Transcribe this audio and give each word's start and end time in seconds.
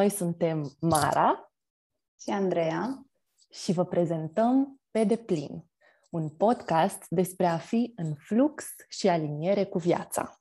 venit! 0.00 0.08
Noi 0.08 0.08
suntem 0.08 0.70
Mara 0.80 1.52
și 2.20 2.30
Andreea 2.30 3.02
și 3.50 3.72
vă 3.72 3.84
prezentăm 3.84 4.80
Pe 4.90 5.04
deplin, 5.04 5.64
un 6.10 6.28
podcast 6.28 7.04
despre 7.08 7.46
a 7.46 7.58
fi 7.58 7.92
în 7.96 8.14
flux 8.14 8.64
și 8.88 9.08
aliniere 9.08 9.64
cu 9.64 9.78
viața. 9.78 10.40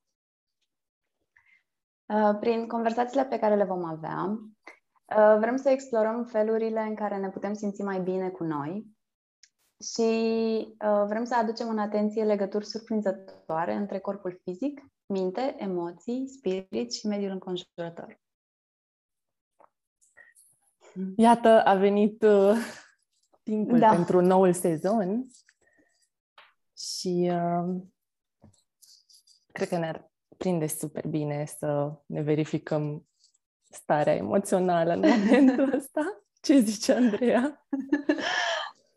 Uh, 2.06 2.38
prin 2.40 2.68
conversațiile 2.68 3.26
pe 3.26 3.40
care 3.40 3.56
le 3.56 3.64
vom 3.64 3.84
avea, 3.84 4.26
uh, 4.26 5.38
vrem 5.40 5.58
să 5.58 5.70
explorăm 5.70 6.26
felurile 6.26 6.82
în 6.82 6.96
care 6.96 7.18
ne 7.18 7.30
putem 7.30 7.54
simți 7.54 7.82
mai 7.82 8.00
bine 8.00 8.30
cu 8.30 8.44
noi 8.44 8.98
și 9.94 10.10
uh, 10.86 11.04
vrem 11.08 11.24
să 11.24 11.36
aducem 11.36 11.70
în 11.70 11.80
atenție 11.80 12.24
legături 12.24 12.66
surprinzătoare 12.66 13.74
între 13.74 14.00
corpul 14.00 14.40
fizic, 14.44 14.82
minte, 15.06 15.56
emoții, 15.58 16.28
spirit 16.28 16.94
și 16.94 17.08
mediul 17.08 17.32
înconjurător. 17.32 18.20
Iată, 21.16 21.64
a 21.66 21.76
venit 21.76 22.24
uh, 22.24 22.56
timpul 23.44 23.80
da. 23.80 23.90
pentru 23.90 24.22
noul 24.22 24.54
sezon 24.54 25.28
și 26.78 27.32
uh, 27.32 27.82
cred 29.52 29.68
că 29.68 29.78
ne-ar 29.78 30.12
prinde 30.38 30.68
super 30.68 31.08
bine 31.08 31.46
să 31.46 31.92
ne 32.06 32.22
verificăm 32.22 33.08
starea 33.70 34.16
emoțională 34.16 34.94
în 34.94 35.00
momentul 35.00 35.74
ăsta. 35.78 36.22
Ce 36.42 36.60
zice 36.60 36.94
Andreea? 36.94 37.42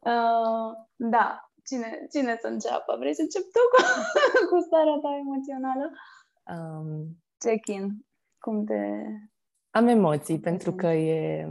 Uh, 0.04 0.72
da, 0.96 1.50
cine, 1.64 2.06
cine 2.10 2.36
să 2.40 2.46
înceapă? 2.46 2.96
Vrei 2.98 3.14
să 3.14 3.22
încep 3.22 3.42
tu 3.42 3.58
cu, 3.72 3.82
cu 4.50 4.60
starea 4.60 4.98
ta 5.02 5.16
emoțională? 5.20 5.90
Um, 6.54 7.22
Check-in. 7.38 8.06
Cum 8.38 8.64
te... 8.64 8.74
Am 9.70 9.86
emoții, 9.86 10.40
pentru 10.40 10.74
că 10.74 10.86
e 10.86 11.48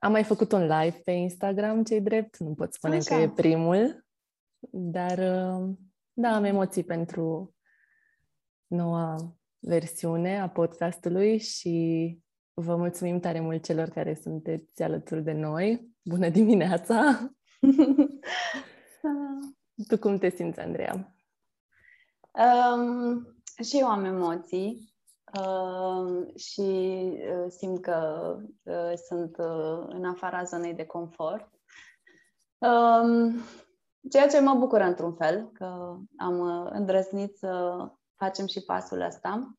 am 0.00 0.10
mai 0.10 0.24
făcut 0.24 0.52
un 0.52 0.60
live 0.60 1.00
pe 1.04 1.10
Instagram, 1.10 1.84
cei 1.84 2.00
drept, 2.00 2.38
nu 2.38 2.54
pot 2.54 2.72
spune 2.72 2.96
Așa. 2.96 3.14
că 3.14 3.20
e 3.20 3.28
primul, 3.28 4.06
dar 4.70 5.18
uh, 5.18 5.76
da, 6.12 6.34
am 6.34 6.44
emoții 6.44 6.84
pentru 6.84 7.54
noua 8.66 9.36
versiune 9.58 10.40
a 10.40 10.48
podcastului 10.48 11.38
și 11.38 12.18
vă 12.54 12.76
mulțumim 12.76 13.20
tare 13.20 13.40
mult 13.40 13.64
celor 13.64 13.88
care 13.88 14.14
sunteți 14.14 14.82
alături 14.82 15.22
de 15.22 15.32
noi. 15.32 15.88
Bună 16.04 16.28
dimineața! 16.28 17.30
tu 19.88 19.98
cum 19.98 20.18
te 20.18 20.28
simți, 20.28 20.60
Andreea? 20.60 21.14
Um, 22.32 23.36
și 23.64 23.78
eu 23.78 23.86
am 23.86 24.04
emoții. 24.04 24.96
Uh, 25.34 26.34
și 26.36 26.60
uh, 26.60 27.46
simt 27.48 27.82
că 27.82 28.36
uh, 28.62 28.92
sunt 29.06 29.36
uh, 29.38 29.86
în 29.88 30.04
afara 30.04 30.42
zonei 30.42 30.74
de 30.74 30.86
confort. 30.86 31.50
Uh, 32.58 33.34
ceea 34.10 34.28
ce 34.28 34.40
mă 34.40 34.54
bucură 34.54 34.84
într-un 34.84 35.14
fel, 35.14 35.50
că 35.52 35.96
am 36.16 36.38
uh, 36.38 36.70
îndrăznit 36.70 37.36
să 37.36 37.78
facem 38.14 38.46
și 38.46 38.60
pasul 38.60 39.00
ăsta 39.00 39.58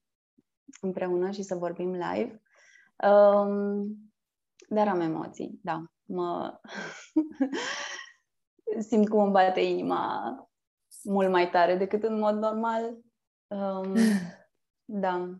împreună 0.82 1.32
și 1.32 1.44
să 1.44 1.56
vorbim 1.56 1.92
live. 1.92 2.42
Uh, 3.04 3.86
dar 4.70 4.88
am 4.88 5.00
emoții, 5.00 5.60
da. 5.64 5.84
Mă 6.06 6.60
simt 8.90 9.10
cum 9.10 9.20
îmi 9.20 9.32
bate 9.32 9.60
inima 9.60 10.34
mult 11.04 11.30
mai 11.30 11.50
tare 11.50 11.76
decât 11.76 12.04
în 12.04 12.20
mod 12.20 12.36
normal. 12.36 12.98
Um, 13.48 13.96
da. 15.04 15.40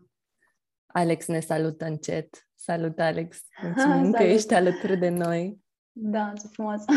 Alex 0.92 1.26
ne 1.26 1.40
salută 1.40 1.84
în 1.84 1.98
chat. 1.98 2.48
Salut, 2.54 2.98
Alex! 2.98 3.38
Mulțumim 3.62 3.96
Salut. 3.96 4.14
că 4.14 4.22
ești 4.22 4.54
alături 4.54 4.96
de 4.96 5.08
noi. 5.08 5.64
Da, 5.92 6.32
ce 6.40 6.46
frumos! 6.46 6.84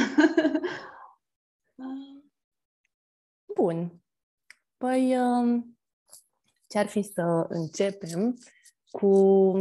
Bun. 3.56 4.04
Păi, 4.78 5.18
um, 5.18 5.78
ce-ar 6.68 6.88
fi 6.88 7.02
să 7.02 7.46
începem 7.50 8.38
cu 8.92 9.52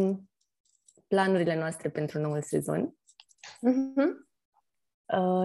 planurile 1.08 1.58
noastre 1.58 1.88
pentru 1.88 2.18
noul 2.18 2.42
sezon? 2.42 2.96
Uh-huh. 3.44 4.30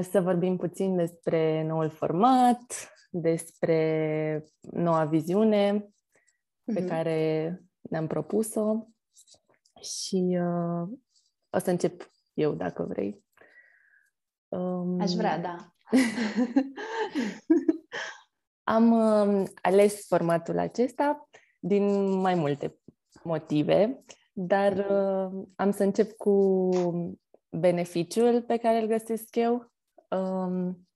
Să 0.09 0.21
vorbim 0.21 0.57
puțin 0.57 0.95
despre 0.95 1.63
noul 1.63 1.89
format, 1.89 2.91
despre 3.09 4.43
noua 4.59 5.05
viziune 5.05 5.79
uh-huh. 5.79 6.73
pe 6.73 6.85
care 6.85 7.61
ne-am 7.89 8.07
propus-o 8.07 8.87
și 9.81 10.39
uh, 10.41 10.89
o 11.49 11.59
să 11.59 11.69
încep 11.69 12.11
eu, 12.33 12.53
dacă 12.53 12.83
vrei. 12.83 13.25
Um, 14.47 14.99
Aș 14.99 15.11
vrea, 15.11 15.39
da. 15.39 15.73
am 18.75 18.91
uh, 18.91 19.47
ales 19.61 20.07
formatul 20.07 20.57
acesta 20.57 21.29
din 21.59 22.11
mai 22.19 22.35
multe 22.35 22.79
motive, 23.23 24.03
dar 24.31 24.71
uh, 24.71 25.47
am 25.55 25.71
să 25.71 25.83
încep 25.83 26.11
cu 26.11 26.69
beneficiul 27.49 28.41
pe 28.41 28.57
care 28.57 28.81
îl 28.81 28.87
găsesc 28.87 29.35
eu, 29.35 29.71
um, 30.09 30.86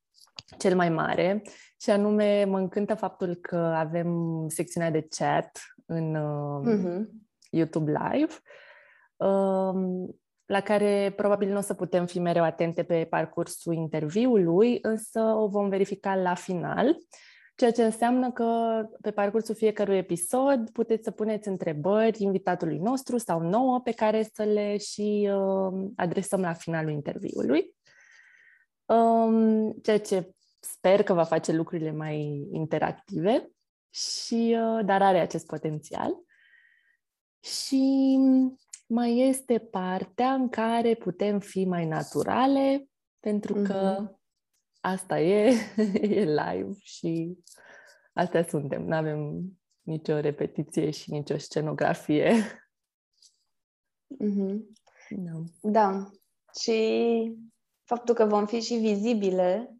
cel 0.58 0.75
mai 0.75 0.90
mare, 0.90 1.42
și 1.81 1.90
anume 1.90 2.44
mă 2.44 2.58
încântă 2.58 2.94
faptul 2.94 3.36
că 3.36 3.58
avem 3.58 4.44
secțiunea 4.47 4.92
de 4.92 5.08
chat 5.18 5.62
în 5.86 6.16
uh, 6.16 6.62
uh-huh. 6.66 7.06
YouTube 7.50 7.92
Live, 7.92 8.34
uh, 9.16 10.09
la 10.46 10.59
care 10.59 11.14
probabil 11.16 11.50
nu 11.50 11.58
o 11.58 11.62
să 11.62 11.74
putem 11.74 12.06
fi 12.06 12.19
mereu 12.19 12.44
atente 12.44 12.84
pe 12.84 13.08
parcursul 13.09 13.74
interviului, 13.74 14.80
însă 14.81 15.19
o 15.22 15.47
vom 15.47 15.69
verifica 15.69 16.16
la 16.16 16.34
final, 16.34 16.98
ceea 17.56 17.72
ce 17.72 17.84
înseamnă 17.84 18.31
că 18.31 18.81
pe 19.02 19.12
parcursul 19.12 19.56
fiecărui 19.56 19.98
episod 19.98 20.69
puteți 20.69 21.03
să 21.03 21.12
puneți 21.12 21.48
întrebări 21.48 22.24
invitatului 22.24 22.78
nostru 22.78 23.18
sau 23.18 23.40
nouă 23.40 23.80
pe 23.80 23.92
care 23.92 24.30
să 24.34 24.44
le 24.44 24.78
și 24.78 25.30
uh, 25.34 25.90
adresăm 25.96 26.42
la 26.42 26.53
finalul 26.53 26.92
interviului. 26.92 27.75
Um, 28.91 29.72
ceea 29.72 30.00
ce 30.00 30.35
sper 30.59 31.03
că 31.03 31.13
va 31.13 31.24
face 31.24 31.52
lucrurile 31.52 31.91
mai 31.91 32.47
interactive 32.52 33.52
și, 33.90 34.57
uh, 34.59 34.85
dar 34.85 35.02
are 35.02 35.19
acest 35.19 35.46
potențial. 35.46 36.13
Și 37.40 38.18
mai 38.88 39.18
este 39.18 39.59
partea 39.59 40.34
în 40.34 40.50
care 40.50 40.96
putem 40.96 41.40
fi 41.40 41.66
mai 41.66 41.85
naturale, 41.85 42.88
pentru 43.19 43.53
că 43.53 43.97
mm-hmm. 44.00 44.19
asta 44.81 45.19
e, 45.19 45.53
e 46.18 46.24
live 46.24 46.72
și 46.80 47.38
astea 48.13 48.47
suntem. 48.47 48.85
Nu 48.85 48.96
avem 48.96 49.44
nicio 49.81 50.19
repetiție 50.19 50.90
și 50.90 51.12
nicio 51.12 51.38
scenografie. 51.38 52.31
Mm-hmm. 54.24 54.57
No. 55.09 55.44
Da. 55.62 56.09
Și 56.59 56.81
faptul 57.94 58.16
că 58.16 58.25
vom 58.25 58.46
fi 58.46 58.62
și 58.62 58.75
vizibile, 58.75 59.75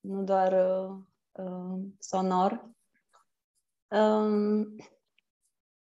nu 0.00 0.22
doar 0.22 0.52
uh, 0.52 0.96
uh 1.32 1.80
sonor, 1.98 2.76
Um, 3.88 4.76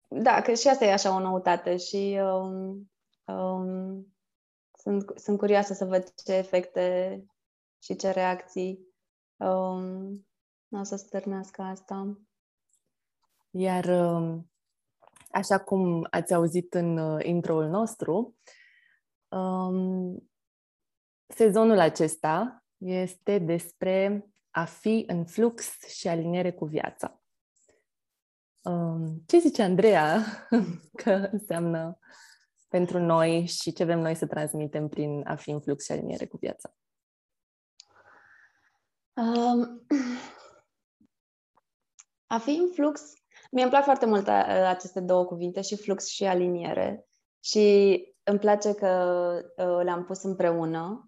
da, 0.08 0.42
că 0.42 0.54
și 0.54 0.68
asta 0.68 0.86
e 0.86 0.92
așa 0.92 1.16
o 1.16 1.20
noutate 1.20 1.78
și 1.78 2.20
um, 2.22 2.92
um, 3.26 4.16
sunt, 4.72 5.12
sunt 5.16 5.38
curioasă 5.38 5.74
să 5.74 5.86
văd 5.86 6.14
ce 6.14 6.34
efecte 6.34 7.26
și 7.84 7.96
ce 7.96 8.12
reacții 8.12 8.80
um, 9.38 10.28
o 10.70 10.84
să 10.84 10.96
stârnească 10.96 11.62
asta. 11.62 12.20
Iar 13.50 13.86
um, 13.86 14.52
așa 15.32 15.60
cum 15.60 16.08
ați 16.10 16.34
auzit 16.34 16.74
în 16.74 16.98
uh, 16.98 17.26
intro-ul 17.26 17.68
nostru, 17.68 18.36
um, 19.28 20.30
sezonul 21.28 21.80
acesta 21.80 22.64
este 22.78 23.38
despre 23.38 24.28
a 24.52 24.66
fi 24.66 25.04
în 25.08 25.26
flux 25.26 25.84
și 25.88 26.08
aliniere 26.08 26.52
cu 26.52 26.66
viața. 26.66 27.22
Um, 28.62 29.24
ce 29.26 29.40
zice 29.40 29.62
Andreea 29.62 30.24
că 31.04 31.30
înseamnă 31.32 32.00
pentru 32.68 33.00
noi 33.00 33.46
și 33.46 33.74
ce 33.74 33.84
vrem 33.84 34.00
noi 34.00 34.16
să 34.16 34.26
transmitem 34.26 34.88
prin 34.88 35.24
a 35.28 35.36
fi 35.36 35.50
în 35.50 35.62
flux 35.62 35.84
și 35.84 35.92
aliniere 35.92 36.26
cu 36.26 36.38
viața? 36.38 36.76
Um, 39.14 39.86
a 42.34 42.38
fi 42.38 42.50
în 42.50 42.70
flux, 42.74 43.14
mie 43.52 43.64
îmi 43.64 43.72
plac 43.72 43.84
foarte 43.84 44.06
mult 44.06 44.28
uh, 44.28 44.66
aceste 44.68 45.00
două 45.00 45.26
cuvinte, 45.26 45.62
și 45.62 45.76
flux 45.76 46.08
și 46.08 46.26
aliniere. 46.26 47.08
Și 47.40 48.02
îmi 48.24 48.40
place 48.40 48.74
că 48.74 48.90
uh, 49.58 49.84
le-am 49.84 50.04
pus 50.04 50.24
împreună, 50.24 51.07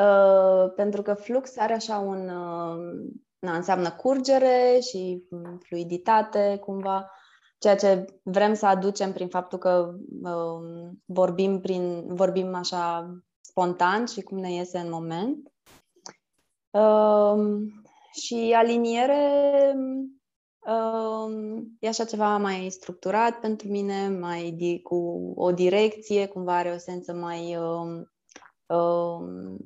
uh, 0.00 0.72
pentru 0.76 1.02
că 1.02 1.14
flux 1.14 1.56
are 1.56 1.72
așa 1.74 1.98
un, 1.98 2.28
uh, 2.28 3.10
na, 3.38 3.56
înseamnă 3.56 3.90
curgere 3.90 4.78
și 4.80 5.24
fluiditate, 5.62 6.60
cumva. 6.64 7.10
ceea 7.58 7.76
ce 7.76 8.04
vrem 8.22 8.54
să 8.54 8.66
aducem 8.66 9.12
prin 9.12 9.28
faptul 9.28 9.58
că 9.58 9.94
uh, 10.22 10.90
vorbim, 11.04 11.60
prin, 11.60 12.04
vorbim 12.06 12.54
așa 12.54 13.14
spontan 13.40 14.06
și 14.06 14.20
cum 14.20 14.38
ne 14.38 14.52
iese 14.52 14.78
în 14.78 14.90
moment. 14.90 15.52
Uh, 16.70 17.62
și 18.12 18.52
aliniere 18.56 19.74
uh, 20.66 21.62
e 21.78 21.88
așa 21.88 22.04
ceva 22.04 22.36
mai 22.36 22.70
structurat 22.70 23.40
pentru 23.40 23.68
mine, 23.68 24.08
mai 24.08 24.50
di- 24.50 24.82
cu 24.82 25.32
o 25.36 25.52
direcție, 25.52 26.26
cumva 26.26 26.56
are 26.56 26.72
o 26.72 26.78
sență 26.78 27.12
mai 27.12 27.56
uh, 27.56 28.02
uh, 28.66 29.56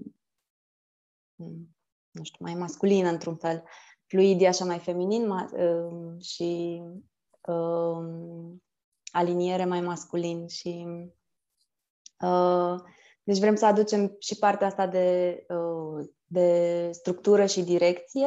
nu 2.11 2.23
știu, 2.23 2.45
mai 2.45 2.55
masculină 2.55 3.09
într-un 3.09 3.37
fel. 3.37 3.63
Fluid 4.07 4.41
e 4.41 4.47
așa 4.47 4.65
mai 4.65 4.79
feminin 4.79 5.27
ma- 5.27 5.53
uh, 5.53 6.21
și 6.21 6.83
uh, 7.49 8.57
aliniere 9.13 9.65
mai 9.65 9.81
masculin 9.81 10.47
și 10.49 10.87
uh, 12.21 12.75
deci 13.25 13.39
vrem 13.39 13.55
să 13.55 13.67
aducem 13.67 14.17
și 14.19 14.39
partea 14.39 14.67
asta 14.67 14.87
de, 14.87 15.39
uh, 15.49 16.09
de 16.25 16.89
structură 16.93 17.47
și 17.47 17.63
direcție 17.63 18.27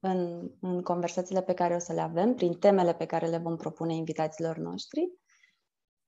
în, 0.00 0.50
în 0.60 0.82
conversațiile 0.82 1.42
pe 1.42 1.54
care 1.54 1.74
o 1.74 1.78
să 1.78 1.92
le 1.92 2.00
avem, 2.00 2.34
prin 2.34 2.58
temele 2.58 2.94
pe 2.94 3.06
care 3.06 3.26
le 3.26 3.38
vom 3.38 3.56
propune 3.56 3.94
invitaților 3.94 4.56
noștri 4.56 5.12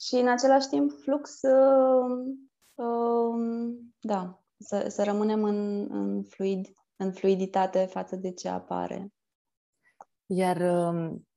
și 0.00 0.14
în 0.14 0.28
același 0.28 0.68
timp 0.68 0.90
flux, 1.02 1.40
uh, 1.42 2.34
uh, 2.74 3.74
da, 4.00 4.41
să, 4.62 4.88
să 4.88 5.04
rămânem 5.04 5.44
în, 5.44 5.88
în, 5.90 6.22
fluid, 6.22 6.68
în 6.96 7.12
fluiditate 7.12 7.84
față 7.84 8.16
de 8.16 8.32
ce 8.32 8.48
apare. 8.48 9.12
Iar 10.26 10.56
um, 10.56 11.28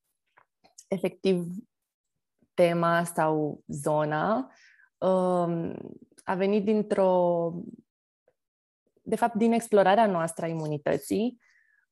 efectiv 0.87 1.45
tema 2.53 3.03
sau 3.03 3.63
zona 3.67 4.51
um, 4.97 5.75
a 6.23 6.35
venit 6.35 6.65
dintr-o 6.65 7.53
de 9.01 9.15
fapt 9.15 9.35
din 9.35 9.51
explorarea 9.51 10.05
noastră 10.05 10.45
a 10.45 10.47
imunității 10.47 11.39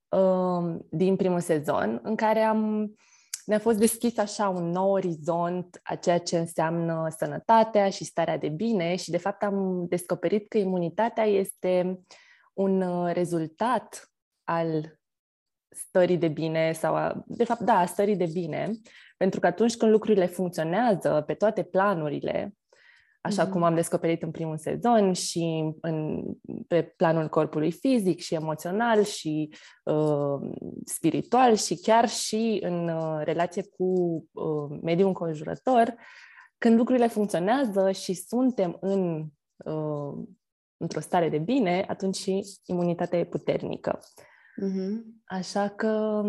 um, 0.10 0.88
din 0.90 1.16
primul 1.16 1.40
sezon, 1.40 2.00
în 2.04 2.16
care 2.16 2.40
am 2.40 2.94
ne-a 3.46 3.60
fost 3.60 3.78
deschis 3.78 4.18
așa 4.18 4.50
un 4.50 4.70
nou 4.70 4.92
orizont 4.92 5.80
a 5.84 5.96
ceea 5.96 6.20
ce 6.20 6.38
înseamnă 6.38 7.08
sănătatea 7.18 7.90
și 7.90 8.04
starea 8.04 8.38
de 8.38 8.50
bine 8.50 8.96
și 8.96 9.12
de 9.12 9.18
fapt 9.18 9.44
am 9.44 9.86
descoperit 9.88 10.48
că 10.48 10.58
imunitatea 10.58 11.24
este 11.24 12.00
un 12.54 12.82
uh, 12.82 13.14
rezultat 13.14 14.12
al 14.44 15.00
stării 15.70 16.18
de 16.18 16.28
bine 16.28 16.72
sau, 16.72 16.96
a, 16.96 17.24
de 17.26 17.44
fapt, 17.44 17.62
da, 17.62 17.74
a 17.74 17.86
stării 17.86 18.16
de 18.16 18.30
bine, 18.34 18.72
pentru 19.18 19.40
că 19.40 19.48
atunci 19.48 19.76
când 19.76 19.92
lucrurile 19.92 20.26
funcționează 20.26 21.24
pe 21.26 21.34
toate 21.34 21.64
planurile, 21.64 22.54
așa 23.26 23.48
mm-hmm. 23.48 23.52
cum 23.52 23.64
am 23.64 23.76
descoperit 23.76 24.24
în 24.24 24.32
primul 24.32 24.58
sezon 24.58 25.14
și 25.14 25.74
în, 25.82 26.24
pe 26.68 26.84
planul 26.84 27.28
corpului 27.28 27.72
fizic 27.72 28.20
și 28.20 28.34
emoțional 28.34 29.04
și 29.04 29.54
uh, 29.84 30.52
spiritual 30.86 31.56
și 31.56 31.76
chiar 31.76 32.10
și 32.10 32.60
în 32.64 32.88
uh, 32.88 33.22
relație 33.24 33.64
cu 33.78 33.84
uh, 34.32 34.80
mediul 34.82 35.08
înconjurător, 35.08 35.96
când 36.58 36.78
lucrurile 36.78 37.08
funcționează 37.08 37.92
și 37.92 38.14
suntem 38.14 38.78
în, 38.80 39.26
uh, 39.66 40.26
într-o 40.78 41.00
stare 41.00 41.30
de 41.30 41.38
bine, 41.38 41.86
atunci 41.88 42.16
și 42.16 42.44
imunitatea 42.66 43.20
e 43.20 43.26
puternică. 43.26 44.00
Mm-hmm. 44.64 45.02
Așa 45.26 45.70
că, 45.70 46.24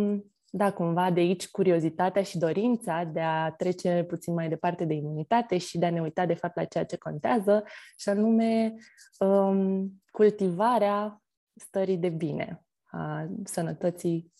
da, 0.56 0.72
cumva 0.72 1.10
de 1.10 1.20
aici 1.20 1.48
curiozitatea 1.48 2.22
și 2.22 2.38
dorința 2.38 3.04
de 3.04 3.20
a 3.20 3.50
trece 3.50 4.04
puțin 4.08 4.34
mai 4.34 4.48
departe 4.48 4.84
de 4.84 4.94
imunitate 4.94 5.58
și 5.58 5.78
de 5.78 5.86
a 5.86 5.90
ne 5.90 6.00
uita 6.00 6.26
de 6.26 6.34
fapt 6.34 6.56
la 6.56 6.64
ceea 6.64 6.84
ce 6.84 6.96
contează, 6.96 7.64
și 7.96 8.08
anume 8.08 8.74
um, 9.18 10.02
cultivarea 10.10 11.22
stării 11.54 11.96
de 11.96 12.08
bine, 12.08 12.64
a 12.84 13.28
sănătății 13.44 14.32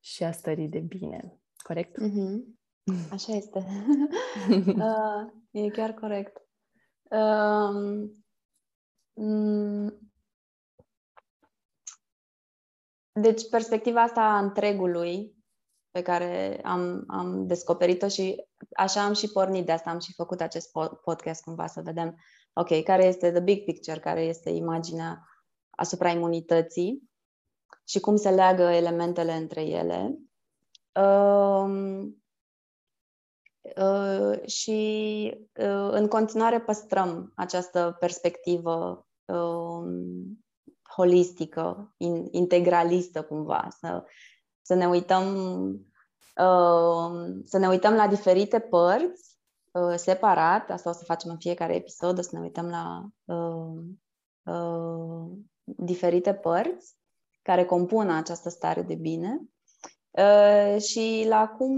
și 0.00 0.24
a 0.24 0.32
stării 0.32 0.68
de 0.68 0.78
bine. 0.78 1.38
Corect? 1.56 1.96
Mm-hmm. 2.00 2.42
Așa 3.14 3.32
este. 3.32 3.66
uh, 4.66 5.32
e 5.50 5.68
chiar 5.68 5.92
corect. 5.92 6.36
Uh, 7.02 8.10
deci, 13.12 13.48
perspectiva 13.48 14.02
asta 14.02 14.20
a 14.20 14.38
întregului 14.38 15.34
pe 15.90 16.02
care 16.02 16.60
am, 16.64 17.04
am 17.06 17.46
descoperit-o 17.46 18.08
și 18.08 18.44
așa 18.76 19.04
am 19.04 19.12
și 19.12 19.32
pornit, 19.32 19.66
de 19.66 19.72
asta 19.72 19.90
am 19.90 19.98
și 19.98 20.12
făcut 20.12 20.40
acest 20.40 20.70
podcast 21.04 21.42
cumva 21.42 21.66
să 21.66 21.80
vedem, 21.80 22.16
ok, 22.52 22.82
care 22.82 23.04
este 23.04 23.30
the 23.30 23.40
big 23.40 23.64
picture, 23.64 23.98
care 23.98 24.22
este 24.22 24.50
imaginea 24.50 25.26
asupra 25.70 26.08
imunității 26.10 27.10
și 27.84 28.00
cum 28.00 28.16
se 28.16 28.30
leagă 28.30 28.62
elementele 28.62 29.32
între 29.32 29.62
ele. 29.62 30.18
Um, 31.04 32.22
uh, 33.76 34.48
și 34.48 35.30
uh, 35.54 35.88
în 35.90 36.08
continuare 36.08 36.60
păstrăm 36.60 37.32
această 37.34 37.96
perspectivă 38.00 39.06
uh, 39.24 39.84
holistică, 40.96 41.94
in, 41.96 42.28
integralistă 42.30 43.22
cumva, 43.22 43.68
să, 43.80 44.04
să 44.62 44.74
ne 44.74 44.86
uităm 44.86 45.34
uh, 46.36 47.42
să 47.44 47.58
ne 47.58 47.68
uităm 47.68 47.94
la 47.94 48.08
diferite 48.08 48.58
părți 48.58 49.38
uh, 49.72 49.94
separat, 49.96 50.70
asta 50.70 50.90
o 50.90 50.92
să 50.92 51.04
facem 51.04 51.30
în 51.30 51.38
fiecare 51.38 51.74
episod, 51.74 52.18
o 52.18 52.22
să 52.22 52.30
ne 52.32 52.40
uităm 52.40 52.68
la 52.68 53.08
uh, 53.24 53.82
uh, 54.42 55.30
diferite 55.64 56.34
părți 56.34 56.94
care 57.42 57.64
compun 57.64 58.10
această 58.10 58.48
stare 58.48 58.82
de 58.82 58.94
bine 58.94 59.40
uh, 60.10 60.80
și 60.80 61.24
la 61.28 61.48
cum, 61.48 61.76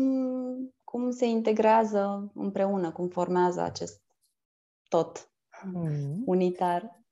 cum 0.84 1.10
se 1.10 1.26
integrează 1.26 2.30
împreună, 2.34 2.92
cum 2.92 3.08
formează 3.08 3.60
acest 3.60 4.02
tot 4.88 5.30
mm. 5.72 6.22
unitar. 6.26 7.03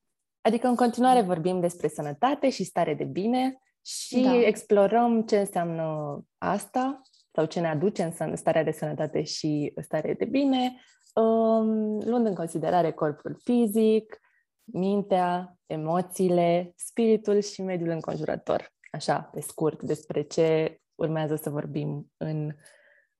Adică 0.42 0.66
în 0.66 0.76
continuare 0.76 1.20
vorbim 1.20 1.60
despre 1.60 1.88
sănătate 1.88 2.50
și 2.50 2.64
stare 2.64 2.94
de 2.94 3.04
bine 3.04 3.58
și 3.84 4.20
da. 4.22 4.34
explorăm 4.34 5.22
ce 5.22 5.38
înseamnă 5.38 6.18
asta 6.38 7.00
sau 7.32 7.44
ce 7.44 7.60
ne 7.60 7.68
aduce 7.68 8.12
în 8.18 8.36
starea 8.36 8.64
de 8.64 8.70
sănătate 8.70 9.22
și 9.22 9.72
stare 9.80 10.14
de 10.14 10.24
bine, 10.24 10.80
um, 11.14 11.98
luând 11.98 12.26
în 12.26 12.34
considerare 12.34 12.92
corpul 12.92 13.36
fizic, 13.44 14.20
mintea, 14.64 15.56
emoțiile, 15.66 16.72
spiritul 16.76 17.40
și 17.40 17.62
mediul 17.62 17.88
înconjurător. 17.88 18.72
Așa, 18.90 19.20
pe 19.20 19.40
scurt, 19.40 19.82
despre 19.82 20.22
ce 20.22 20.80
urmează 20.94 21.36
să 21.36 21.50
vorbim 21.50 22.12
în, 22.16 22.54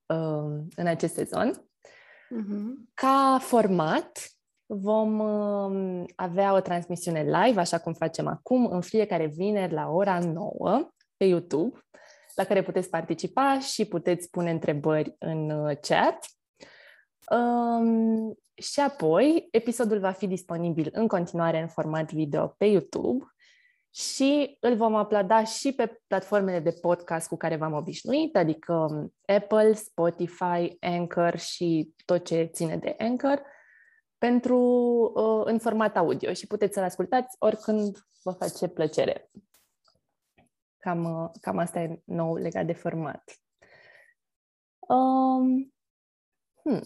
um, 0.07 0.69
în 0.77 0.87
acest 0.87 1.15
sezon. 1.15 1.51
Uh-huh. 1.53 2.91
Ca 2.95 3.39
format, 3.41 4.19
Vom 4.75 5.21
um, 5.21 6.07
avea 6.17 6.55
o 6.55 6.61
transmisiune 6.61 7.23
live, 7.23 7.61
așa 7.61 7.79
cum 7.79 7.93
facem 7.93 8.27
acum, 8.27 8.67
în 8.67 8.81
fiecare 8.81 9.27
vineri 9.27 9.73
la 9.73 9.89
ora 9.89 10.19
9 10.19 10.91
pe 11.17 11.25
YouTube, 11.25 11.79
la 12.35 12.45
care 12.45 12.63
puteți 12.63 12.91
participa 12.91 13.59
și 13.59 13.85
puteți 13.85 14.31
pune 14.31 14.51
întrebări 14.51 15.17
în 15.19 15.51
uh, 15.51 15.77
chat. 15.81 16.27
Um, 17.31 18.35
și 18.55 18.81
apoi, 18.81 19.49
episodul 19.51 19.99
va 19.99 20.11
fi 20.11 20.27
disponibil 20.27 20.89
în 20.93 21.07
continuare 21.07 21.61
în 21.61 21.69
format 21.69 22.13
video 22.13 22.47
pe 22.47 22.65
YouTube 22.65 23.25
și 23.95 24.57
îl 24.61 24.77
vom 24.77 24.95
aplada 24.95 25.45
și 25.45 25.73
pe 25.73 26.03
platformele 26.07 26.61
de 26.61 26.79
podcast 26.81 27.29
cu 27.29 27.37
care 27.37 27.57
v-am 27.57 27.73
obișnuit, 27.73 28.37
adică 28.37 28.73
um, 28.73 29.15
Apple, 29.37 29.73
Spotify, 29.73 30.77
Anchor 30.81 31.37
și 31.37 31.95
tot 32.05 32.25
ce 32.25 32.51
ține 32.53 32.77
de 32.77 32.95
Anchor 32.99 33.43
pentru 34.23 34.59
uh, 35.15 35.43
în 35.45 35.59
format 35.59 35.97
audio 35.97 36.33
și 36.33 36.47
puteți 36.47 36.75
să-l 36.75 36.83
ascultați 36.83 37.37
oricând 37.39 37.99
vă 38.23 38.31
face 38.31 38.69
plăcere. 38.69 39.31
Cam, 40.79 41.05
uh, 41.05 41.31
cam 41.41 41.59
asta 41.59 41.81
e 41.81 42.03
nou 42.05 42.37
legat 42.37 42.67
de 42.67 42.73
format. 42.73 43.23
Um, 44.79 45.75
hmm, 46.63 46.81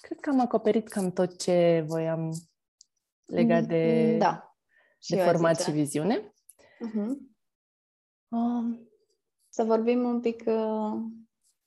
cred 0.00 0.20
că 0.20 0.30
am 0.30 0.40
acoperit 0.40 0.88
cam 0.88 1.12
tot 1.12 1.38
ce 1.38 1.84
voiam 1.86 2.30
legat 3.24 3.62
mm, 3.62 3.68
de, 3.68 4.16
da. 4.18 4.56
de 5.08 5.16
format 5.16 5.60
și 5.60 5.70
viziune. 5.70 6.32
Uh-huh. 6.86 7.16
Um, 8.28 8.88
să 9.48 9.64
vorbim 9.64 10.04
un 10.04 10.20
pic 10.20 10.42
uh, 10.46 11.02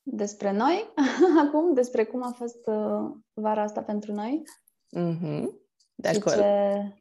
despre 0.04 0.52
noi 0.52 0.94
acum, 1.46 1.74
despre 1.74 2.06
cum 2.06 2.24
a 2.24 2.32
fost 2.32 2.68
uh, 2.68 3.12
vara 3.34 3.62
asta 3.62 3.84
pentru 3.84 4.14
noi. 4.14 4.44
Mm-hmm. 4.96 5.50
De 5.96 6.08
acord. 6.08 6.36
Ce... 6.36 6.98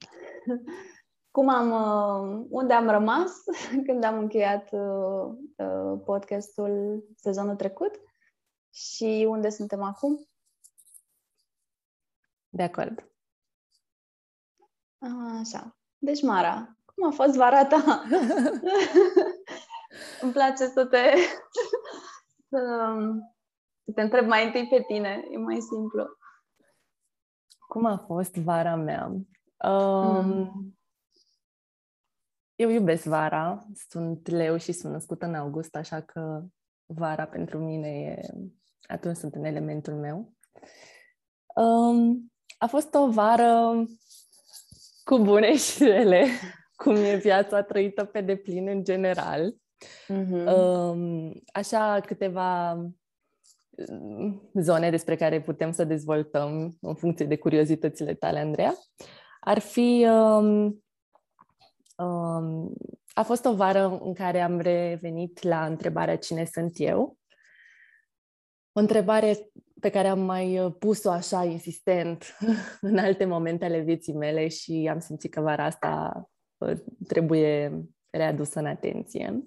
Cum 1.36 1.48
am, 1.48 1.70
uh, 1.70 2.46
unde 2.50 2.72
am 2.72 2.88
rămas 2.88 3.32
când 3.86 4.04
am 4.04 4.18
încheiat 4.18 4.72
uh, 4.72 5.34
uh, 5.56 6.00
podcastul 6.04 7.04
sezonul 7.16 7.56
trecut 7.56 8.00
Și 8.70 9.26
unde 9.28 9.50
suntem 9.50 9.82
acum? 9.82 10.28
De 12.48 12.62
acord. 12.62 13.12
Așa. 15.40 15.76
Deci, 15.98 16.22
Mara, 16.22 16.76
cum 16.84 17.06
a 17.06 17.10
fost 17.10 17.36
vara 17.36 17.66
ta? 17.66 17.84
Îmi 20.22 20.32
place 20.32 20.66
să 20.66 20.86
te, 20.86 21.14
să, 22.48 22.58
să 23.84 23.92
te 23.94 24.00
întreb 24.00 24.26
mai 24.26 24.46
întâi 24.46 24.68
pe 24.68 24.84
tine. 24.86 25.24
E 25.30 25.36
mai 25.36 25.60
simplu. 25.60 26.16
Cum 27.76 27.84
a 27.84 28.04
fost 28.06 28.34
vara 28.34 28.74
mea? 28.74 29.06
Um, 29.64 30.26
mm. 30.26 30.78
Eu 32.54 32.70
iubesc 32.70 33.04
vara. 33.04 33.66
Sunt 33.88 34.28
leu 34.28 34.56
și 34.56 34.72
sunt 34.72 34.92
născută 34.92 35.26
în 35.26 35.34
august, 35.34 35.74
așa 35.74 36.00
că 36.00 36.44
vara 36.86 37.26
pentru 37.26 37.58
mine 37.58 37.88
e... 37.88 38.20
Atunci 38.86 39.16
sunt 39.16 39.34
în 39.34 39.44
elementul 39.44 39.94
meu. 39.94 40.32
Um, 41.54 42.32
a 42.58 42.66
fost 42.66 42.94
o 42.94 43.10
vară 43.10 43.84
cu 45.04 45.18
bune 45.18 45.56
și 45.56 45.84
rele, 45.84 46.26
cum 46.82 46.94
e 46.94 47.16
viața 47.16 47.62
trăită 47.62 48.04
pe 48.04 48.20
deplin 48.20 48.68
în 48.68 48.84
general. 48.84 49.54
Mm-hmm. 50.08 51.42
Așa 51.52 52.00
câteva 52.00 52.74
mm, 52.74 52.98
zone 54.60 54.90
despre 54.90 55.16
care 55.16 55.40
putem 55.40 55.72
să 55.72 55.84
dezvoltăm 55.84 56.76
în 56.80 56.94
funcție 56.94 57.26
de 57.26 57.36
curiozitățile 57.36 58.14
tale, 58.14 58.38
Andreea, 58.38 58.74
ar 59.40 59.58
fi... 59.58 60.06
Um, 60.08 60.84
um, 61.96 62.72
a 63.14 63.22
fost 63.22 63.44
o 63.44 63.54
vară 63.54 63.98
în 64.02 64.14
care 64.14 64.40
am 64.40 64.58
revenit 64.58 65.42
la 65.42 65.66
întrebarea 65.66 66.16
cine 66.16 66.44
sunt 66.44 66.72
eu. 66.74 67.18
O 68.72 68.80
întrebare 68.80 69.50
pe 69.80 69.88
care 69.88 70.08
am 70.08 70.20
mai 70.20 70.58
uh, 70.58 70.74
pus-o 70.78 71.10
așa 71.10 71.44
insistent 71.44 72.36
în 72.80 72.98
alte 72.98 73.24
momente 73.24 73.64
ale 73.64 73.80
vieții 73.80 74.14
mele 74.14 74.48
și 74.48 74.88
am 74.90 74.98
simțit 74.98 75.32
că 75.32 75.40
vara 75.40 75.64
asta 75.64 76.22
uh, 76.56 76.78
trebuie 77.08 77.82
readusă 78.10 78.58
în 78.58 78.66
atenție. 78.66 79.42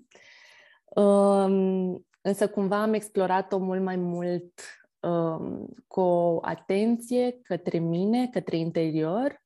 Um, 0.95 2.07
însă 2.21 2.47
cumva 2.47 2.81
am 2.81 2.93
explorat-o 2.93 3.57
mult 3.57 3.81
mai 3.81 3.95
mult 3.95 4.61
um, 4.99 5.67
cu 5.87 5.99
o 5.99 6.39
atenție 6.41 7.39
către 7.43 7.77
mine, 7.77 8.27
către 8.27 8.57
interior, 8.57 9.41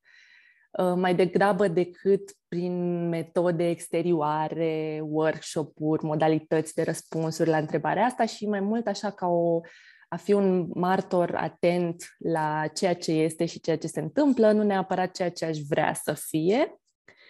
uh, 0.80 0.94
mai 0.96 1.16
degrabă 1.16 1.68
decât 1.68 2.32
prin 2.48 3.08
metode 3.10 3.70
exterioare, 3.70 5.02
workshop-uri, 5.04 6.06
modalități 6.06 6.74
de 6.74 6.84
răspunsuri 6.84 7.50
la 7.50 7.58
întrebarea 7.58 8.06
asta 8.06 8.26
și 8.26 8.48
mai 8.48 8.60
mult 8.60 8.88
așa 8.88 9.12
ca 9.12 9.28
o 9.28 9.62
a 10.14 10.16
fi 10.16 10.34
un 10.34 10.70
martor 10.74 11.36
atent 11.36 12.04
la 12.18 12.68
ceea 12.74 12.96
ce 12.96 13.12
este 13.12 13.46
și 13.46 13.60
ceea 13.60 13.78
ce 13.78 13.88
se 13.88 14.00
întâmplă, 14.00 14.52
nu 14.52 14.64
neapărat 14.64 15.12
ceea 15.12 15.32
ce 15.32 15.46
aș 15.46 15.58
vrea 15.58 15.94
să 15.94 16.14
fie. 16.14 16.76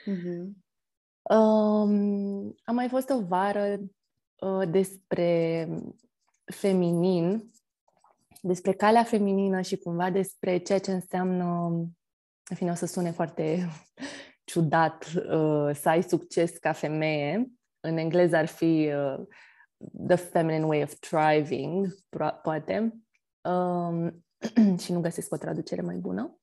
Mm-hmm. 0.05 0.63
Um, 1.21 2.55
a 2.63 2.71
mai 2.71 2.89
fost 2.89 3.09
o 3.09 3.21
vară 3.21 3.77
uh, 3.79 3.87
despre 4.69 5.67
feminin, 6.45 7.51
despre 8.41 8.71
calea 8.71 9.03
feminină 9.03 9.61
și 9.61 9.77
cumva 9.77 10.09
despre 10.09 10.57
ceea 10.57 10.79
ce 10.79 10.91
înseamnă, 10.91 11.45
în 12.49 12.55
fine, 12.55 12.71
o 12.71 12.73
să 12.73 12.85
sune 12.85 13.11
foarte 13.11 13.67
ciudat, 14.51 15.05
uh, 15.15 15.75
să 15.75 15.89
ai 15.89 16.03
succes 16.03 16.57
ca 16.57 16.71
femeie. 16.71 17.51
În 17.79 17.97
engleză 17.97 18.35
ar 18.35 18.45
fi 18.45 18.91
uh, 18.95 19.27
The 20.07 20.15
Feminine 20.15 20.65
Way 20.65 20.81
of 20.81 20.93
Thriving, 20.93 21.87
poate, 22.41 22.93
um, 23.41 24.25
și 24.83 24.91
nu 24.91 24.99
găsesc 24.99 25.33
o 25.33 25.37
traducere 25.37 25.81
mai 25.81 25.95
bună. 25.95 26.37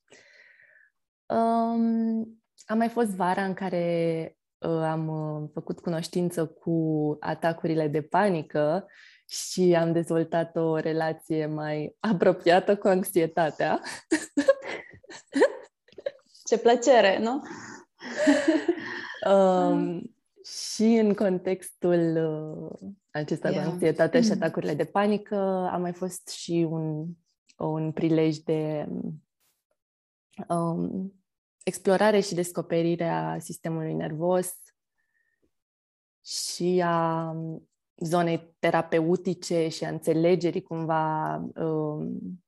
Um, 1.27 2.43
am 2.67 2.77
mai 2.77 2.89
fost 2.89 3.11
vara 3.11 3.45
în 3.45 3.55
care 3.55 4.25
uh, 4.27 4.40
am 4.69 5.09
uh, 5.09 5.49
făcut 5.53 5.81
cunoștință 5.81 6.47
cu 6.47 7.17
atacurile 7.21 7.89
de 7.89 8.03
panică 8.03 8.87
și 9.27 9.77
am 9.79 9.93
dezvoltat 9.93 10.57
o 10.57 10.77
relație 10.77 11.47
mai 11.47 11.97
apropiată 12.01 12.77
cu 12.77 12.87
anxietatea. 12.89 13.81
Ce 16.49 16.59
plăcere, 16.59 17.19
nu? 17.19 17.43
um, 19.33 20.15
și 20.45 20.85
în 20.85 21.15
contextul 21.15 22.17
uh, 22.17 22.89
acesta 23.11 23.51
yeah. 23.51 23.63
de 23.63 23.71
anxietate 23.71 24.21
și 24.21 24.31
atacurile 24.31 24.75
de 24.75 24.85
panică 24.85 25.37
a 25.73 25.77
mai 25.77 25.93
fost 25.93 26.29
și 26.29 26.67
un, 26.71 27.07
un 27.57 27.93
prilej 27.93 28.37
de 28.37 28.89
um, 30.49 31.20
explorare 31.71 32.21
și 32.21 32.35
descoperire 32.35 33.09
a 33.09 33.39
sistemului 33.39 33.95
nervos 33.95 34.53
și 36.25 36.83
a 36.85 37.35
zonei 37.97 38.57
terapeutice 38.59 39.69
și 39.69 39.85
a 39.85 39.89
înțelegerii 39.89 40.63
cumva 40.63 41.35
um, 41.55 42.45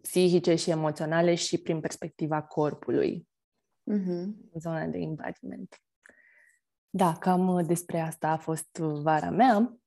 psihice 0.00 0.54
și 0.54 0.70
emoționale 0.70 1.34
și 1.34 1.58
prin 1.58 1.80
perspectiva 1.80 2.42
corpului. 2.42 3.28
Mm-hmm. 3.92 4.50
Zona 4.58 4.86
de 4.86 4.98
embodiment. 4.98 5.80
Da, 6.90 7.16
cam 7.16 7.48
uh, 7.48 7.66
despre 7.66 8.00
asta 8.00 8.28
a 8.28 8.36
fost 8.36 8.78
uh, 8.80 9.00
vara 9.02 9.30
mea. 9.30 9.78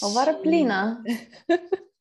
O 0.00 0.08
vară 0.12 0.34
plină. 0.34 1.02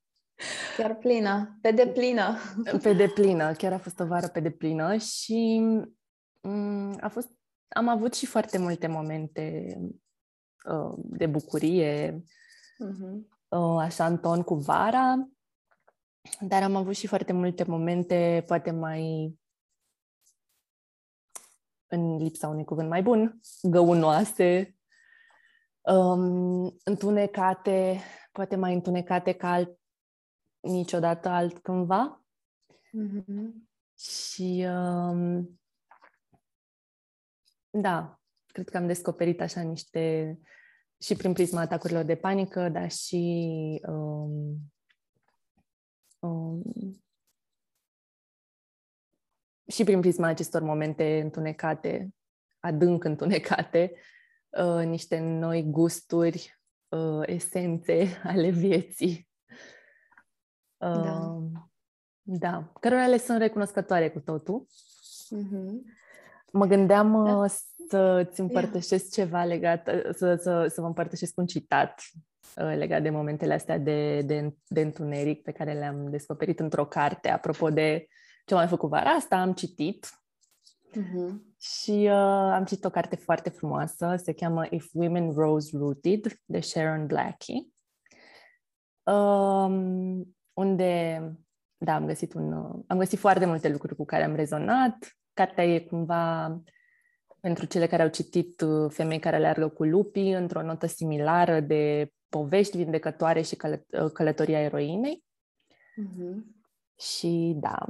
Chiar 0.78 0.96
plină, 0.96 1.58
pe 1.62 1.72
deplină. 1.72 2.38
Pe 2.82 2.94
deplină, 2.94 3.54
chiar 3.54 3.74
a 3.74 3.78
fost 3.78 4.00
o 4.00 4.06
vară 4.06 4.28
pe 4.28 4.40
deplină 4.40 4.98
și 4.98 5.62
mm, 6.42 6.98
a 7.02 7.08
fost, 7.08 7.30
am 7.68 7.88
avut 7.88 8.14
și 8.14 8.26
foarte 8.26 8.58
multe 8.58 8.88
momente 8.88 9.76
uh, 10.66 10.94
de 10.98 11.26
bucurie, 11.26 12.12
uh-huh. 12.14 13.14
uh, 13.48 13.78
așa 13.80 14.06
în 14.06 14.18
ton 14.18 14.42
cu 14.42 14.56
vara, 14.56 15.30
dar 16.40 16.64
am 16.64 16.76
avut 16.76 16.96
și 16.96 17.08
foarte 17.08 17.34
multe 17.34 17.64
momente 17.64 18.44
poate 18.48 18.72
mai 18.72 19.34
în 21.88 22.18
lipsa 22.18 22.48
unui 22.48 22.64
cuvânt 22.64 22.90
mai 22.90 23.02
bun, 23.02 23.40
găunoase, 23.62 24.78
um, 25.82 26.78
întunecate, 26.84 28.00
poate 28.32 28.56
mai 28.56 28.74
întunecate 28.74 29.32
ca 29.32 29.52
alt, 29.52 29.78
niciodată 30.64 31.30
altcândva. 31.30 32.26
Mm-hmm. 32.68 33.52
Și 33.98 34.66
um, 34.68 35.60
da, 37.70 38.20
cred 38.46 38.70
că 38.70 38.78
am 38.78 38.88
descoperit 38.88 39.42
așa 39.42 39.62
niște, 39.62 40.40
și 41.00 41.16
prin 41.16 41.34
prisma 41.34 41.62
atacurilor 41.62 42.04
de 42.04 42.16
panică, 42.16 42.70
dar 42.70 42.92
și 42.92 43.82
um, 43.88 44.58
um, 46.20 46.64
și 49.68 49.84
prin 49.84 50.00
prisma 50.00 50.28
acestor 50.28 50.62
momente 50.62 51.20
întunecate, 51.22 52.14
adânc 52.60 53.04
întunecate, 53.04 53.94
uh, 54.50 54.86
niște 54.86 55.20
noi 55.20 55.64
gusturi, 55.64 56.60
uh, 56.90 57.22
esențe 57.26 58.08
ale 58.32 58.50
vieții. 58.50 59.32
Uh, 60.84 61.04
da. 61.04 61.68
Da, 62.26 62.72
cărora 62.80 63.08
le 63.08 63.18
sunt 63.18 63.38
recunoscătoare 63.38 64.10
cu 64.10 64.20
totul. 64.20 64.68
Mm-hmm. 65.36 66.02
Mă 66.52 66.66
gândeam 66.66 67.26
da. 67.26 67.38
Uh, 67.38 67.52
să-ți 67.90 68.40
împărtășesc 68.40 69.12
ceva 69.12 69.44
legat, 69.44 69.88
uh, 69.88 70.10
să, 70.16 70.36
să, 70.36 70.68
să 70.74 70.82
vă 70.82 70.88
împărtășesc 70.88 71.38
un 71.38 71.46
citat 71.46 72.02
uh, 72.58 72.76
legat 72.76 73.02
de 73.02 73.10
momentele 73.10 73.54
astea 73.54 73.78
de, 73.78 74.22
de, 74.22 74.56
de 74.68 74.82
întuneric 74.82 75.44
pe 75.44 75.52
care 75.52 75.74
le-am 75.74 76.10
descoperit 76.10 76.60
într-o 76.60 76.86
carte, 76.86 77.30
apropo 77.30 77.70
de 77.70 78.08
ce 78.46 78.54
am 78.54 78.60
mai 78.60 78.70
făcut 78.70 78.90
vara 78.90 79.10
asta, 79.10 79.36
am 79.36 79.54
citit 79.54 80.08
uh-huh. 80.92 81.34
și 81.60 81.92
uh, 81.92 82.52
am 82.54 82.66
citit 82.66 82.86
o 82.86 82.90
carte 82.90 83.16
foarte 83.16 83.50
frumoasă, 83.50 84.16
se 84.24 84.34
cheamă 84.34 84.66
If 84.70 84.90
Women 84.94 85.34
Rose 85.34 85.78
Rooted, 85.78 86.40
de 86.46 86.60
Sharon 86.60 87.06
Blackie, 87.06 87.68
um, 89.04 90.36
unde, 90.54 91.22
da, 91.78 91.96
am 91.96 92.06
găsit, 92.06 92.34
un, 92.34 92.52
uh, 92.52 92.84
am 92.88 92.98
găsit 92.98 93.20
foarte 93.20 93.46
multe 93.46 93.70
lucruri 93.70 93.96
cu 93.96 94.06
care 94.06 94.24
am 94.24 94.36
rezonat. 94.36 95.18
Cartea 95.34 95.64
e 95.66 95.80
cumva 95.80 96.62
pentru 97.40 97.66
cele 97.66 97.88
care 97.88 98.02
au 98.02 98.10
citit 98.10 98.62
uh, 98.62 98.92
Femei 98.92 99.20
care 99.20 99.38
leargă 99.38 99.68
cu 99.68 99.84
lupii, 99.84 100.32
într-o 100.32 100.62
notă 100.62 100.86
similară 100.86 101.60
de 101.60 102.12
povești 102.30 102.78
vindecătoare 102.78 103.42
și 103.42 103.56
călă- 103.56 103.86
uh, 104.04 104.12
călătoria 104.12 104.60
eroinei. 104.60 105.24
Uh-huh. 106.02 106.62
Și 106.98 107.58
da, 107.60 107.86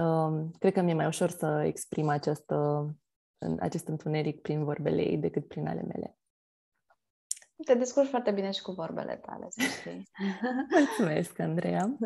Um, 0.00 0.50
cred 0.58 0.72
că 0.72 0.80
mi-e 0.80 0.94
mai 0.94 1.06
ușor 1.06 1.30
să 1.30 1.62
exprim 1.66 2.08
această, 2.08 2.86
acest 3.58 3.88
întuneric 3.88 4.40
prin 4.40 4.64
vorbele 4.64 5.02
ei 5.02 5.18
decât 5.18 5.48
prin 5.48 5.66
ale 5.66 5.82
mele. 5.82 6.16
Te 7.64 7.74
descurci 7.74 8.08
foarte 8.08 8.30
bine 8.30 8.50
și 8.50 8.62
cu 8.62 8.72
vorbele 8.72 9.16
tale, 9.16 9.46
să 9.48 9.62
știi. 9.62 10.10
Mulțumesc, 10.78 11.38
Andreea. 11.38 11.96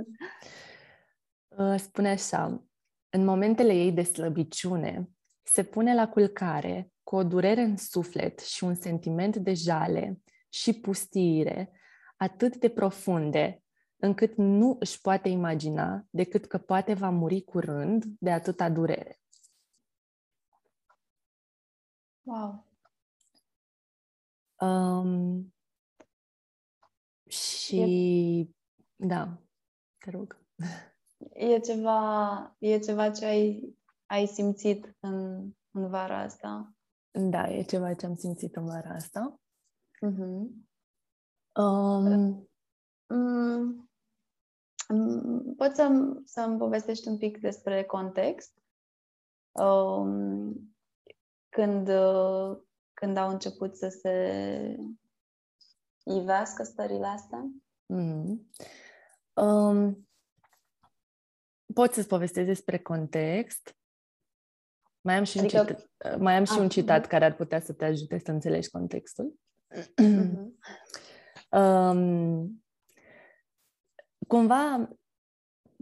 Uh, 1.49 1.75
spune 1.79 2.09
așa, 2.09 2.65
în 3.09 3.25
momentele 3.25 3.73
ei 3.73 3.93
de 3.93 4.03
slăbiciune, 4.03 5.11
se 5.43 5.63
pune 5.63 5.95
la 5.95 6.09
culcare 6.09 6.91
cu 7.03 7.17
o 7.17 7.25
durere 7.25 7.61
în 7.61 7.77
suflet 7.77 8.39
și 8.39 8.65
un 8.65 8.75
sentiment 8.75 9.37
de 9.37 9.55
jale 9.55 10.21
și 10.49 10.81
pustiire 10.81 11.71
atât 12.17 12.57
de 12.57 12.69
profunde 12.69 13.63
încât 13.97 14.37
nu 14.37 14.77
își 14.81 15.01
poate 15.01 15.29
imagina 15.29 16.07
decât 16.11 16.47
că 16.47 16.59
poate 16.59 16.95
va 16.95 17.11
muri 17.11 17.43
curând 17.43 18.05
de 18.19 18.31
atâta 18.31 18.71
durere. 18.71 19.21
Wow! 22.23 22.66
Um, 24.61 25.55
și 27.29 27.81
e... 27.81 28.49
da, 28.97 29.39
te 29.99 30.11
rog. 30.11 30.45
E 31.33 31.59
ceva, 31.59 32.57
e 32.59 32.79
ceva 32.79 33.11
ce 33.11 33.25
ai, 33.25 33.77
ai 34.07 34.27
simțit 34.27 34.97
în, 35.01 35.49
în 35.71 35.89
vara 35.89 36.21
asta? 36.21 36.75
Da, 37.11 37.51
e 37.51 37.63
ceva 37.63 37.95
ce 37.95 38.07
am 38.07 38.15
simțit 38.15 38.57
în 38.57 38.65
vara 38.65 38.91
asta. 38.91 39.41
Uh-huh. 40.07 40.65
Um, 41.63 42.49
um, 43.07 43.91
poți 45.57 45.77
să, 45.77 46.17
să-mi 46.25 46.59
povestești 46.59 47.09
un 47.09 47.19
pic 47.19 47.39
despre 47.39 47.85
context? 47.85 48.63
Um, 49.53 50.77
când, 51.49 51.89
când 53.01 53.17
au 53.17 53.29
început 53.29 53.77
să 53.77 53.89
se 53.89 54.77
ivească 56.05 56.63
stările 56.63 57.07
astea? 57.07 57.51
Mm. 57.87 58.51
Um, 59.33 60.09
pot 61.75 61.93
să-ți 61.93 62.09
povestesc 62.09 62.47
despre 62.47 62.79
context. 62.79 63.77
Mai 65.01 65.17
am 65.17 65.25
și, 65.25 65.39
adică... 65.39 65.61
un, 65.61 65.67
citat, 65.67 66.19
mai 66.19 66.37
am 66.37 66.45
și 66.45 66.53
ah, 66.53 66.59
un 66.59 66.69
citat 66.69 67.07
uh-huh. 67.07 67.09
care 67.09 67.25
ar 67.25 67.35
putea 67.35 67.61
să 67.61 67.73
te 67.73 67.85
ajute 67.85 68.19
să 68.19 68.31
înțelegi 68.31 68.71
contextul. 68.71 69.39
Uh-huh. 69.75 69.95
um, 71.61 72.65
cumva, 74.27 74.89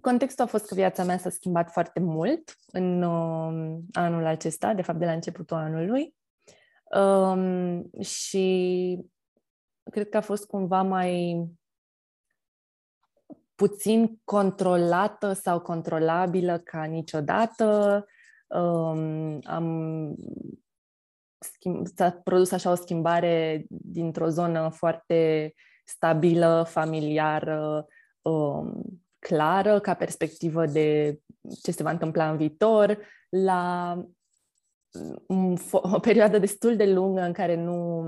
contextul 0.01 0.45
a 0.45 0.49
fost 0.49 0.67
că 0.67 0.75
viața 0.75 1.05
mea 1.05 1.19
s-a 1.19 1.31
schimbat 1.31 1.71
foarte 1.71 2.01
mult 2.01 2.59
în 2.67 3.03
uh, 3.03 3.79
anul 3.93 4.25
acesta, 4.27 4.75
de 4.75 4.83
fapt 4.83 4.99
de 4.99 5.05
la 5.05 5.13
începutul 5.13 5.57
anului. 5.57 6.15
Um, 6.91 7.91
și 8.01 8.99
cred 9.91 10.09
că 10.09 10.17
a 10.17 10.21
fost 10.21 10.47
cumva 10.47 10.83
mai 10.83 11.47
puțin 13.55 14.21
controlată 14.25 15.33
sau 15.33 15.61
controlabilă 15.61 16.59
ca 16.59 16.85
niciodată. 16.85 18.05
Um, 18.47 19.39
am 19.43 20.15
schimb, 21.39 21.87
s-a 21.87 22.11
produs 22.11 22.51
așa 22.53 22.71
o 22.71 22.75
schimbare 22.75 23.65
dintr-o 23.69 24.29
zonă 24.29 24.69
foarte 24.69 25.53
stabilă, 25.85 26.67
familiară, 26.69 27.87
um, 28.23 28.83
clară, 29.19 29.81
ca 29.81 29.95
perspectivă 29.95 30.67
de 30.67 31.19
ce 31.63 31.71
se 31.71 31.83
va 31.83 31.91
întâmpla 31.91 32.31
în 32.31 32.37
viitor, 32.37 32.99
la 33.29 33.93
um, 33.97 34.14
o 35.71 35.99
perioadă 35.99 36.39
destul 36.39 36.77
de 36.77 36.93
lungă 36.93 37.21
în 37.21 37.33
care 37.33 37.57
nu, 37.57 38.01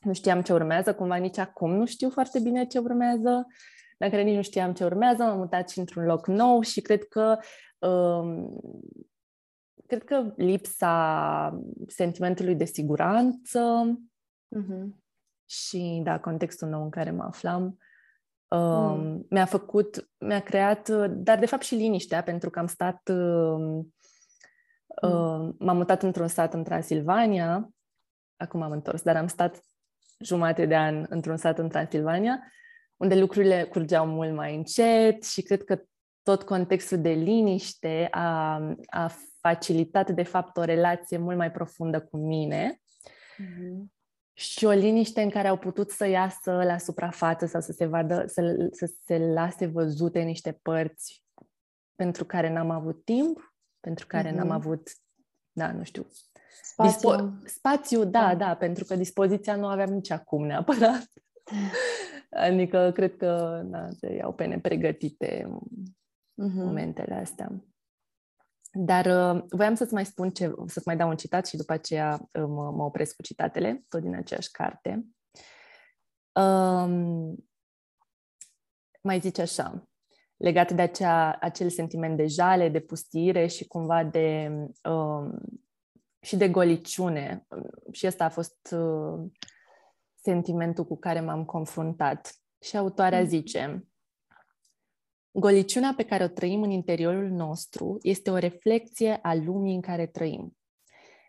nu 0.00 0.12
știam 0.12 0.42
ce 0.42 0.52
urmează, 0.52 0.94
cumva 0.94 1.16
nici 1.16 1.38
acum 1.38 1.70
nu 1.74 1.86
știu 1.86 2.10
foarte 2.10 2.40
bine 2.40 2.66
ce 2.66 2.78
urmează, 2.78 3.46
la 3.98 4.08
care 4.08 4.22
nici 4.22 4.36
nu 4.36 4.42
știam 4.42 4.72
ce 4.72 4.84
urmează, 4.84 5.22
m-am 5.22 5.38
mutat 5.38 5.70
și 5.70 5.78
într-un 5.78 6.04
loc 6.04 6.26
nou 6.26 6.60
și 6.60 6.80
cred 6.80 7.04
că 7.04 7.38
um, 7.78 8.60
cred 9.86 10.04
că 10.04 10.32
lipsa 10.36 11.64
sentimentului 11.86 12.54
de 12.54 12.64
siguranță 12.64 13.84
uh-huh. 14.56 14.86
și, 15.44 16.00
da, 16.04 16.20
contextul 16.20 16.68
nou 16.68 16.82
în 16.82 16.90
care 16.90 17.10
mă 17.10 17.22
aflam 17.22 17.78
uh, 18.48 18.94
mm. 18.96 19.26
mi-a 19.30 19.44
făcut, 19.44 20.10
mi-a 20.18 20.40
creat, 20.40 20.88
dar 21.08 21.38
de 21.38 21.46
fapt 21.46 21.62
și 21.62 21.74
liniștea, 21.74 22.22
pentru 22.22 22.50
că 22.50 22.58
am 22.58 22.66
stat, 22.66 23.08
uh, 23.08 23.84
uh, 25.02 25.54
m-am 25.58 25.76
mutat 25.76 26.02
într-un 26.02 26.28
sat 26.28 26.54
în 26.54 26.64
Transilvania, 26.64 27.70
acum 28.36 28.62
am 28.62 28.72
întors, 28.72 29.02
dar 29.02 29.16
am 29.16 29.26
stat 29.26 29.60
jumate 30.18 30.66
de 30.66 30.76
an 30.76 31.06
într-un 31.08 31.36
sat 31.36 31.58
în 31.58 31.68
Transilvania, 31.68 32.52
unde 32.96 33.14
lucrurile 33.14 33.64
curgeau 33.64 34.06
mult 34.06 34.34
mai 34.34 34.56
încet 34.56 35.24
și 35.24 35.42
cred 35.42 35.64
că 35.64 35.82
tot 36.22 36.42
contextul 36.42 37.00
de 37.00 37.10
liniște 37.10 38.08
a, 38.10 38.60
a 38.86 39.10
facilitat, 39.40 40.10
de 40.10 40.22
fapt, 40.22 40.56
o 40.56 40.62
relație 40.62 41.18
mult 41.18 41.36
mai 41.36 41.50
profundă 41.50 42.00
cu 42.00 42.16
mine. 42.16 42.76
Mm-hmm. 43.32 44.00
și 44.32 44.64
o 44.64 44.70
liniște 44.70 45.22
în 45.22 45.30
care 45.30 45.48
au 45.48 45.56
putut 45.58 45.90
să 45.90 46.06
iasă 46.06 46.52
la 46.52 46.78
suprafață 46.78 47.46
sau 47.46 47.60
să 47.60 47.72
se 47.72 47.86
vadă, 47.86 48.24
să, 48.26 48.68
să 48.70 48.94
se 49.04 49.18
lase 49.18 49.66
văzute 49.66 50.20
niște 50.20 50.58
părți 50.62 51.24
pentru 51.94 52.24
care 52.24 52.52
n-am 52.52 52.70
avut 52.70 53.04
timp, 53.04 53.51
pentru 53.82 54.06
care 54.06 54.30
mm-hmm. 54.30 54.36
n-am 54.36 54.50
avut, 54.50 54.90
da, 55.52 55.72
nu 55.72 55.82
știu, 55.82 56.06
Spațiu. 56.62 57.10
Dispo- 57.10 57.46
spațiu, 57.46 58.04
da, 58.04 58.26
da, 58.26 58.34
da, 58.34 58.56
pentru 58.56 58.84
că 58.84 58.96
dispoziția 58.96 59.56
nu 59.56 59.66
aveam 59.66 59.92
nici 59.92 60.10
acum 60.10 60.46
neapărat. 60.46 61.12
adică 62.46 62.90
cred 62.94 63.16
că 63.16 63.62
da, 63.64 63.88
se 63.90 64.14
iau 64.14 64.32
pe 64.32 64.44
nepregătite 64.44 65.44
mm-hmm. 65.44 66.64
momentele 66.64 67.14
astea. 67.14 67.64
Dar 68.72 69.34
uh, 69.34 69.44
voiam 69.48 69.74
să-ți 69.74 69.92
mai 69.92 70.06
spun 70.06 70.30
ce, 70.30 70.54
să-ți 70.66 70.86
mai 70.86 70.96
dau 70.96 71.08
un 71.08 71.16
citat 71.16 71.46
și 71.46 71.56
după 71.56 71.72
aceea 71.72 72.28
uh, 72.32 72.44
mă, 72.46 72.70
mă 72.70 72.82
opresc 72.82 73.16
cu 73.16 73.22
citatele, 73.22 73.84
tot 73.88 74.00
din 74.02 74.14
aceeași 74.14 74.50
carte. 74.50 75.06
Um, 76.32 77.48
mai 79.02 79.20
zice 79.20 79.42
așa, 79.42 79.88
legat 80.42 80.72
de 80.72 80.82
acea, 80.82 81.36
acel 81.40 81.68
sentiment 81.68 82.16
de 82.16 82.26
jale, 82.26 82.68
de 82.68 82.80
pustire 82.80 83.46
și 83.46 83.66
cumva 83.66 84.04
de 84.04 84.50
um, 84.88 85.40
și 86.20 86.36
de 86.36 86.48
goliciune. 86.48 87.46
Și 87.92 88.06
ăsta 88.06 88.24
a 88.24 88.28
fost 88.28 88.76
uh, 88.76 89.30
sentimentul 90.14 90.84
cu 90.84 90.98
care 90.98 91.20
m-am 91.20 91.44
confruntat. 91.44 92.34
Și 92.60 92.76
autoarea 92.76 93.20
mm. 93.20 93.26
zice, 93.26 93.86
Goliciunea 95.34 95.94
pe 95.96 96.02
care 96.02 96.24
o 96.24 96.28
trăim 96.28 96.62
în 96.62 96.70
interiorul 96.70 97.28
nostru 97.28 97.98
este 98.02 98.30
o 98.30 98.36
reflecție 98.36 99.18
a 99.22 99.34
lumii 99.34 99.74
în 99.74 99.80
care 99.80 100.06
trăim. 100.06 100.56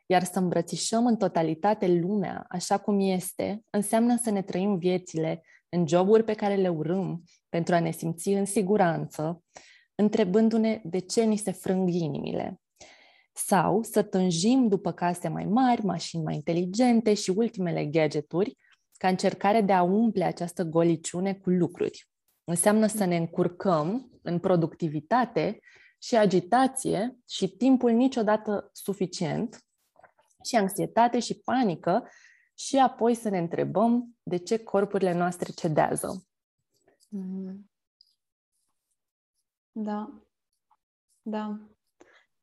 Iar 0.06 0.24
să 0.24 0.40
îmbrățișăm 0.40 1.06
în 1.06 1.18
totalitate 1.18 1.88
lumea 1.88 2.46
așa 2.50 2.78
cum 2.78 3.00
este, 3.00 3.64
înseamnă 3.70 4.18
să 4.22 4.30
ne 4.30 4.42
trăim 4.42 4.78
viețile 4.78 5.44
în 5.74 5.88
joburi 5.88 6.24
pe 6.24 6.34
care 6.34 6.56
le 6.56 6.70
urâm 6.70 7.24
pentru 7.50 7.76
a 7.76 7.80
ne 7.80 7.92
simți 7.92 8.30
în 8.30 8.46
siguranță, 8.46 9.44
întrebându-ne 9.96 10.82
de 10.84 11.00
ce 11.00 11.24
ni 11.24 11.38
se 11.38 11.52
frâng 11.52 11.90
inimile. 11.90 12.62
Sau 13.34 13.84
să 13.84 14.02
tânjim 14.02 14.68
după 14.68 14.92
case 14.92 15.28
mai 15.28 15.46
mari, 15.46 15.86
mașini 15.86 16.24
mai 16.24 16.36
inteligente 16.36 17.14
și 17.14 17.30
ultimele 17.30 17.86
gadgeturi, 17.86 18.58
ca 18.98 19.08
încercare 19.08 19.62
de 19.62 19.74
a 19.74 19.82
umple 19.82 20.24
această 20.24 20.64
goliciune 20.64 21.34
cu 21.34 21.50
lucruri. 21.50 22.08
Înseamnă 22.44 22.88
să 22.88 23.06
ne 23.06 23.18
încurcăm 23.18 24.12
în 24.22 24.40
productivitate 24.40 25.60
și 25.98 26.16
agitație 26.16 27.18
și 27.30 27.48
timpul 27.48 27.92
niciodată 27.92 28.70
suficient 28.72 29.64
și 30.44 30.56
anxietate 30.56 31.20
și 31.20 31.40
panică 31.40 32.08
și 32.54 32.78
apoi 32.78 33.16
să 33.16 33.30
ne 33.30 33.38
întrebăm 33.38 34.16
de 34.24 34.38
ce 34.38 34.64
corpurile 34.64 35.14
noastre 35.14 35.52
cedează. 35.52 36.26
Mm-hmm. 37.18 37.72
Da. 39.72 40.22
Da. 41.22 41.60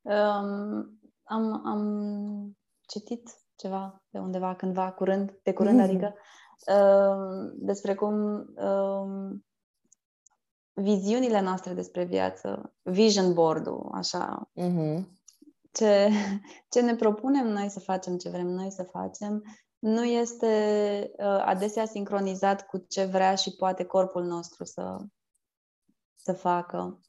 Um, 0.01 0.99
am, 1.23 1.65
am 1.65 2.57
citit 2.81 3.29
ceva 3.55 4.03
de 4.09 4.19
undeva, 4.19 4.55
cândva, 4.55 4.91
curând, 4.91 5.39
de 5.43 5.53
curând, 5.53 5.79
mm-hmm. 5.79 5.83
adică, 5.83 6.15
um, 6.75 7.53
despre 7.65 7.95
cum 7.95 8.13
um, 8.55 9.45
viziunile 10.73 11.41
noastre 11.41 11.73
despre 11.73 12.03
viață, 12.03 12.75
vision 12.81 13.33
board-ul, 13.33 13.89
așa, 13.93 14.51
uh-huh. 14.61 15.05
ce, 15.71 16.09
ce 16.69 16.81
ne 16.81 16.95
propunem 16.95 17.47
noi 17.47 17.69
să 17.69 17.79
facem, 17.79 18.17
ce 18.17 18.29
vrem 18.29 18.47
noi 18.47 18.71
să 18.71 18.83
facem, 18.83 19.43
nu 19.81 20.03
este 20.03 21.11
uh, 21.17 21.43
adesea 21.45 21.85
sincronizat 21.85 22.65
cu 22.65 22.77
ce 22.77 23.03
vrea 23.03 23.35
și 23.35 23.55
poate 23.55 23.83
corpul 23.83 24.23
nostru 24.23 24.63
să, 24.63 24.97
să 26.15 26.33
facă. 26.33 26.99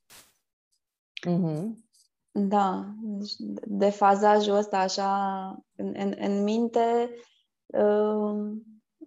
Uh-huh. 1.29 1.65
Da, 2.31 2.95
deci 3.03 3.33
de 3.65 3.91
fazajul 3.91 4.57
ăsta 4.57 4.79
așa 4.79 5.47
în, 5.77 5.95
în, 5.97 6.15
în 6.19 6.43
minte 6.43 7.11
uh, 7.67 8.51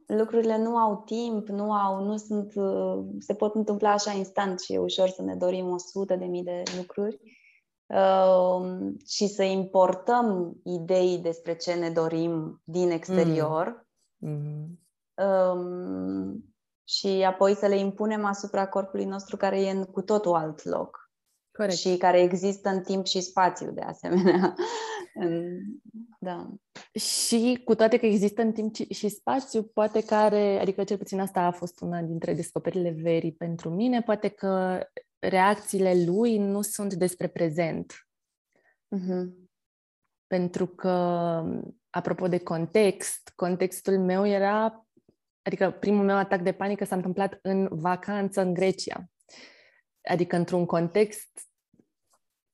lucrurile 0.05 0.57
nu 0.57 0.77
au 0.77 1.03
timp, 1.05 1.47
nu 1.47 1.71
au, 1.71 2.03
nu 2.03 2.17
sunt, 2.17 2.55
uh, 2.55 3.05
se 3.19 3.33
pot 3.33 3.55
întâmpla 3.55 3.91
așa 3.91 4.11
instant 4.11 4.59
și 4.59 4.73
e 4.73 4.77
ușor 4.79 5.07
să 5.07 5.21
ne 5.21 5.35
dorim 5.35 5.69
o 5.69 5.77
sută 5.77 6.15
de 6.15 6.25
mii 6.25 6.43
de 6.43 6.63
lucruri 6.77 7.19
uh, 7.23 7.44
și 9.07 9.27
să 9.27 9.43
importăm 9.43 10.57
idei 10.63 11.17
despre 11.17 11.55
ce 11.55 11.73
ne 11.73 11.89
dorim 11.89 12.61
din 12.63 12.89
exterior 12.89 13.87
mm. 14.17 14.79
uh, 15.15 16.35
și 16.83 17.07
apoi 17.07 17.55
să 17.55 17.67
le 17.67 17.77
impunem 17.77 18.25
asupra 18.25 18.67
corpului 18.67 19.05
nostru 19.05 19.37
care 19.37 19.61
e 19.61 19.69
în 19.69 19.83
cu 19.83 20.01
totul 20.01 20.33
alt 20.33 20.63
loc. 20.63 21.05
Corect. 21.51 21.77
Și 21.77 21.97
care 21.97 22.21
există 22.21 22.69
în 22.69 22.81
timp 22.81 23.05
și 23.05 23.21
spațiu, 23.21 23.71
de 23.71 23.81
asemenea. 23.81 24.55
da. 26.19 26.49
Și 26.99 27.61
cu 27.65 27.75
toate 27.75 27.97
că 27.97 28.05
există 28.05 28.41
în 28.41 28.51
timp 28.51 28.75
și 28.75 29.09
spațiu, 29.09 29.63
poate 29.63 30.03
că 30.03 30.15
are, 30.15 30.59
adică 30.61 30.83
cel 30.83 30.97
puțin 30.97 31.19
asta 31.19 31.39
a 31.39 31.51
fost 31.51 31.81
una 31.81 32.01
dintre 32.01 32.33
descoperirile 32.33 32.95
verii 33.01 33.33
pentru 33.33 33.69
mine, 33.69 34.01
poate 34.01 34.27
că 34.27 34.79
reacțiile 35.19 36.05
lui 36.05 36.37
nu 36.37 36.61
sunt 36.61 36.93
despre 36.93 37.27
prezent. 37.27 37.93
Uh-huh. 38.95 39.47
Pentru 40.27 40.67
că, 40.67 40.89
apropo 41.89 42.27
de 42.27 42.39
context, 42.39 43.31
contextul 43.35 43.99
meu 43.99 44.27
era, 44.27 44.85
adică 45.41 45.71
primul 45.71 46.05
meu 46.05 46.17
atac 46.17 46.41
de 46.41 46.53
panică 46.53 46.85
s-a 46.85 46.95
întâmplat 46.95 47.39
în 47.41 47.67
vacanță 47.71 48.41
în 48.41 48.53
Grecia 48.53 49.09
adică 50.05 50.35
într-un 50.35 50.65
context 50.65 51.49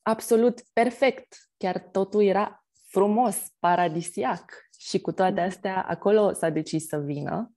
absolut 0.01 0.61
perfect. 0.73 1.35
Chiar 1.57 1.79
totul 1.79 2.23
era 2.23 2.65
frumos, 2.87 3.53
paradisiac. 3.59 4.69
Și 4.77 5.01
cu 5.01 5.11
toate 5.11 5.39
mm. 5.39 5.47
astea, 5.47 5.83
acolo 5.83 6.33
s-a 6.33 6.49
decis 6.49 6.87
să 6.87 6.97
vină. 6.97 7.51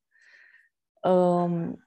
Um, 1.02 1.86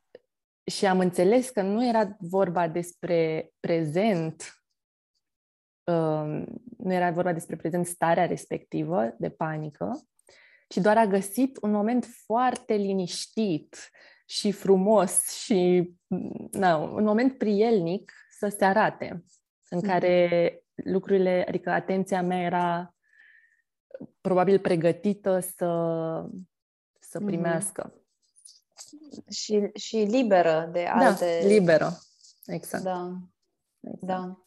și 0.72 0.86
am 0.86 1.00
înțeles 1.00 1.50
că 1.50 1.62
nu 1.62 1.88
era 1.88 2.18
vorba 2.20 2.68
despre 2.68 3.52
prezent, 3.60 4.62
um, 5.84 6.46
nu 6.78 6.94
era 6.94 7.12
vorba 7.12 7.34
despre 7.34 7.56
prezent 7.56 7.86
starea 7.86 8.26
respectivă 8.26 9.16
de 9.18 9.30
panică, 9.30 10.08
ci 10.68 10.78
doar 10.78 10.98
a 10.98 11.06
găsit 11.06 11.58
un 11.62 11.72
moment 11.72 12.06
foarte 12.06 12.74
liniștit 12.74 13.90
și 14.26 14.52
frumos 14.52 15.30
și 15.44 15.92
na, 16.52 16.78
un 16.78 17.04
moment 17.04 17.38
prielnic 17.38 18.14
să 18.30 18.48
se 18.48 18.66
arate, 18.66 19.24
în 19.70 19.78
mm. 19.78 19.90
care 19.90 20.60
lucrurile, 20.76 21.46
adică 21.48 21.70
atenția 21.70 22.22
mea 22.22 22.42
era 22.42 22.96
probabil 24.22 24.60
pregătită 24.60 25.40
să, 25.40 25.70
să 27.00 27.20
mm-hmm. 27.20 27.26
primească. 27.26 27.92
Mm. 27.94 28.07
Și, 29.30 29.70
și 29.74 29.98
liberă 29.98 30.70
de 30.72 30.84
da, 30.84 31.06
alte... 31.06 31.40
Da, 31.42 31.48
liberă. 31.48 31.98
Exact. 32.46 32.84
Da. 32.84 33.12
Exact. 33.82 34.06
Da. 34.06 34.38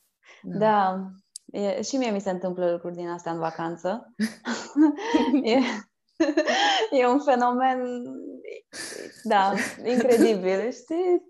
Da. 0.42 0.58
da. 0.58 1.10
E, 1.52 1.82
și 1.82 1.96
mie 1.96 2.10
mi 2.10 2.20
se 2.20 2.30
întâmplă 2.30 2.70
lucruri 2.70 2.94
din 2.94 3.08
astea 3.08 3.32
în 3.32 3.38
vacanță. 3.38 4.14
e, 5.42 5.58
e 6.90 7.06
un 7.06 7.20
fenomen, 7.20 8.04
da, 9.22 9.52
incredibil, 9.84 10.70
știi? 10.70 11.22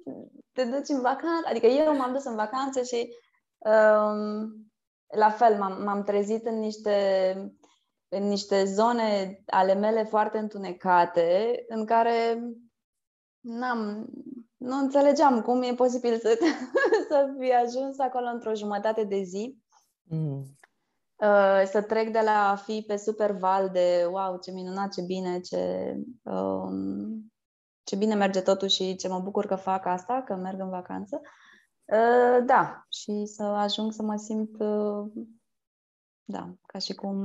Te 0.53 0.65
duci 0.65 0.89
în 0.89 1.01
vacanță, 1.01 1.49
adică 1.49 1.67
eu 1.67 1.97
m-am 1.97 2.13
dus 2.13 2.25
în 2.25 2.35
vacanță 2.35 2.83
și 2.83 3.17
um, 3.59 4.71
la 5.17 5.31
fel 5.31 5.59
m-am, 5.59 5.83
m-am 5.83 6.03
trezit 6.03 6.47
în 6.47 6.59
niște, 6.59 7.35
în 8.09 8.29
niște 8.29 8.65
zone 8.65 9.43
ale 9.47 9.75
mele 9.75 10.05
foarte 10.05 10.39
întunecate, 10.39 11.55
în 11.69 11.87
care 11.87 12.43
n-am, 13.41 14.09
nu 14.57 14.77
înțelegeam 14.77 15.43
cum 15.43 15.63
e 15.63 15.75
posibil 15.75 16.19
să, 16.19 16.39
să 17.09 17.35
fi 17.39 17.53
ajuns 17.53 17.99
acolo 17.99 18.27
într-o 18.27 18.55
jumătate 18.55 19.05
de 19.05 19.23
zi. 19.23 19.59
Mm. 20.03 20.45
Uh, 21.17 21.63
să 21.65 21.83
trec 21.83 22.13
de 22.13 22.21
la 22.21 22.51
a 22.51 22.57
fi 22.57 22.85
pe 22.87 22.97
super 22.97 23.33
val 23.33 23.69
de 23.69 24.09
wow, 24.11 24.39
ce 24.39 24.51
minunat, 24.51 24.93
ce 24.93 25.03
bine, 25.03 25.41
ce, 25.41 25.95
um, 26.23 27.33
ce 27.83 27.97
bine 27.97 28.15
merge 28.15 28.41
totul 28.41 28.69
și 28.69 28.97
ce 28.97 29.09
mă 29.09 29.21
bucur 29.21 29.47
că 29.47 29.57
fac 29.57 29.87
asta, 29.87 30.23
că 30.27 30.35
merg 30.35 30.61
în 30.61 30.69
vacanță. 30.69 31.21
Uh, 31.85 32.45
da, 32.47 32.87
și 32.89 33.27
să 33.27 33.43
ajung 33.43 33.93
să 33.93 34.03
mă 34.03 34.17
simt, 34.17 34.61
uh, 34.61 35.11
da, 36.25 36.55
ca 36.67 36.79
și 36.79 36.95
cum 36.95 37.17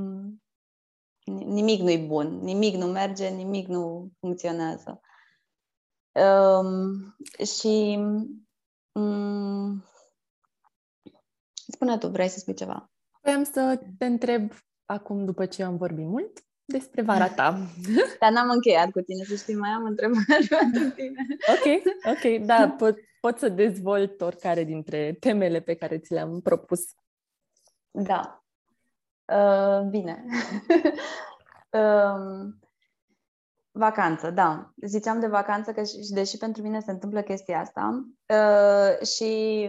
nimic 1.24 1.80
nu-i 1.80 2.06
bun, 2.06 2.38
nimic 2.38 2.74
nu 2.74 2.86
merge, 2.86 3.28
nimic 3.28 3.66
nu 3.66 4.10
funcționează. 4.20 5.00
Um, 6.16 7.16
și 7.44 7.98
um, 8.92 9.84
spune 11.72 11.98
tu, 11.98 12.08
vrei 12.08 12.28
să 12.28 12.38
spui 12.38 12.54
ceva? 12.54 12.90
Vreau 13.20 13.44
să 13.44 13.80
te 13.98 14.04
întreb 14.04 14.52
acum, 14.84 15.24
după 15.24 15.46
ce 15.46 15.62
am 15.62 15.76
vorbit 15.76 16.06
mult, 16.06 16.44
despre 16.64 17.02
vara 17.02 17.28
ta. 17.28 17.58
Dar 18.20 18.32
n-am 18.32 18.50
încheiat 18.50 18.90
cu 18.90 19.00
tine, 19.00 19.24
să 19.24 19.34
știi, 19.34 19.54
mai 19.54 19.70
am 19.70 19.84
întrebări 19.84 20.48
pentru 20.60 20.90
tine. 20.90 21.26
Ok, 21.48 21.82
ok, 22.04 22.46
da, 22.46 22.74
pot, 22.78 22.96
pot 23.20 23.38
să 23.38 23.48
dezvolt 23.48 24.20
oricare 24.20 24.64
dintre 24.64 25.16
temele 25.20 25.60
pe 25.60 25.74
care 25.74 25.98
ți 25.98 26.12
le-am 26.12 26.40
propus. 26.40 26.80
Da. 27.90 28.44
Uh, 29.24 29.88
bine. 29.88 30.24
uh, 31.70 32.52
vacanță, 33.76 34.30
da. 34.30 34.72
Ziceam 34.82 35.20
de 35.20 35.26
vacanță 35.26 35.72
că 35.72 35.82
și 35.82 36.12
deși 36.12 36.36
pentru 36.36 36.62
mine 36.62 36.80
se 36.80 36.90
întâmplă 36.90 37.22
chestia 37.22 37.60
asta 37.60 38.04
uh, 38.28 39.06
și 39.06 39.68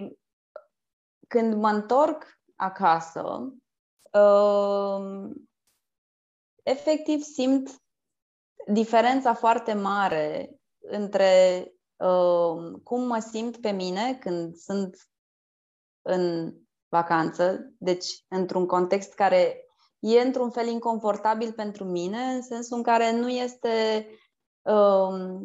când 1.27 1.53
mă 1.53 1.69
întorc 1.69 2.23
acasă, 2.55 3.53
uh, 4.11 5.29
efectiv 6.63 7.21
simt 7.21 7.81
diferența 8.67 9.33
foarte 9.33 9.73
mare 9.73 10.59
între 10.77 11.63
uh, 11.95 12.79
cum 12.83 13.07
mă 13.07 13.19
simt 13.19 13.57
pe 13.61 13.71
mine 13.71 14.15
când 14.15 14.55
sunt 14.55 15.09
în 16.01 16.53
vacanță, 16.87 17.73
deci 17.77 18.25
într-un 18.27 18.65
context 18.65 19.13
care 19.13 19.66
e 20.15 20.21
într-un 20.21 20.49
fel 20.49 20.67
inconfortabil 20.67 21.51
pentru 21.51 21.83
mine, 21.83 22.17
în 22.17 22.41
sensul 22.41 22.77
în 22.77 22.83
care 22.83 23.11
nu 23.19 23.29
este 23.29 24.07
uh, 24.61 25.39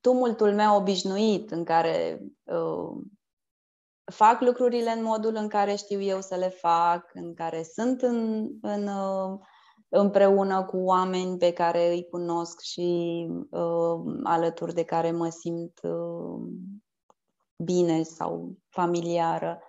tumultul 0.00 0.54
meu 0.54 0.76
obișnuit, 0.76 1.50
în 1.50 1.64
care 1.64 2.22
uh, 2.44 3.02
fac 4.04 4.40
lucrurile 4.40 4.90
în 4.90 5.02
modul 5.02 5.34
în 5.34 5.48
care 5.48 5.74
știu 5.74 6.00
eu 6.00 6.20
să 6.20 6.34
le 6.34 6.48
fac, 6.48 7.10
în 7.14 7.34
care 7.34 7.62
sunt 7.62 8.02
în, 8.02 8.48
în, 8.62 8.86
uh, 8.86 9.38
împreună 9.88 10.64
cu 10.64 10.76
oameni 10.76 11.38
pe 11.38 11.52
care 11.52 11.88
îi 11.88 12.08
cunosc 12.10 12.60
și 12.60 13.26
uh, 13.50 14.00
alături 14.22 14.74
de 14.74 14.84
care 14.84 15.10
mă 15.10 15.28
simt 15.28 15.80
uh, 15.82 16.48
bine 17.56 18.02
sau 18.02 18.56
familiară. 18.68 19.60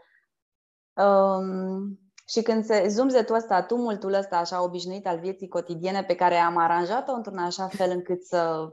Um, 0.94 2.00
și 2.32 2.42
când 2.42 2.66
se 2.66 2.88
zumzetul 2.88 3.36
ăsta, 3.36 3.64
tumultul 3.64 4.14
ăsta 4.14 4.38
așa 4.38 4.64
obișnuit 4.64 5.08
al 5.08 5.20
vieții 5.20 5.48
cotidiene 5.48 6.04
pe 6.04 6.16
care 6.16 6.36
am 6.36 6.58
aranjat-o 6.58 7.14
într-un 7.14 7.38
așa 7.38 7.68
fel 7.68 7.90
încât 7.90 8.24
să 8.24 8.70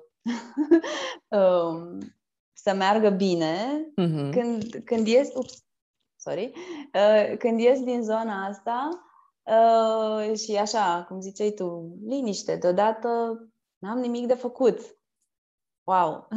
um, 1.38 1.99
să 2.53 2.75
meargă 2.75 3.11
bine, 3.11 3.85
uh-huh. 3.90 4.31
când, 4.31 4.64
când 4.85 5.07
ies, 5.07 5.35
ups, 5.35 5.64
sorry, 6.16 6.53
uh, 6.94 7.37
când 7.38 7.61
ies 7.61 7.83
din 7.83 8.03
zona 8.03 8.47
asta 8.47 8.88
uh, 9.42 10.38
și 10.38 10.57
așa, 10.57 11.05
cum 11.09 11.21
ziceai 11.21 11.51
tu, 11.51 11.99
liniște, 12.07 12.57
deodată 12.57 13.09
n-am 13.79 13.99
nimic 13.99 14.27
de 14.27 14.35
făcut. 14.35 14.81
Wow! 15.85 16.29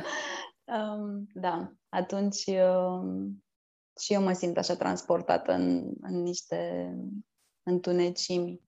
um, 0.76 1.26
da, 1.34 1.72
atunci 1.88 2.46
uh, 2.46 3.28
și 3.98 4.12
eu 4.12 4.22
mă 4.22 4.32
simt 4.32 4.56
așa 4.56 4.76
transportată 4.76 5.52
în, 5.52 5.92
în 6.00 6.22
niște 6.22 6.92
întunecimi. 7.62 8.60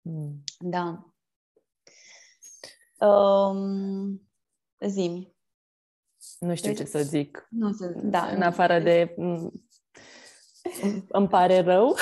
Mm. 0.00 0.44
Da. 0.58 1.14
Um, 3.06 4.28
zimi. 4.86 5.34
Nu 6.38 6.54
știu 6.54 6.68
deci, 6.68 6.78
ce 6.78 6.84
să 6.84 7.02
zic. 7.02 7.46
Nu 7.50 7.72
să, 7.72 7.92
da, 8.02 8.26
în 8.26 8.42
afară 8.42 8.78
de 8.78 9.14
îmi 11.08 11.28
pare 11.28 11.60
rău. 11.60 11.96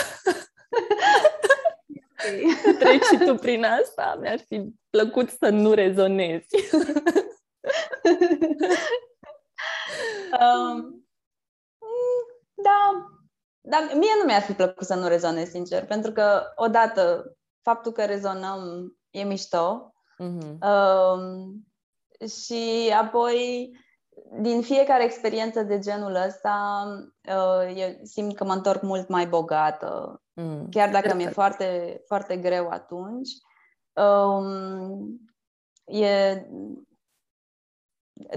Treci 2.79 3.05
și 3.05 3.19
tu 3.27 3.35
prin 3.35 3.65
asta, 3.65 4.19
mi-ar 4.21 4.39
fi 4.39 4.75
plăcut 4.91 5.31
să 5.31 5.49
nu 5.49 5.73
rezonezi. 5.73 6.47
um, 10.41 10.98
da, 12.63 13.07
dar 13.61 13.81
mie 13.81 14.13
nu 14.19 14.25
mi-ar 14.25 14.41
fi 14.41 14.53
plăcut 14.53 14.87
să 14.87 14.95
nu 14.95 15.09
rezonez, 15.09 15.49
sincer, 15.49 15.85
pentru 15.85 16.13
că, 16.13 16.43
odată, 16.55 17.33
faptul 17.63 17.93
că 17.93 18.05
rezonăm 18.05 18.93
e 19.11 19.23
mișto. 19.23 19.93
Uh-huh. 20.23 20.59
Um, 20.61 21.67
și 22.29 22.95
apoi, 23.01 23.71
din 24.41 24.63
fiecare 24.63 25.05
experiență 25.05 25.63
de 25.63 25.79
genul 25.79 26.15
ăsta, 26.15 26.87
uh, 27.29 27.73
eu 27.77 27.99
simt 28.03 28.37
că 28.37 28.45
mă 28.45 28.53
întorc 28.53 28.83
mult 28.83 29.09
mai 29.09 29.27
bogată. 29.27 30.23
Mm, 30.33 30.69
chiar 30.71 30.91
dacă 30.91 31.15
mi-e 31.15 31.29
foarte, 31.29 32.01
foarte 32.07 32.37
greu 32.37 32.69
atunci. 32.69 33.31
Um, 33.93 35.21
e, 35.85 36.43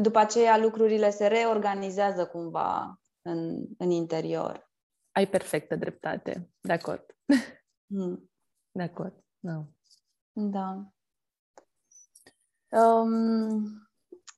după 0.01 0.19
aceea 0.19 0.57
lucrurile 0.57 1.09
se 1.09 1.27
reorganizează 1.27 2.25
cumva 2.25 3.00
în, 3.21 3.67
în 3.77 3.89
interior. 3.89 4.71
Ai 5.11 5.27
perfectă 5.27 5.75
dreptate. 5.75 6.51
De 6.59 6.73
acord. 6.73 7.05
Mm. 7.93 8.31
De 8.71 8.81
acord. 8.81 9.23
No. 9.39 9.63
Da. 10.31 10.91
Um, 12.71 13.89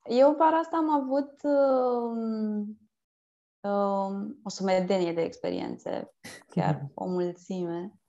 eu 0.04 0.36
para 0.36 0.58
asta 0.58 0.78
am 0.78 0.90
avut 0.90 1.44
um, 1.44 2.80
um, 3.70 4.40
o 4.44 4.50
sumedenie 4.50 5.14
de 5.14 5.22
experiențe, 5.22 6.14
chiar 6.48 6.88
o 6.94 7.06
mulțime. 7.06 8.00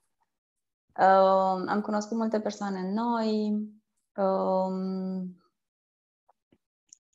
Um, 0.97 1.67
am 1.67 1.81
cunoscut 1.81 2.17
multe 2.17 2.39
persoane 2.39 2.93
noi. 2.93 3.49
Um, 4.15 5.37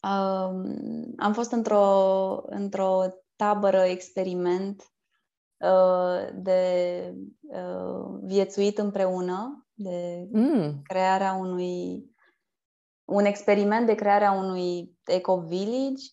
um, 0.02 1.14
am 1.16 1.32
fost 1.32 1.52
într-o, 1.52 2.42
într-o 2.46 3.04
tabără 3.40 3.80
experiment 3.80 4.82
uh, 5.58 6.28
de 6.34 6.62
uh, 7.40 8.18
viețuit 8.22 8.78
împreună, 8.78 9.66
de 9.74 10.28
mm. 10.32 10.80
crearea 10.82 11.32
unui 11.32 12.04
un 13.10 13.24
experiment 13.24 13.86
de 13.86 13.94
crearea 13.94 14.32
unui 14.32 14.98
eco-village, 15.04 16.04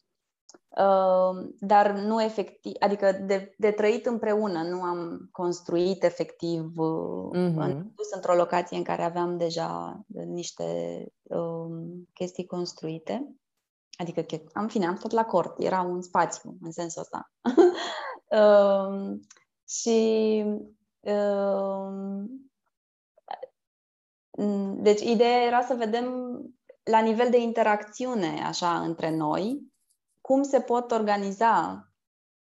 uh, 0.70 1.50
dar 1.60 1.92
nu 1.92 2.24
efectiv, 2.24 2.72
adică 2.80 3.12
de, 3.12 3.56
de 3.58 3.72
trăit 3.72 4.06
împreună, 4.06 4.64
nu 4.64 4.82
am 4.82 5.30
construit 5.32 6.04
efectiv, 6.04 6.78
uh, 6.78 7.30
mm-hmm. 7.34 7.58
am 7.58 7.92
dus 7.96 8.12
într-o 8.16 8.36
locație 8.36 8.78
în 8.78 8.84
care 8.84 9.02
aveam 9.02 9.38
deja 9.38 10.02
niște 10.08 10.66
uh, 11.24 12.06
chestii 12.14 12.46
construite. 12.46 13.36
Adică, 13.98 14.26
am 14.54 14.68
fine, 14.68 14.86
am 14.86 14.96
tot 14.96 15.12
la 15.12 15.26
cort, 15.26 15.60
era 15.60 15.82
un 15.82 16.02
spațiu 16.02 16.58
în 16.62 16.72
sensul 16.72 17.02
ăsta. 17.02 17.32
uh, 18.30 19.20
și 19.80 20.44
uh, 21.00 22.24
deci, 24.80 25.02
ideea 25.02 25.42
era 25.42 25.62
să 25.62 25.74
vedem 25.74 26.40
la 26.84 27.00
nivel 27.00 27.30
de 27.30 27.38
interacțiune, 27.38 28.44
așa, 28.44 28.80
între 28.80 29.16
noi, 29.16 29.72
cum 30.22 30.44
se 30.44 30.62
pot 30.62 30.92
organiza 30.92 31.88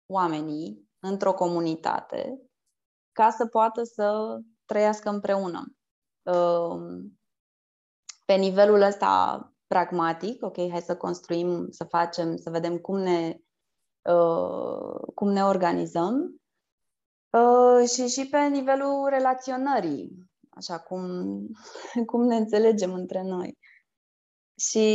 oamenii 0.05 0.89
într-o 0.99 1.33
comunitate 1.33 2.41
ca 3.11 3.29
să 3.29 3.45
poată 3.45 3.83
să 3.83 4.37
trăiască 4.65 5.09
împreună. 5.09 5.75
Um, 6.21 7.19
pe 8.25 8.33
nivelul 8.33 8.81
ăsta 8.81 9.52
pragmatic, 9.73 10.43
ok, 10.43 10.57
hai 10.57 10.81
să 10.81 10.97
construim, 10.97 11.67
să 11.69 11.83
facem, 11.83 12.35
să 12.35 12.49
vedem 12.49 12.77
cum 12.77 12.97
ne, 12.97 13.37
uh, 14.09 15.13
cum 15.15 15.29
ne 15.29 15.43
organizăm 15.43 16.41
uh, 17.29 17.89
și 17.89 18.07
și 18.07 18.27
pe 18.29 18.47
nivelul 18.47 19.07
relaționării, 19.09 20.29
așa 20.49 20.79
cum, 20.79 21.05
cum 22.11 22.21
ne 22.25 22.35
înțelegem 22.35 22.93
între 22.93 23.23
noi. 23.23 23.57
Și 24.59 24.87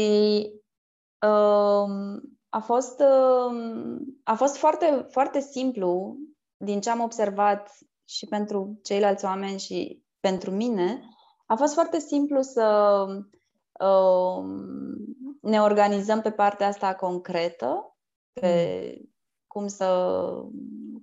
um, 1.27 2.21
a 2.49 2.59
fost, 2.61 3.01
um, 3.01 3.99
a 4.25 4.35
fost 4.35 4.57
foarte, 4.57 5.07
foarte 5.11 5.41
simplu 5.41 6.17
din 6.57 6.81
ce 6.81 6.91
am 6.91 7.01
observat 7.01 7.79
și 8.09 8.27
pentru 8.27 8.79
ceilalți 8.83 9.25
oameni 9.25 9.59
și 9.59 10.03
pentru 10.21 10.51
mine, 10.51 11.03
a 11.47 11.55
fost 11.55 11.75
foarte 11.75 11.99
simplu 11.99 12.41
să 12.41 12.65
um, 13.09 13.31
ne 15.41 15.61
organizăm 15.61 16.21
pe 16.21 16.31
partea 16.31 16.67
asta 16.67 16.95
concretă, 16.95 17.97
pe 18.33 18.95
mm. 18.99 19.15
cum, 19.47 19.67
să, 19.67 20.31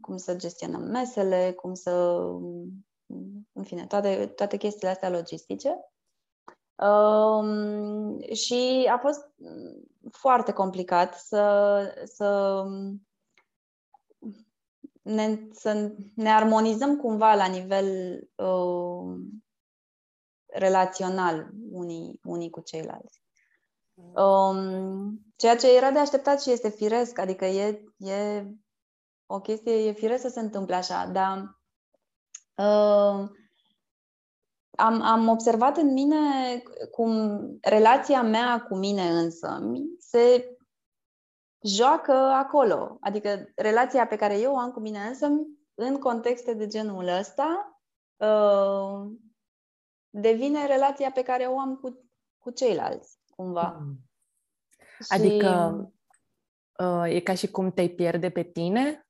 cum 0.02 0.18
să 0.18 0.36
gestionăm 0.36 0.82
mesele, 0.82 1.54
cum 1.56 1.74
să, 1.74 1.92
în 3.52 3.64
fine, 3.64 3.86
toate, 3.86 4.26
toate 4.26 4.58
chestiile 4.58 4.90
astea 4.90 5.10
logistice. 5.10 5.80
Um, 6.76 8.20
și 8.34 8.90
a 8.92 8.98
fost 8.98 9.30
foarte 10.12 10.52
complicat 10.52 11.14
să, 11.14 11.84
să, 12.06 12.64
ne, 15.02 15.40
să 15.52 15.96
ne 16.16 16.30
armonizăm 16.30 16.98
cumva 16.98 17.34
la 17.34 17.46
nivel 17.46 18.20
uh, 18.36 19.18
relațional 20.58 21.50
unii, 21.72 22.20
unii 22.24 22.50
cu 22.50 22.62
ceilalți. 22.62 23.22
Um, 23.96 25.20
ceea 25.36 25.56
ce 25.56 25.76
era 25.76 25.92
de 25.92 26.00
așteptat 26.00 26.42
și 26.42 26.52
este 26.52 26.70
firesc, 26.70 27.20
adică 27.20 27.46
e, 27.46 27.84
e 27.98 28.46
o 29.26 29.40
chestie, 29.40 29.88
e 29.88 29.92
firesc 29.92 30.22
să 30.22 30.30
se 30.30 30.40
întâmple 30.40 30.76
așa, 30.76 31.06
dar 31.06 31.38
uh, 32.56 33.30
am, 34.78 35.02
am 35.02 35.28
observat 35.28 35.78
în 35.78 35.94
mine 35.94 36.18
cum 36.92 37.40
relația 37.62 38.22
mea 38.22 38.62
cu 38.62 38.76
mine 38.76 39.10
însă 39.10 39.62
se 40.00 40.56
joacă 41.62 42.12
acolo. 42.12 42.98
Adică 43.00 43.52
relația 43.56 44.08
pe 44.08 44.16
care 44.16 44.40
eu 44.40 44.54
o 44.54 44.58
am 44.58 44.72
cu 44.72 44.80
mine 44.80 45.00
însă 45.00 45.28
în 45.74 46.00
contexte 46.00 46.54
de 46.54 46.68
genul 46.68 47.08
ăsta 47.08 47.80
uh, 48.18 49.12
devine 50.16 50.66
relația 50.66 51.12
pe 51.12 51.24
care 51.24 51.44
o 51.44 51.60
am 51.60 51.76
cu, 51.76 52.10
cu 52.40 52.52
ceilalți, 52.52 53.18
cumva. 53.36 53.78
Mm. 53.82 53.98
Adică 55.08 55.88
și... 56.78 56.84
uh, 56.84 57.16
e 57.16 57.20
ca 57.20 57.34
și 57.34 57.52
cum 57.52 57.72
te 57.72 57.88
pierde 57.88 58.30
pe 58.30 58.44
tine? 58.44 59.08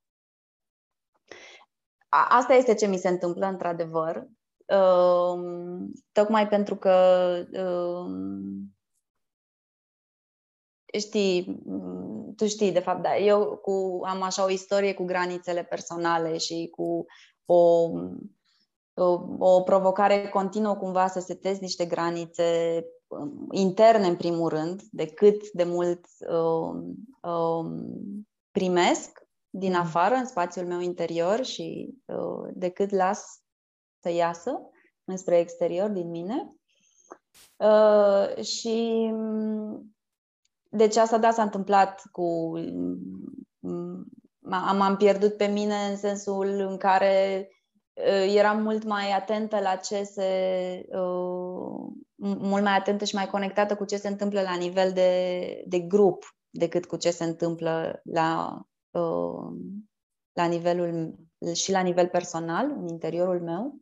A, 2.10 2.28
asta 2.30 2.54
este 2.54 2.74
ce 2.74 2.86
mi 2.86 2.98
se 2.98 3.10
întâmplă, 3.10 3.46
într-adevăr. 3.46 4.28
Um, 4.66 5.92
tocmai 6.12 6.48
pentru 6.48 6.76
că 6.76 6.96
um, 7.52 8.76
știi, 10.98 11.64
tu 12.36 12.48
știi, 12.48 12.72
de 12.72 12.80
fapt, 12.80 13.02
da, 13.02 13.18
eu 13.18 13.58
cu, 13.58 14.02
am 14.06 14.22
așa 14.22 14.44
o 14.44 14.50
istorie 14.50 14.94
cu 14.94 15.04
granițele 15.04 15.64
personale 15.64 16.38
și 16.38 16.68
cu 16.72 17.06
o, 17.46 17.90
o, 18.96 19.20
o 19.38 19.62
provocare 19.62 20.30
continuă 20.30 20.76
cumva 20.76 21.08
să 21.08 21.20
setezi 21.20 21.62
niște 21.62 21.86
granițe 21.86 22.82
um, 23.08 23.48
interne, 23.52 24.08
în 24.08 24.16
primul 24.16 24.50
rând, 24.50 24.82
de 24.92 25.06
cât 25.06 25.52
de 25.52 25.64
mult 25.64 26.06
um, 26.30 26.96
um, 27.32 28.28
primesc 28.52 29.28
din 29.50 29.72
mm. 29.72 29.80
afară, 29.80 30.16
în 30.16 30.26
spațiul 30.26 30.66
meu 30.66 30.80
interior 30.80 31.44
și 31.44 31.94
uh, 32.06 32.50
de 32.54 32.70
cât 32.70 32.90
las 32.90 33.42
să 34.02 34.10
iasă 34.10 34.60
înspre 35.04 35.38
exterior 35.38 35.90
din 35.90 36.10
mine. 36.10 36.56
Uh, 37.58 38.44
și 38.44 39.10
deci 40.70 40.96
asta 40.96 41.18
da 41.18 41.32
s-a 41.32 41.42
întâmplat 41.42 42.02
cu 42.12 42.54
am, 44.50 44.82
am 44.82 44.96
pierdut 44.98 45.38
pe 45.38 45.46
mine 45.46 45.76
în 45.90 45.98
sensul 45.98 46.48
în 46.48 46.78
care 46.78 47.48
uh, 47.50 47.55
eram 48.36 48.62
mult 48.62 48.84
mai 48.84 49.12
atentă 49.12 49.60
la 49.60 49.76
ce 49.76 50.04
se 50.04 50.30
uh, 50.88 51.94
mult 52.18 52.64
mai 52.64 52.76
atentă 52.76 53.06
și 53.06 53.16
mai 53.16 53.28
conectată 53.28 53.76
cu 53.76 53.86
ce 53.86 53.98
se 53.98 54.08
întâmplă 54.08 54.42
la 54.42 54.56
nivel 54.56 54.92
de, 54.94 55.64
de 55.68 55.80
grup 55.80 56.36
decât 56.50 56.86
cu 56.86 56.98
ce 56.98 57.12
se 57.12 57.24
întâmplă 57.24 58.02
la, 58.04 58.60
uh, 58.92 59.58
la 60.34 60.46
nivelul 60.46 61.16
și 61.54 61.72
la 61.72 61.82
nivel 61.82 62.08
personal, 62.08 62.70
în 62.70 62.88
interiorul 62.88 63.42
meu. 63.42 63.80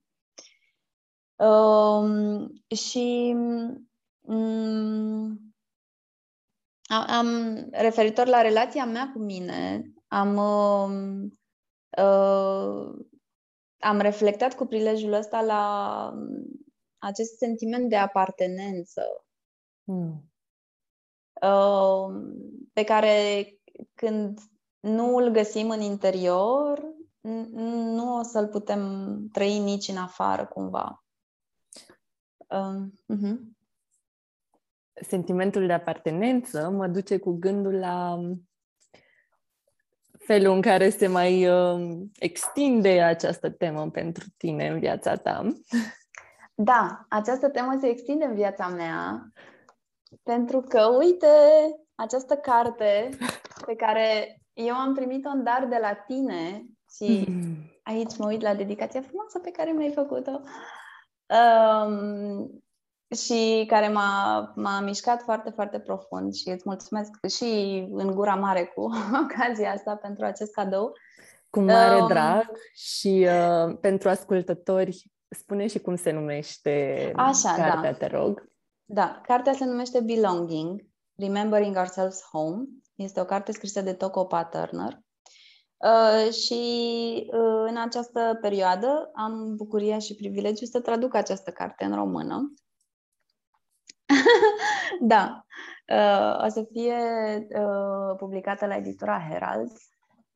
Um, 1.47 2.53
și 2.75 3.35
um, 4.21 5.53
am, 6.87 7.27
referitor 7.71 8.27
la 8.27 8.41
relația 8.41 8.85
mea 8.85 9.11
cu 9.13 9.19
mine, 9.19 9.91
am, 10.07 10.35
uh, 10.35 11.29
uh, 12.03 13.05
am 13.83 13.99
reflectat 13.99 14.55
cu 14.55 14.65
prilejul 14.65 15.13
ăsta 15.13 15.41
la 15.41 16.13
acest 16.97 17.37
sentiment 17.37 17.89
de 17.89 17.95
apartenență 17.95 19.25
hmm. 19.83 20.31
uh, 21.41 22.23
pe 22.73 22.83
care 22.83 23.47
când 23.93 24.39
nu 24.79 25.15
îl 25.15 25.29
găsim 25.29 25.69
în 25.69 25.81
interior, 25.81 26.93
nu 27.21 28.17
o 28.17 28.23
să-l 28.23 28.47
putem 28.47 28.81
trăi 29.31 29.59
nici 29.59 29.87
în 29.87 29.97
afară 29.97 30.45
cumva. 30.45 31.05
Uh, 32.37 32.85
uh-huh. 33.15 33.37
sentimentul 34.93 35.67
de 35.67 35.73
apartenență 35.73 36.69
mă 36.69 36.87
duce 36.87 37.17
cu 37.17 37.31
gândul 37.31 37.73
la 37.73 38.19
felul 40.25 40.53
în 40.53 40.61
care 40.61 40.89
se 40.89 41.07
mai 41.07 41.47
uh, 41.47 41.97
extinde 42.19 43.01
această 43.01 43.49
temă 43.49 43.89
pentru 43.89 44.25
tine 44.37 44.67
în 44.67 44.79
viața 44.79 45.15
ta. 45.15 45.47
Da, 46.55 47.05
această 47.09 47.49
temă 47.49 47.77
se 47.79 47.87
extinde 47.87 48.25
în 48.25 48.33
viața 48.33 48.67
mea 48.67 49.27
pentru 50.23 50.61
că, 50.61 50.85
uite, 50.99 51.27
această 51.95 52.35
carte 52.35 53.09
pe 53.65 53.75
care 53.75 54.37
eu 54.53 54.75
am 54.75 54.93
primit-o 54.93 55.29
în 55.29 55.43
dar 55.43 55.67
de 55.69 55.77
la 55.81 55.93
tine 55.93 56.65
și 56.97 57.27
aici 57.83 58.17
mă 58.17 58.25
uit 58.27 58.41
la 58.41 58.55
dedicația 58.55 59.01
frumoasă 59.01 59.39
pe 59.39 59.51
care 59.51 59.71
mi-ai 59.71 59.91
făcut-o 59.91 60.41
um, 61.25 62.62
și 63.13 63.63
care 63.67 63.87
m-a, 63.87 64.51
m-a 64.55 64.79
mișcat 64.79 65.21
foarte, 65.21 65.49
foarte 65.49 65.79
profund 65.79 66.33
și 66.33 66.49
îți 66.49 66.63
mulțumesc 66.65 67.25
și 67.37 67.83
în 67.91 68.11
gura 68.11 68.35
mare 68.35 68.63
cu 68.75 68.81
ocazia 69.23 69.71
asta 69.71 69.95
pentru 69.95 70.25
acest 70.25 70.53
cadou. 70.53 70.91
Cu 71.49 71.59
mare 71.59 72.01
um, 72.01 72.07
drag 72.07 72.51
și 72.73 73.27
uh, 73.27 73.77
pentru 73.81 74.09
ascultători, 74.09 75.11
spune 75.29 75.67
și 75.67 75.79
cum 75.79 75.95
se 75.95 76.11
numește 76.11 77.11
Așa, 77.15 77.53
cartea, 77.53 77.91
da. 77.91 77.97
te 77.97 78.07
rog. 78.07 78.51
Da, 78.85 79.21
cartea 79.27 79.53
se 79.53 79.65
numește 79.65 79.99
Belonging, 79.99 80.81
Remembering 81.15 81.75
Ourselves 81.77 82.21
Home. 82.31 82.63
Este 82.95 83.19
o 83.19 83.25
carte 83.25 83.51
scrisă 83.51 83.81
de 83.81 83.93
Toko 83.93 84.27
Turner. 84.51 84.99
Uh, 85.77 86.31
și 86.33 86.61
uh, 87.27 87.65
în 87.67 87.77
această 87.77 88.37
perioadă 88.41 89.11
am 89.13 89.55
bucuria 89.55 89.99
și 89.99 90.15
privilegiu 90.15 90.65
să 90.65 90.79
traduc 90.79 91.15
această 91.15 91.51
carte 91.51 91.83
în 91.83 91.95
română. 91.95 92.53
Da, 94.99 95.45
uh, 95.87 96.45
o 96.45 96.49
să 96.49 96.67
fie 96.71 96.97
uh, 97.49 98.15
publicată 98.17 98.65
la 98.65 98.75
editura 98.75 99.27
Herald 99.29 99.71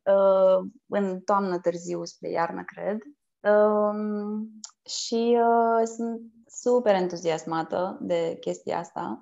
uh, 0.04 0.70
în 0.88 1.20
toamnă 1.20 1.60
târziu 1.60 2.04
spre 2.04 2.30
iarnă, 2.30 2.64
cred. 2.64 2.98
Uh, 3.40 4.40
și 4.90 5.38
uh, 5.40 5.88
sunt 5.96 6.22
super 6.48 6.94
entuziasmată 6.94 7.98
de 8.02 8.38
chestia 8.40 8.78
asta. 8.78 9.22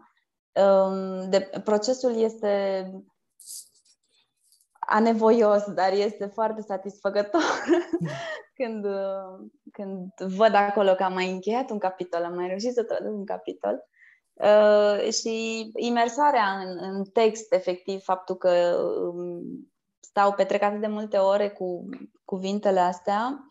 Um, 0.52 1.30
de, 1.30 1.50
procesul 1.64 2.16
este 2.16 2.86
anevoios, 4.80 5.64
dar 5.74 5.92
este 5.92 6.26
foarte 6.26 6.62
satisfăcător 6.62 7.42
când, 8.58 8.86
când 9.72 10.12
văd 10.36 10.54
acolo 10.54 10.94
că 10.94 11.04
am 11.04 11.14
mai 11.14 11.32
încheiat 11.32 11.70
un 11.70 11.80
capitol, 11.80 12.24
am 12.24 12.34
mai 12.34 12.48
reușit 12.48 12.74
să 12.74 12.84
traduc 12.84 13.14
un 13.14 13.26
capitol. 13.26 13.84
Uh, 14.36 15.12
și 15.12 15.72
imersarea 15.76 16.60
în, 16.60 16.78
în 16.82 17.04
text, 17.04 17.54
efectiv, 17.54 18.04
faptul 18.04 18.36
că 18.36 18.78
um, 19.14 19.72
stau, 20.00 20.34
petrec 20.34 20.62
atât 20.62 20.80
de 20.80 20.88
multe 20.88 21.18
ore 21.18 21.50
cu 21.50 21.90
cuvintele 22.26 22.80
astea, 22.80 23.48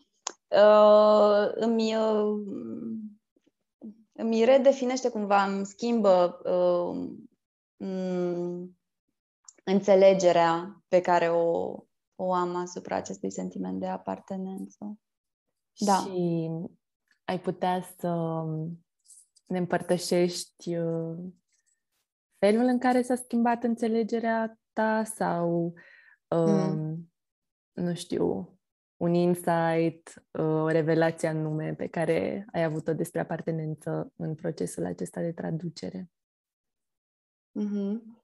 uh, 0.47 1.51
îmi, 1.55 1.95
uh, 1.95 2.41
îmi 4.11 4.43
redefinește 4.43 5.09
cumva, 5.09 5.43
îmi 5.43 5.65
schimbă 5.65 6.41
uh, 6.43 7.13
înțelegerea 9.63 10.83
pe 10.87 11.01
care 11.01 11.29
o, 11.29 11.75
o 12.15 12.33
am 12.33 12.55
asupra 12.55 12.95
acestui 12.95 13.31
sentiment 13.31 13.79
de 13.79 13.87
apartenență. 13.87 14.99
Da. 15.77 15.93
Și 15.95 16.49
ai 17.25 17.39
putea 17.39 17.81
să 17.97 18.43
ne 19.45 19.57
împărtășești 19.57 20.75
uh, 20.77 21.17
felul 22.37 22.65
în 22.65 22.79
care 22.79 23.01
s-a 23.01 23.15
schimbat 23.15 23.63
înțelegerea 23.63 24.59
ta 24.73 25.03
sau, 25.03 25.73
um, 26.27 26.49
mm. 26.49 27.11
nu 27.73 27.93
știu, 27.93 28.57
un 28.97 29.13
insight, 29.13 30.23
uh, 30.31 30.45
o 30.45 30.67
revelație 30.67 31.27
anume 31.27 31.73
pe 31.73 31.87
care 31.87 32.45
ai 32.51 32.63
avut-o 32.63 32.93
despre 32.93 33.19
apartenență 33.19 34.13
în 34.15 34.35
procesul 34.35 34.85
acesta 34.85 35.21
de 35.21 35.31
traducere? 35.31 36.09
Mm-hmm. 37.59 38.23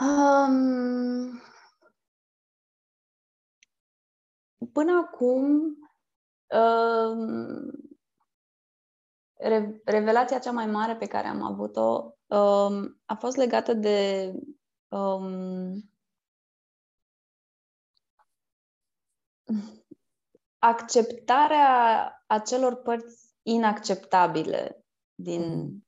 Um, 0.00 1.40
până 4.72 5.06
acum, 5.06 5.76
um, 6.48 7.89
re- 9.40 9.80
revelația 9.84 10.38
cea 10.38 10.50
mai 10.50 10.66
mare 10.66 10.96
pe 10.96 11.06
care 11.06 11.26
am 11.26 11.42
avut-o 11.42 12.14
um, 12.26 13.00
a 13.04 13.14
fost 13.18 13.36
legată 13.36 13.74
de 13.74 14.32
um, 14.88 15.90
acceptarea 20.58 22.14
acelor 22.26 22.74
părți 22.74 23.34
inacceptabile 23.42 24.84
din, 25.14 25.42
mm. 25.42 25.86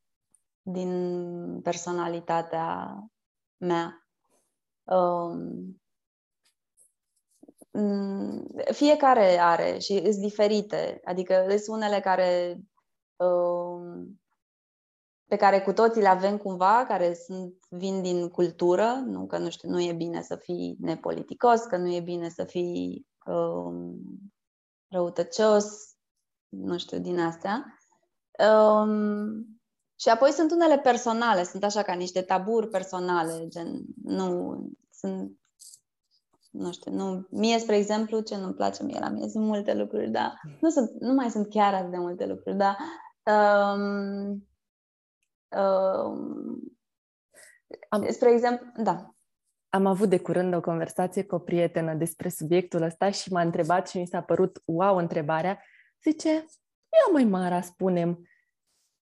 din 0.62 1.60
personalitatea 1.62 2.98
mea. 3.56 4.06
Um, 4.82 5.80
mm, 7.70 8.46
fiecare 8.72 9.38
are 9.38 9.78
și 9.78 9.98
sunt 9.98 10.22
diferite. 10.22 11.00
Adică 11.04 11.46
sunt 11.48 11.76
unele 11.76 12.00
care 12.00 12.52
um, 12.52 12.71
pe 15.32 15.38
care 15.38 15.60
cu 15.60 15.72
toții 15.72 16.00
le 16.00 16.08
avem 16.08 16.36
cumva, 16.36 16.84
care 16.88 17.14
sunt, 17.14 17.54
vin 17.68 18.02
din 18.02 18.28
cultură, 18.28 19.02
nu 19.04 19.26
că 19.26 19.38
nu 19.38 19.50
știu, 19.50 19.68
nu 19.68 19.80
e 19.80 19.92
bine 19.92 20.22
să 20.22 20.36
fii 20.36 20.76
nepoliticos, 20.80 21.60
că 21.60 21.76
nu 21.76 21.92
e 21.92 22.00
bine 22.00 22.28
să 22.28 22.44
fii 22.44 23.06
um, 23.26 23.94
răutăcios, 24.88 25.66
nu 26.48 26.78
știu, 26.78 26.98
din 26.98 27.18
astea. 27.18 27.78
Um, 28.48 29.60
și 30.00 30.08
apoi 30.08 30.30
sunt 30.30 30.50
unele 30.50 30.78
personale, 30.78 31.44
sunt 31.44 31.64
așa 31.64 31.82
ca 31.82 31.92
niște 31.92 32.22
taburi 32.22 32.68
personale, 32.68 33.48
gen, 33.48 33.84
nu, 34.04 34.56
sunt, 34.90 35.38
nu 36.50 36.72
știu, 36.72 36.92
nu, 36.92 37.26
mie, 37.30 37.58
spre 37.58 37.76
exemplu, 37.76 38.20
ce 38.20 38.36
nu-mi 38.36 38.54
place 38.54 38.82
mie 38.82 38.98
la 39.00 39.08
mie, 39.08 39.28
sunt 39.28 39.44
multe 39.44 39.74
lucruri, 39.74 40.10
dar 40.10 40.40
nu, 40.60 40.68
sunt, 40.70 40.90
nu 41.00 41.12
mai 41.12 41.30
sunt 41.30 41.48
chiar 41.48 41.74
atât 41.74 41.90
de 41.90 41.98
multe 41.98 42.26
lucruri, 42.26 42.56
dar 42.56 42.76
um, 43.24 44.48
um, 45.58 46.62
am, 47.88 48.10
spre 48.10 48.32
exemplu, 48.32 48.66
da. 48.82 49.14
Am 49.68 49.86
avut 49.86 50.08
de 50.08 50.18
curând 50.18 50.54
o 50.54 50.60
conversație 50.60 51.24
cu 51.24 51.34
o 51.34 51.38
prietenă 51.38 51.94
despre 51.94 52.28
subiectul 52.28 52.82
ăsta 52.82 53.10
și 53.10 53.32
m-a 53.32 53.40
întrebat 53.40 53.88
și 53.88 53.98
mi 53.98 54.06
s-a 54.06 54.20
părut 54.20 54.62
wow 54.64 54.96
întrebarea. 54.96 55.62
Zice, 56.02 56.28
ia 56.28 57.12
mai 57.12 57.24
Mara, 57.24 57.60
spunem, 57.60 58.28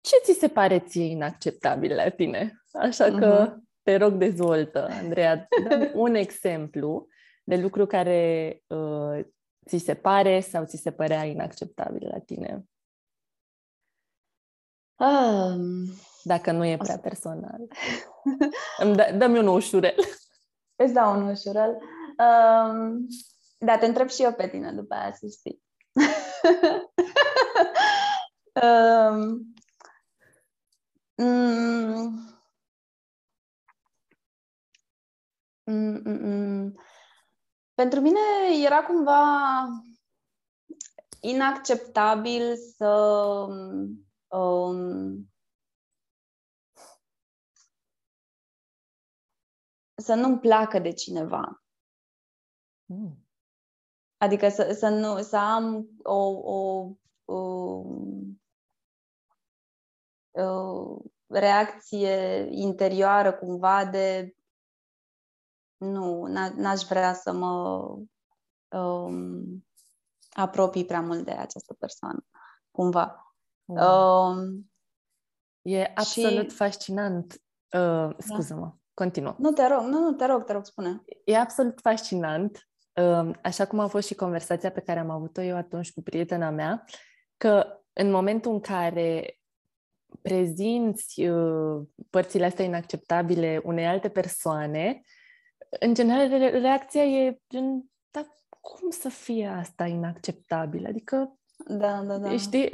ce 0.00 0.16
ți 0.22 0.38
se 0.38 0.48
pare 0.48 0.78
ție 0.78 1.04
inacceptabil 1.04 1.94
la 1.94 2.08
tine? 2.08 2.62
Așa 2.72 3.04
că 3.04 3.48
uh-huh. 3.48 3.62
te 3.82 3.96
rog, 3.96 4.12
dezvoltă, 4.12 4.86
Andreea, 4.90 5.48
un 5.94 6.14
exemplu 6.14 7.06
de 7.44 7.56
lucru 7.56 7.86
care 7.86 8.62
uh, 8.66 9.24
ți 9.66 9.78
se 9.78 9.94
pare 9.94 10.40
sau 10.40 10.64
ți 10.64 10.76
se 10.76 10.90
părea 10.90 11.24
inacceptabil 11.24 12.08
la 12.12 12.18
tine. 12.18 12.64
Um, 15.00 15.84
Dacă 16.22 16.52
nu 16.52 16.64
e 16.64 16.76
prea 16.76 16.94
să... 16.94 17.00
personal. 17.00 17.60
Îmi 18.82 18.96
dă, 18.96 19.14
dă-mi 19.18 19.38
un 19.38 19.46
ușurel. 19.46 19.94
Îți 20.76 20.92
dau 20.92 21.20
un 21.20 21.28
ușurel. 21.28 21.78
Um, 22.18 23.06
da, 23.58 23.78
te 23.78 23.86
întreb 23.86 24.08
și 24.08 24.22
eu 24.22 24.32
pe 24.32 24.48
tine 24.48 24.72
după 24.72 24.94
aia 24.94 25.12
să 25.12 25.26
știi. 25.26 25.62
um, 28.62 29.52
Mm. 31.20 32.28
Mm, 35.66 36.00
mm, 36.04 36.04
mm. 36.04 36.74
Pentru 37.74 38.00
mine 38.00 38.18
era 38.64 38.82
cumva 38.82 39.20
inacceptabil 41.20 42.56
să 42.76 42.88
um, 44.30 45.32
să 49.96 50.14
nu-mi 50.14 50.38
placă 50.38 50.78
de 50.78 50.92
cineva. 50.92 51.62
Mm. 52.84 53.24
Adică 54.16 54.48
să, 54.48 54.72
să, 54.72 54.88
nu, 54.88 55.22
să 55.22 55.36
am 55.36 55.88
o, 56.02 56.14
o, 56.52 56.90
o 57.24 57.36
uh, 60.30 61.04
reacție 61.26 62.48
interioară 62.50 63.32
cumva 63.32 63.84
de 63.84 64.34
nu, 65.76 66.26
n-aș 66.56 66.82
vrea 66.82 67.14
să 67.14 67.32
mă 67.32 67.78
um, 68.78 69.66
apropii 70.30 70.84
prea 70.84 71.00
mult 71.00 71.24
de 71.24 71.30
această 71.30 71.74
persoană, 71.74 72.24
cumva. 72.70 73.29
Mm. 73.70 73.82
Um, 73.82 74.70
E 75.62 75.92
absolut 75.94 76.50
și... 76.50 76.56
fascinant. 76.56 77.42
Uh, 77.72 78.10
scuză-mă, 78.18 78.60
da. 78.60 78.76
continuă. 78.94 79.34
Nu, 79.38 79.50
te 79.50 79.66
rog, 79.66 79.82
nu, 79.82 79.98
nu, 79.98 80.12
te 80.12 80.26
rog, 80.26 80.44
te 80.44 80.52
rog, 80.52 80.64
spune. 80.64 81.02
E 81.24 81.36
absolut 81.36 81.80
fascinant, 81.80 82.68
uh, 82.94 83.30
așa 83.42 83.66
cum 83.66 83.78
a 83.78 83.86
fost 83.86 84.06
și 84.06 84.14
conversația 84.14 84.70
pe 84.70 84.80
care 84.80 84.98
am 84.98 85.10
avut-o 85.10 85.42
eu 85.42 85.56
atunci 85.56 85.92
cu 85.92 86.02
prietena 86.02 86.50
mea, 86.50 86.84
că 87.36 87.80
în 87.92 88.10
momentul 88.10 88.52
în 88.52 88.60
care 88.60 89.38
prezinți 90.22 91.22
uh, 91.22 91.86
părțile 92.10 92.44
astea 92.44 92.64
inacceptabile 92.64 93.60
unei 93.64 93.86
alte 93.86 94.08
persoane, 94.08 95.00
în 95.80 95.94
general 95.94 96.50
reacția 96.60 97.04
e 97.04 97.40
gen, 97.48 97.84
dar 98.10 98.26
cum 98.60 98.90
să 98.90 99.08
fie 99.08 99.46
asta 99.46 99.86
inacceptabil? 99.86 100.86
Adică 100.86 101.39
da, 101.66 102.02
da, 102.06 102.18
da. 102.18 102.36
Știi? 102.36 102.70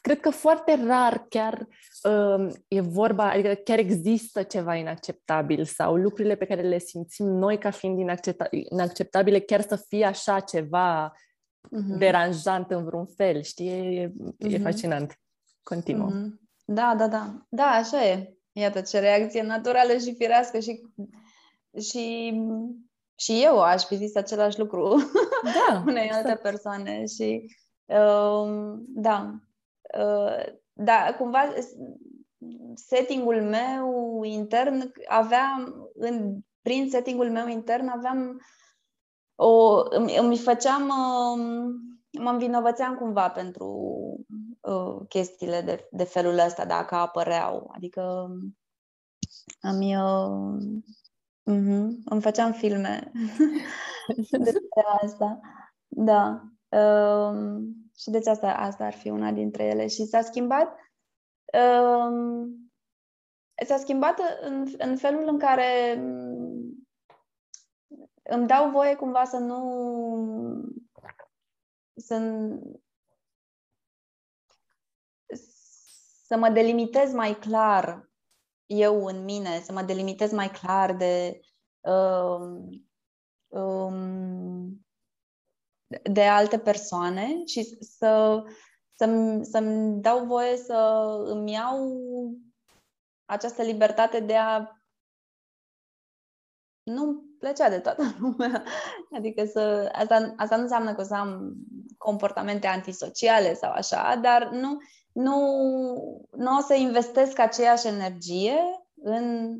Cred 0.00 0.20
că 0.20 0.30
foarte 0.30 0.80
rar 0.86 1.26
chiar 1.28 1.68
uh, 2.02 2.52
e 2.68 2.80
vorba, 2.80 3.30
adică 3.30 3.54
chiar 3.54 3.78
există 3.78 4.42
ceva 4.42 4.74
inacceptabil 4.74 5.64
sau 5.64 5.96
lucrurile 5.96 6.34
pe 6.34 6.46
care 6.46 6.62
le 6.62 6.78
simțim 6.78 7.26
noi 7.26 7.58
ca 7.58 7.70
fiind 7.70 7.98
inaccepta- 7.98 8.48
inacceptabile 8.70 9.40
chiar 9.40 9.60
să 9.60 9.76
fie 9.88 10.04
așa 10.04 10.40
ceva 10.40 11.12
uh-huh. 11.12 11.98
deranjant 11.98 12.70
în 12.70 12.84
vreun 12.84 13.06
fel, 13.06 13.42
știi? 13.42 13.68
E, 13.68 14.08
uh-huh. 14.08 14.34
e 14.38 14.48
mhm. 14.48 14.62
fascinant. 14.62 15.18
Continuă. 15.62 16.10
Uh-huh. 16.10 16.42
Da, 16.64 16.94
da, 16.98 17.08
da. 17.08 17.46
Da, 17.48 17.64
așa 17.64 18.06
e. 18.06 18.34
Iată 18.52 18.80
ce 18.80 18.98
reacție 18.98 19.42
naturală 19.42 19.96
și 19.96 20.14
firească 20.14 20.58
și, 20.58 20.80
și, 21.80 22.34
și 23.14 23.42
eu 23.42 23.60
aș 23.60 23.84
fi 23.84 23.96
zis 23.96 24.16
același 24.16 24.58
lucru 24.58 24.96
da, 25.42 25.82
unei 25.86 26.04
exact. 26.04 26.26
alte 26.26 26.40
persoane 26.42 27.06
și 27.06 27.44
uh, 27.44 27.63
da. 28.86 29.40
Uh, 29.98 30.62
da, 30.72 31.14
cumva 31.18 31.52
settingul 32.74 33.42
meu 33.42 34.22
intern 34.22 34.92
aveam, 35.08 35.90
în, 35.94 36.38
prin 36.62 36.90
settingul 36.90 37.30
meu 37.30 37.46
intern 37.46 37.88
aveam 37.88 38.40
o, 39.34 39.82
îmi, 39.90 40.16
îmi 40.16 40.38
făceam, 40.38 40.82
uh, 40.82 41.74
mă 42.20 42.30
învinovățeam 42.30 42.94
cumva 42.94 43.30
pentru 43.30 43.66
uh, 44.60 45.08
chestiile 45.08 45.60
de, 45.60 45.88
de 45.90 46.04
felul 46.04 46.38
ăsta, 46.38 46.64
dacă 46.64 46.94
apăreau. 46.94 47.70
Adică 47.74 48.30
am 49.60 49.80
eu... 49.80 50.58
Uh-huh, 51.50 51.88
îmi 52.04 52.20
făceam 52.20 52.52
filme 52.52 53.12
despre 54.46 54.84
asta. 55.02 55.40
Da. 55.88 56.53
Uh, 56.74 57.62
și 57.96 58.10
deci 58.10 58.26
asta, 58.26 58.54
asta 58.54 58.84
ar 58.84 58.92
fi 58.92 59.08
una 59.08 59.32
dintre 59.32 59.64
ele. 59.64 59.86
Și 59.86 60.04
s-a 60.04 60.20
schimbat 60.20 60.76
uh, 61.52 62.46
s-a 63.66 63.76
schimbat 63.76 64.18
în, 64.40 64.66
în 64.78 64.96
felul 64.96 65.28
în 65.28 65.38
care 65.38 65.94
îmi 68.22 68.46
dau 68.46 68.70
voie 68.70 68.94
cumva 68.94 69.24
să 69.24 69.36
nu 69.36 69.60
să, 71.96 72.38
să 76.26 76.36
mă 76.36 76.48
delimitez 76.48 77.12
mai 77.12 77.38
clar 77.38 78.10
eu 78.66 79.04
în 79.04 79.24
mine, 79.24 79.60
să 79.60 79.72
mă 79.72 79.82
delimitez 79.82 80.32
mai 80.32 80.48
clar 80.48 80.92
de 80.92 81.40
uh, 81.80 82.74
um, 83.48 84.23
de 86.02 86.22
alte 86.22 86.58
persoane 86.58 87.44
și 87.46 87.78
să, 87.80 88.42
să-mi, 88.94 89.44
să-mi 89.44 90.00
dau 90.00 90.24
voie 90.24 90.56
să 90.56 91.06
îmi 91.26 91.52
iau 91.52 91.98
această 93.24 93.62
libertate 93.62 94.20
de 94.20 94.36
a 94.36 94.68
nu 96.82 97.24
plăcea 97.38 97.68
de 97.68 97.78
toată 97.78 98.02
lumea. 98.20 98.64
Adică 99.16 99.44
să, 99.44 99.90
asta, 99.92 100.34
asta 100.36 100.56
nu 100.56 100.62
înseamnă 100.62 100.94
că 100.94 101.00
o 101.00 101.04
să 101.04 101.14
am 101.14 101.54
comportamente 101.98 102.66
antisociale 102.66 103.54
sau 103.54 103.72
așa, 103.72 104.18
dar 104.22 104.48
nu, 104.48 104.78
nu, 105.12 105.36
nu 106.30 106.56
o 106.56 106.60
să 106.60 106.74
investesc 106.74 107.38
aceeași 107.38 107.86
energie 107.86 108.56
în... 108.94 109.56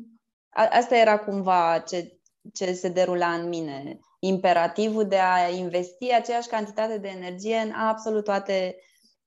A, 0.49 0.67
asta 0.71 0.95
era 0.95 1.19
cumva 1.19 1.79
ce, 1.79 2.19
ce 2.53 2.73
se 2.73 2.89
derula 2.89 3.33
în 3.33 3.47
mine. 3.47 3.99
Imperativul 4.27 5.07
de 5.07 5.17
a 5.17 5.49
investi 5.49 6.13
aceeași 6.13 6.47
cantitate 6.47 6.97
de 6.97 7.07
energie 7.07 7.57
în 7.57 7.71
absolut 7.71 8.23
toate 8.23 8.75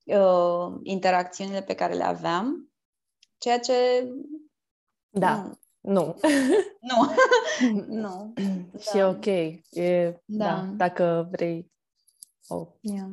uh, 0.04 0.74
interacțiunile 0.82 1.62
pe 1.62 1.74
care 1.74 1.94
le 1.94 2.04
aveam, 2.04 2.72
ceea 3.38 3.58
ce 3.58 3.72
da. 5.10 5.50
Nu, 5.80 6.16
nu. 6.20 6.20
Nu. 6.80 7.12
nu. 8.02 8.32
Și 8.78 8.92
da. 8.92 8.98
e 8.98 9.04
ok. 9.04 9.26
E, 9.70 10.20
da. 10.24 10.44
da. 10.44 10.68
Dacă 10.76 11.28
vrei 11.30 11.72
o 12.48 12.66
yeah. 12.80 13.10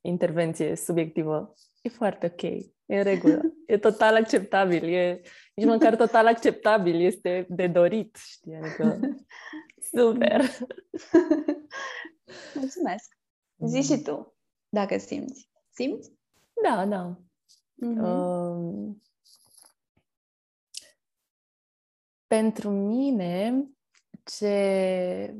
intervenție 0.00 0.76
subiectivă, 0.76 1.54
e 1.82 1.88
foarte 1.88 2.26
ok. 2.26 2.42
E 2.86 2.96
în 2.96 3.02
regulă. 3.02 3.40
E 3.66 3.78
total 3.78 4.14
acceptabil. 4.14 4.84
E 4.84 5.20
nici 5.54 5.66
măcar 5.66 5.96
total 5.96 6.26
acceptabil. 6.26 7.00
Este 7.00 7.46
de 7.48 7.66
dorit, 7.66 8.16
știi? 8.16 8.54
Adică, 8.54 8.98
super. 9.96 10.40
Mulțumesc. 12.54 13.18
Zi 13.66 13.82
și 13.82 14.02
tu, 14.02 14.36
dacă 14.68 14.98
simți. 14.98 15.50
Simți? 15.70 16.12
Da, 16.62 16.86
da. 16.86 17.18
Mm-hmm. 17.84 18.00
Uh, 18.00 18.96
pentru 22.26 22.70
mine, 22.70 23.64
ce 24.24 25.34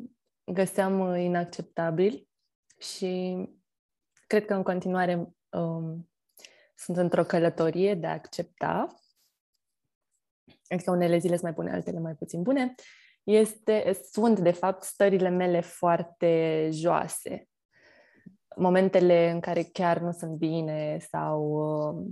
găseam 0.44 1.16
inacceptabil 1.16 2.28
și 2.78 3.36
cred 4.26 4.44
că 4.44 4.54
în 4.54 4.62
continuare 4.62 5.34
um, 5.48 6.10
sunt 6.74 6.96
într-o 6.96 7.24
călătorie 7.24 7.94
de 7.94 8.06
a 8.06 8.12
accepta, 8.12 8.94
adică 10.68 10.90
unele 10.90 11.18
zile 11.18 11.36
sunt 11.36 11.42
mai 11.42 11.52
bune, 11.52 11.72
altele 11.72 11.98
mai 11.98 12.14
puțin 12.14 12.42
bune, 12.42 12.74
este, 13.24 13.92
sunt, 14.10 14.38
de 14.38 14.50
fapt, 14.50 14.82
stările 14.82 15.28
mele 15.28 15.60
foarte 15.60 16.68
joase. 16.72 17.48
Momentele 18.56 19.30
în 19.30 19.40
care 19.40 19.62
chiar 19.62 19.98
nu 19.98 20.12
sunt 20.12 20.36
bine 20.36 20.98
sau 20.98 21.42
uh, 21.44 22.06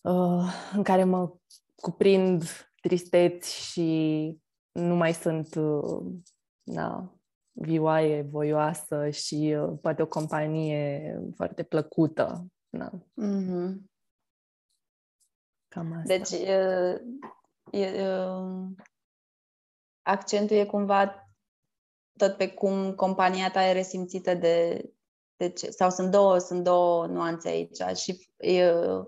uh, 0.00 0.52
în 0.72 0.82
care 0.82 1.04
mă 1.04 1.32
cuprind 1.74 2.42
tristeți 2.80 3.70
și 3.70 4.38
nu 4.72 4.94
mai 4.94 5.12
sunt 5.12 5.54
uh, 5.54 6.12
na, 6.62 7.14
vioaie, 7.52 8.22
voioasă 8.22 9.10
și 9.10 9.56
uh, 9.58 9.78
poate 9.82 10.02
o 10.02 10.06
companie 10.06 11.20
foarte 11.36 11.62
plăcută. 11.62 12.46
Na. 12.68 12.90
Mm-hmm. 13.22 13.88
Cam 15.68 15.92
asta. 15.92 16.16
Deci, 16.16 16.30
uh, 16.30 17.00
e, 17.70 18.08
uh, 18.08 18.68
accentul 20.02 20.56
e 20.56 20.64
cumva 20.64 21.30
tot 22.16 22.36
pe 22.36 22.48
cum 22.48 22.94
compania 22.94 23.50
ta 23.50 23.64
e 23.64 23.72
resimțită 23.72 24.34
de, 24.34 24.84
de 25.36 25.48
ce, 25.48 25.70
sau 25.70 25.90
sunt 25.90 26.10
două, 26.10 26.38
sunt 26.38 26.64
două 26.64 27.06
nuanțe 27.06 27.48
aici 27.48 27.96
și 27.96 28.28
uh, 28.36 29.04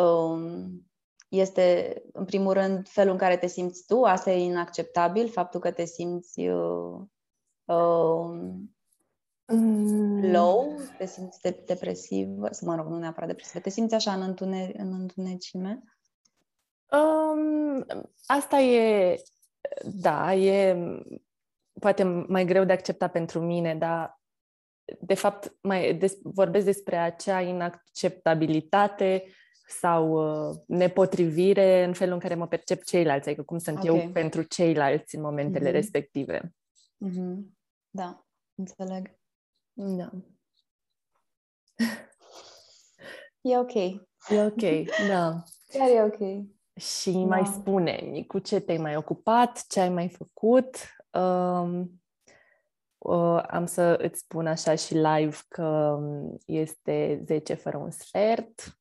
um, 0.00 0.84
este, 1.28 2.02
în 2.12 2.24
primul 2.24 2.52
rând, 2.52 2.88
felul 2.88 3.12
în 3.12 3.18
care 3.18 3.36
te 3.36 3.46
simți 3.46 3.86
tu. 3.86 4.02
Asta 4.02 4.30
e 4.30 4.44
inacceptabil, 4.44 5.28
faptul 5.28 5.60
că 5.60 5.70
te 5.70 5.84
simți 5.84 6.40
uh, 6.40 7.00
uh, 7.64 8.60
mm. 9.46 10.30
low, 10.30 10.76
te 10.98 11.06
simți 11.06 11.40
de- 11.40 11.62
depresiv, 11.66 12.28
să 12.50 12.64
mă 12.64 12.74
rog, 12.74 12.86
nu 12.86 12.98
neapărat 12.98 13.28
depresiv, 13.28 13.62
te 13.62 13.70
simți 13.70 13.94
așa 13.94 14.12
în, 14.12 14.22
întune- 14.22 14.72
în 14.76 14.92
întunecime? 14.92 15.82
Um, 16.90 17.84
asta 18.26 18.60
e, 18.60 19.16
da, 19.84 20.34
e 20.34 20.76
poate 21.80 22.02
mai 22.02 22.44
greu 22.44 22.64
de 22.64 22.72
acceptat 22.72 23.12
pentru 23.12 23.40
mine, 23.40 23.74
dar 23.74 24.20
de 25.00 25.14
fapt 25.14 25.56
mai 25.60 25.94
des, 25.94 26.16
vorbesc 26.22 26.64
despre 26.64 26.96
acea 26.96 27.40
inacceptabilitate 27.40 29.24
sau 29.66 30.10
uh, 30.12 30.56
nepotrivire 30.66 31.84
în 31.84 31.92
felul 31.92 32.14
în 32.14 32.20
care 32.20 32.34
mă 32.34 32.46
percep 32.46 32.82
ceilalți, 32.82 33.28
adică 33.28 33.42
cum 33.42 33.58
sunt 33.58 33.78
okay. 33.78 33.88
eu 33.88 34.10
pentru 34.10 34.42
ceilalți 34.42 35.14
în 35.14 35.22
momentele 35.22 35.68
mm-hmm. 35.68 35.72
respective. 35.72 36.54
Mm-hmm. 37.06 37.36
Da, 37.90 38.26
înțeleg. 38.54 39.18
Da. 39.72 40.10
E 43.40 43.58
ok. 43.58 43.74
E 44.28 44.44
ok, 44.44 44.86
da. 45.08 45.42
Chiar 45.66 45.88
e 45.88 46.02
ok. 46.02 46.53
Și 46.76 47.12
da. 47.12 47.18
mai 47.18 47.46
spune 47.46 48.24
cu 48.26 48.38
ce 48.38 48.60
te-ai 48.60 48.78
mai 48.78 48.96
ocupat, 48.96 49.64
ce 49.68 49.80
ai 49.80 49.88
mai 49.88 50.08
făcut. 50.08 50.76
Um, 51.10 52.02
uh, 52.98 53.42
am 53.48 53.66
să 53.66 53.98
îți 54.02 54.20
spun 54.20 54.46
așa 54.46 54.74
și 54.74 54.94
live 54.94 55.36
că 55.48 55.98
este 56.46 57.22
10 57.26 57.54
fără 57.54 57.76
un 57.76 57.90
sfert 57.90 58.78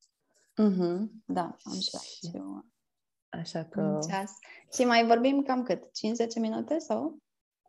Mm-hmm. 0.61 1.09
Da, 1.25 1.55
am 1.63 1.79
și 1.79 1.97
aici. 2.01 2.43
Așa 3.29 3.63
că... 3.65 3.99
ceas. 4.09 4.31
Și 4.73 4.85
mai 4.85 5.05
vorbim 5.05 5.41
cam 5.41 5.63
cât? 5.63 5.83
5-10 5.83 5.89
minute 6.39 6.77
sau? 6.77 7.17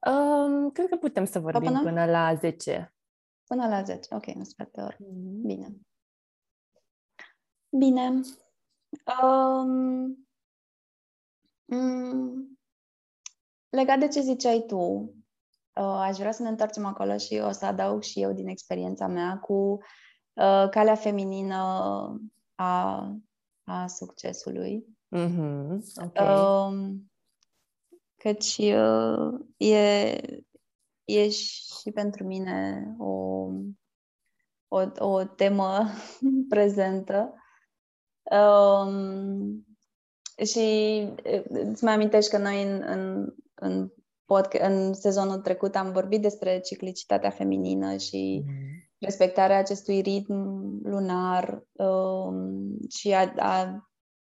Um, 0.07 0.71
cred 0.71 0.89
că 0.89 0.97
putem 0.97 1.25
să 1.25 1.39
vorbim 1.39 1.63
până? 1.63 1.83
până 1.83 2.05
la 2.05 2.35
10. 2.35 2.95
Până 3.47 3.69
la 3.69 3.83
10, 3.83 4.15
ok, 4.15 4.27
un 4.35 4.45
sfert 4.45 4.73
de 4.73 4.81
oră. 4.81 4.97
Mm-hmm. 4.97 5.47
Bine. 5.47 5.77
Bine. 7.79 8.21
Um, 9.23 10.27
mm, 11.65 12.59
legat 13.69 13.99
de 13.99 14.09
ce 14.09 14.21
ziceai 14.21 14.65
tu, 14.67 14.79
uh, 15.75 15.99
aș 15.99 16.17
vrea 16.17 16.33
să 16.33 16.43
ne 16.43 16.49
întoarcem 16.49 16.85
acolo 16.85 17.17
și 17.17 17.35
o 17.35 17.51
să 17.51 17.67
adaug 17.67 18.03
și 18.03 18.21
eu 18.21 18.33
din 18.33 18.49
experiența 18.49 19.07
mea 19.07 19.39
cu 19.39 19.79
uh, 20.33 20.69
calea 20.71 20.95
feminină 20.95 21.57
a, 22.55 23.09
a 23.65 23.87
succesului. 23.87 24.85
Mm-hmm. 25.17 25.79
Okay. 26.05 26.37
Um, 26.37 27.11
căci 28.17 28.57
uh, 28.59 29.41
e, 29.57 30.21
e 31.05 31.29
și 31.29 31.91
pentru 31.95 32.25
mine 32.25 32.87
o, 32.99 33.49
o, 34.69 34.83
o 34.99 35.25
temă 35.25 35.85
prezentă. 36.49 37.35
Um, 38.31 39.67
și 40.45 40.99
îți 41.49 41.85
mai 41.85 41.95
amintești 41.95 42.31
că 42.31 42.39
noi 42.39 42.63
în, 42.63 42.83
în, 42.87 43.35
în, 43.55 43.89
podcast, 44.25 44.65
în 44.65 44.95
sezonul 44.95 45.41
trecut 45.41 45.77
am 45.77 45.93
vorbit 45.93 46.23
despre 46.23 46.61
ciclicitatea 46.61 47.31
feminină 47.31 47.97
și 47.97 48.43
mm-hmm. 48.43 48.97
respectarea 48.99 49.59
acestui 49.59 50.01
ritm 50.01 50.33
lunar 50.83 51.67
um, 51.73 52.77
și 52.89 53.13
a, 53.13 53.33
a 53.37 53.89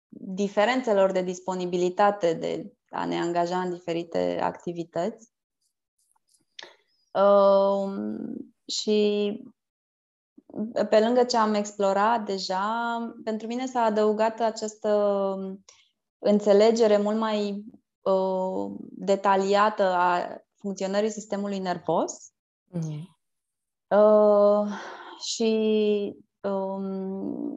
diferențelor 0.09 1.11
de 1.11 1.21
disponibilitate 1.21 2.33
de 2.33 2.73
a 2.89 3.05
ne 3.05 3.19
angaja 3.19 3.59
în 3.59 3.73
diferite 3.73 4.39
activități. 4.41 5.33
Um, 7.13 8.17
și 8.67 9.39
pe 10.89 10.99
lângă 10.99 11.23
ce 11.23 11.37
am 11.37 11.53
explorat 11.53 12.25
deja, 12.25 12.97
pentru 13.23 13.47
mine 13.47 13.65
s-a 13.65 13.81
adăugat 13.81 14.39
această 14.39 14.89
înțelegere 16.19 16.97
mult 16.97 17.17
mai 17.17 17.63
uh, 18.01 18.71
detaliată 18.91 19.83
a 19.83 20.41
funcționării 20.55 21.09
sistemului 21.09 21.59
nervos. 21.59 22.31
Mm. 22.63 23.17
Uh, 23.87 24.71
și 25.19 26.13
um, 26.41 27.55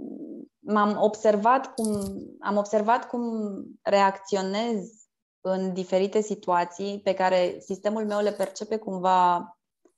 m-am 0.59 0.97
observat 1.01 1.75
cum 1.75 2.01
am 2.41 2.57
observat 2.57 3.09
cum 3.09 3.23
reacționez 3.83 4.99
în 5.41 5.73
diferite 5.73 6.21
situații 6.21 7.01
pe 7.01 7.15
care 7.15 7.57
sistemul 7.59 8.07
meu 8.07 8.21
le 8.21 8.33
percepe 8.33 8.77
cumva 8.77 9.37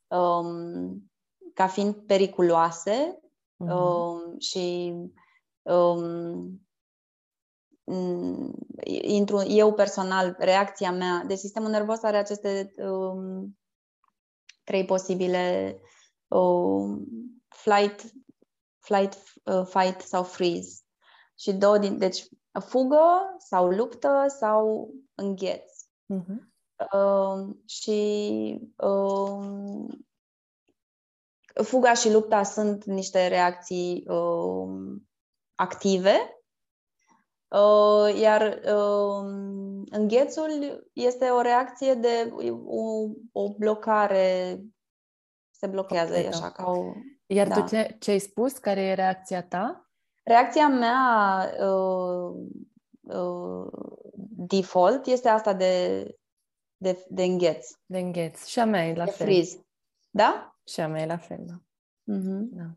um, 0.08 1.09
ca 1.60 1.66
fiind 1.66 1.94
periculoase 1.94 3.20
uh-huh. 3.64 3.70
um, 3.70 4.38
și 4.38 4.94
um, 5.62 6.60
intru 9.02 9.42
eu 9.46 9.72
personal, 9.72 10.36
reacția 10.38 10.92
mea, 10.92 11.24
de 11.26 11.34
sistemul 11.34 11.70
nervos 11.70 12.02
are 12.02 12.16
aceste 12.16 12.72
um, 12.76 13.58
trei 14.64 14.84
posibile 14.84 15.78
um, 16.28 17.06
flight, 17.48 18.12
flight, 18.78 19.16
uh, 19.44 19.64
fight 19.64 20.00
sau 20.00 20.22
freeze. 20.22 20.82
Și 21.38 21.52
două 21.52 21.78
din, 21.78 21.98
deci 21.98 22.28
fugă 22.60 23.36
sau 23.38 23.68
luptă 23.68 24.24
sau 24.38 24.90
îngheț. 25.14 25.72
Uh-huh. 26.14 26.48
Uh, 26.92 27.54
și 27.66 28.00
uh, 28.76 29.88
fuga 31.62 31.92
și 31.92 32.12
lupta 32.12 32.42
sunt 32.42 32.84
niște 32.84 33.26
reacții 33.26 34.04
uh, 34.08 34.96
active, 35.54 36.42
uh, 37.48 38.20
iar 38.20 38.60
uh, 38.64 39.30
înghețul 39.90 40.88
este 40.92 41.28
o 41.28 41.40
reacție 41.40 41.94
de 41.94 42.32
o, 42.66 43.08
o 43.32 43.54
blocare, 43.58 44.60
se 45.50 45.66
blochează, 45.66 46.12
okay, 46.12 46.26
așa 46.26 46.50
ca 46.50 46.70
o... 46.70 46.92
Iar 47.26 47.48
da. 47.48 47.54
tu 47.54 47.68
ce, 47.68 47.96
ce 48.00 48.10
ai 48.10 48.18
spus? 48.18 48.58
Care 48.58 48.80
e 48.80 48.94
reacția 48.94 49.42
ta? 49.42 49.90
Reacția 50.22 50.68
mea 50.68 51.50
uh, 51.60 52.34
uh, 53.00 53.72
default 54.46 55.06
este 55.06 55.28
asta 55.28 55.52
de, 55.52 56.04
de, 56.76 57.06
de 57.08 57.22
îngheț. 57.22 57.70
De 57.86 57.98
îngheț. 57.98 58.44
Și 58.44 58.58
a 58.58 58.64
mea 58.64 58.86
e 58.86 58.94
la 58.94 59.04
de 59.04 59.10
fel. 59.10 59.26
Freeze. 59.26 59.66
Da? 60.10 60.49
Și 60.70 60.80
a 60.80 60.88
mea 60.88 61.02
e 61.02 61.06
la 61.06 61.16
fel, 61.16 61.44
da. 61.46 61.62
Mm-hmm. 62.14 62.48
Da. 62.50 62.70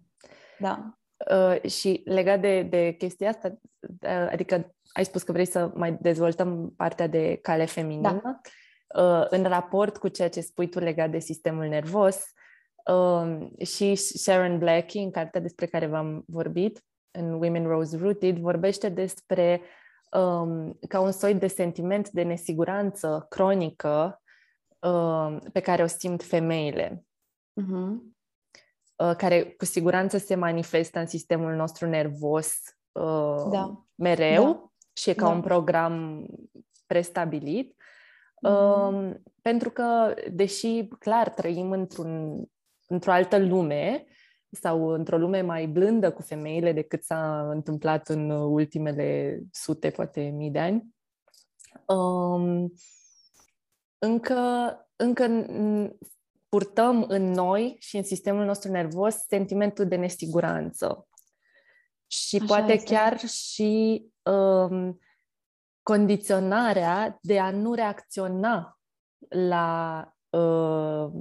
da. 0.60 0.98
Uh, 1.32 1.70
și 1.70 2.02
legat 2.06 2.42
de, 2.42 2.62
de 2.62 2.92
chestia 2.92 3.30
asta, 3.30 3.60
uh, 4.02 4.28
adică 4.32 4.76
ai 4.94 5.06
spus 5.06 5.24
că 5.24 5.32
vrei 5.32 5.46
să 5.46 5.72
mai 5.76 5.98
dezvoltăm 6.02 6.74
partea 6.78 7.08
de 7.08 7.40
cale 7.42 7.66
feminină, 7.66 8.22
da. 8.24 8.40
uh, 9.02 9.26
în 9.30 9.44
raport 9.44 9.98
cu 9.98 10.08
ceea 10.08 10.30
ce 10.30 10.42
spui 10.42 10.70
tu 10.70 10.80
legat 10.80 11.10
de 11.10 11.20
sistemul 11.20 11.66
nervos, 11.66 12.24
uh, 12.92 13.66
și 13.66 13.96
Sharon 13.96 14.58
Blackie, 14.58 15.02
în 15.02 15.12
cartea 15.12 15.42
despre 15.42 15.66
care 15.66 15.86
v-am 15.86 16.24
vorbit, 16.28 16.84
în 17.12 17.34
Women 17.34 17.68
Rose 17.68 17.98
Rooted, 17.98 18.38
vorbește 18.38 18.90
despre 18.90 19.62
um, 20.12 20.80
ca 20.88 21.00
un 21.00 21.12
soi 21.12 21.36
de 21.36 21.48
sentiment 21.48 22.10
de 22.10 22.22
nesiguranță 22.22 23.26
cronică 23.30 24.22
um, 24.80 25.40
pe 25.40 25.60
care 25.60 25.84
o 25.84 25.88
simt 25.88 26.24
femeile. 26.24 27.06
Uh-huh. 27.62 28.12
Uh, 28.96 29.16
care 29.18 29.44
cu 29.44 29.66
siguranță 29.66 30.18
se 30.18 30.36
manifestă 30.36 31.00
în 31.00 31.08
sistemul 31.08 31.54
nostru 31.54 31.88
nervos 31.88 32.54
uh, 32.92 33.48
da. 33.52 33.86
mereu 33.96 34.44
da. 34.44 34.72
și 34.94 35.10
e 35.10 35.14
ca 35.14 35.26
da. 35.26 35.32
un 35.32 35.42
program 35.42 36.26
prestabilit. 36.86 37.76
Mm. 38.42 38.52
Uh, 38.52 39.16
pentru 39.42 39.70
că, 39.70 40.14
deși, 40.32 40.88
clar, 41.00 41.30
trăim 41.30 41.72
într-un, 41.72 42.44
într-o 42.88 43.12
altă 43.12 43.38
lume 43.38 44.06
sau 44.50 44.88
într-o 44.88 45.18
lume 45.18 45.42
mai 45.42 45.66
blândă 45.66 46.12
cu 46.12 46.22
femeile 46.22 46.72
decât 46.72 47.04
s-a 47.04 47.50
întâmplat 47.50 48.10
în 48.10 48.30
ultimele 48.30 49.40
sute, 49.52 49.90
poate 49.90 50.22
mii 50.22 50.52
de 50.52 50.60
ani, 50.60 50.96
um, 51.86 52.74
încă, 53.98 54.42
încă 54.96 55.24
purtăm 56.54 57.06
în 57.08 57.32
noi 57.32 57.76
și 57.80 57.98
în 57.98 58.04
sistemul 58.04 58.46
nostru 58.46 58.72
nervos 58.72 59.16
sentimentul 59.16 59.88
de 59.88 59.96
nesiguranță. 59.96 61.08
Și 62.08 62.36
Așa 62.36 62.46
poate 62.46 62.74
este. 62.74 62.94
chiar 62.94 63.20
și 63.20 64.04
um, 64.22 65.00
condiționarea 65.84 67.18
de 67.22 67.40
a 67.40 67.52
nu 67.52 67.74
reacționa 67.74 68.80
la 69.30 70.08
uh, 70.30 71.12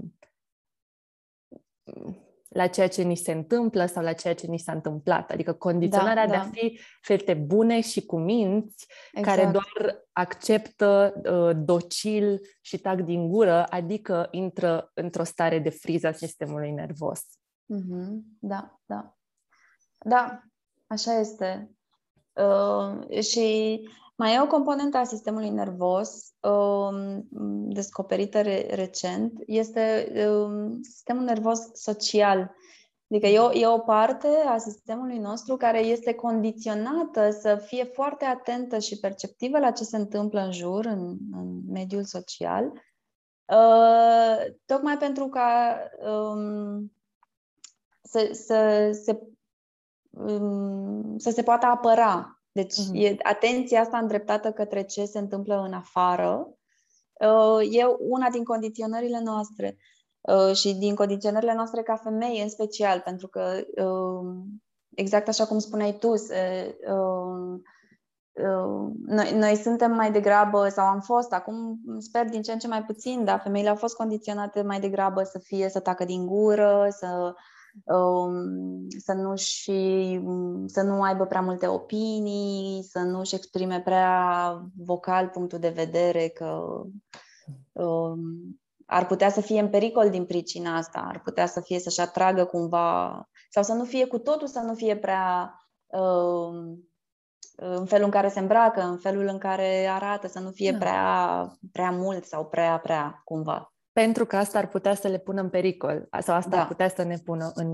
la 2.52 2.66
ceea 2.66 2.88
ce 2.88 3.02
ni 3.02 3.16
se 3.16 3.32
întâmplă 3.32 3.86
sau 3.86 4.02
la 4.02 4.12
ceea 4.12 4.34
ce 4.34 4.46
ni 4.46 4.58
s-a 4.58 4.72
întâmplat. 4.72 5.30
Adică 5.30 5.52
condiționarea 5.52 6.26
da, 6.26 6.30
de 6.30 6.36
da. 6.36 6.42
a 6.42 6.50
fi 6.52 6.80
fete 7.00 7.34
bune 7.34 7.80
și 7.80 8.06
cu 8.06 8.18
minți, 8.18 8.86
exact. 9.12 9.36
care 9.36 9.50
doar 9.50 10.04
acceptă 10.12 11.14
uh, 11.30 11.64
docil 11.64 12.40
și 12.60 12.78
tac 12.78 13.00
din 13.00 13.28
gură, 13.28 13.64
adică 13.64 14.28
intră 14.30 14.90
într-o 14.94 15.24
stare 15.24 15.58
de 15.58 15.70
friză 15.70 16.06
a 16.06 16.12
sistemului 16.12 16.70
nervos. 16.70 17.20
Mm-hmm. 17.74 18.10
Da, 18.38 18.80
da. 18.86 19.16
Da, 19.98 20.42
așa 20.86 21.18
este. 21.18 21.70
Uh, 22.32 23.20
și 23.20 23.80
mai 24.22 24.34
e 24.34 24.40
o 24.40 24.46
componentă 24.46 24.96
a 24.96 25.04
sistemului 25.04 25.48
nervos 25.48 26.34
um, 26.40 27.26
descoperită 27.72 28.40
re- 28.40 28.66
recent, 28.74 29.32
este 29.46 30.12
um, 30.28 30.82
sistemul 30.82 31.22
nervos 31.22 31.58
social. 31.72 32.54
Adică 33.10 33.26
e 33.26 33.38
o, 33.38 33.52
e 33.52 33.66
o 33.66 33.78
parte 33.78 34.28
a 34.28 34.58
sistemului 34.58 35.18
nostru 35.18 35.56
care 35.56 35.78
este 35.78 36.14
condiționată 36.14 37.30
să 37.30 37.56
fie 37.56 37.84
foarte 37.84 38.24
atentă 38.24 38.78
și 38.78 38.98
perceptivă 38.98 39.58
la 39.58 39.70
ce 39.70 39.84
se 39.84 39.96
întâmplă 39.96 40.40
în 40.40 40.52
jur, 40.52 40.84
în, 40.84 41.16
în 41.32 41.60
mediul 41.72 42.04
social, 42.04 42.72
uh, 43.44 44.54
tocmai 44.66 44.96
pentru 44.98 45.28
ca 45.28 45.78
um, 45.98 46.92
să, 48.02 48.28
să, 48.32 48.90
să, 49.04 49.20
um, 50.10 51.18
să 51.18 51.30
se 51.30 51.42
poată 51.42 51.66
apăra 51.66 52.41
deci 52.52 52.74
uh-huh. 52.74 52.92
e 52.92 53.16
atenția 53.22 53.80
asta 53.80 53.98
îndreptată 53.98 54.52
către 54.52 54.82
ce 54.82 55.04
se 55.04 55.18
întâmplă 55.18 55.62
în 55.66 55.72
afară 55.72 56.48
uh, 57.20 57.74
e 57.74 57.84
una 57.98 58.28
din 58.30 58.44
condiționările 58.44 59.20
noastre 59.20 59.76
uh, 60.20 60.54
și 60.54 60.74
din 60.74 60.94
condiționările 60.94 61.54
noastre 61.54 61.82
ca 61.82 61.96
femei 61.96 62.42
în 62.42 62.48
special, 62.48 63.00
pentru 63.00 63.28
că 63.28 63.64
uh, 63.84 64.34
exact 64.94 65.28
așa 65.28 65.46
cum 65.46 65.58
spuneai 65.58 65.92
tu, 65.92 66.16
se, 66.16 66.74
uh, 66.88 67.60
uh, 68.32 68.92
noi, 69.06 69.32
noi 69.34 69.56
suntem 69.56 69.92
mai 69.92 70.12
degrabă, 70.12 70.68
sau 70.68 70.86
am 70.86 71.00
fost, 71.00 71.32
acum 71.32 71.80
sper 71.98 72.28
din 72.28 72.42
ce 72.42 72.52
în 72.52 72.58
ce 72.58 72.68
mai 72.68 72.84
puțin, 72.84 73.24
dar 73.24 73.40
femeile 73.40 73.68
au 73.68 73.76
fost 73.76 73.94
condiționate 73.94 74.62
mai 74.62 74.80
degrabă 74.80 75.22
să 75.22 75.38
fie, 75.38 75.68
să 75.68 75.80
tacă 75.80 76.04
din 76.04 76.26
gură, 76.26 76.86
să 76.90 77.06
Um, 77.06 77.34
să 78.98 79.12
nu 79.12 79.36
și 79.36 80.20
să 80.66 80.82
nu 80.82 81.02
aibă 81.02 81.24
prea 81.26 81.40
multe 81.40 81.66
opinii, 81.66 82.82
să 82.82 82.98
nu 82.98 83.18
își 83.18 83.34
exprime 83.34 83.80
prea 83.80 84.60
vocal 84.76 85.28
punctul 85.28 85.58
de 85.58 85.68
vedere 85.68 86.28
că 86.28 86.82
um, 87.72 88.20
ar 88.86 89.06
putea 89.06 89.30
să 89.30 89.40
fie 89.40 89.60
în 89.60 89.68
pericol 89.68 90.10
din 90.10 90.26
pricina 90.26 90.76
asta, 90.76 91.04
ar 91.08 91.20
putea 91.20 91.46
să 91.46 91.60
fie 91.60 91.78
să-și 91.78 92.00
atragă 92.00 92.44
cumva 92.44 93.22
sau 93.50 93.62
să 93.62 93.72
nu 93.72 93.84
fie 93.84 94.06
cu 94.06 94.18
totul, 94.18 94.46
să 94.46 94.58
nu 94.58 94.74
fie 94.74 94.96
prea 94.96 95.54
um, 95.86 96.88
în 97.56 97.86
felul 97.86 98.04
în 98.04 98.10
care 98.10 98.28
se 98.28 98.38
îmbracă, 98.38 98.80
în 98.80 98.98
felul 98.98 99.26
în 99.26 99.38
care 99.38 99.86
arată, 99.86 100.28
să 100.28 100.40
nu 100.40 100.50
fie 100.50 100.70
da. 100.70 100.78
prea, 100.78 101.56
prea 101.72 101.90
mult 101.90 102.24
sau 102.24 102.46
prea, 102.46 102.78
prea, 102.78 103.20
cumva 103.24 103.71
pentru 103.92 104.26
că 104.26 104.36
asta 104.36 104.58
ar 104.58 104.68
putea 104.68 104.94
să 104.94 105.08
le 105.08 105.18
pună 105.18 105.40
în 105.40 105.48
pericol 105.48 106.08
sau 106.20 106.34
asta 106.34 106.50
da. 106.50 106.60
ar 106.60 106.66
putea 106.66 106.88
să 106.88 107.02
ne 107.02 107.16
pună 107.16 107.50
în, 107.54 107.68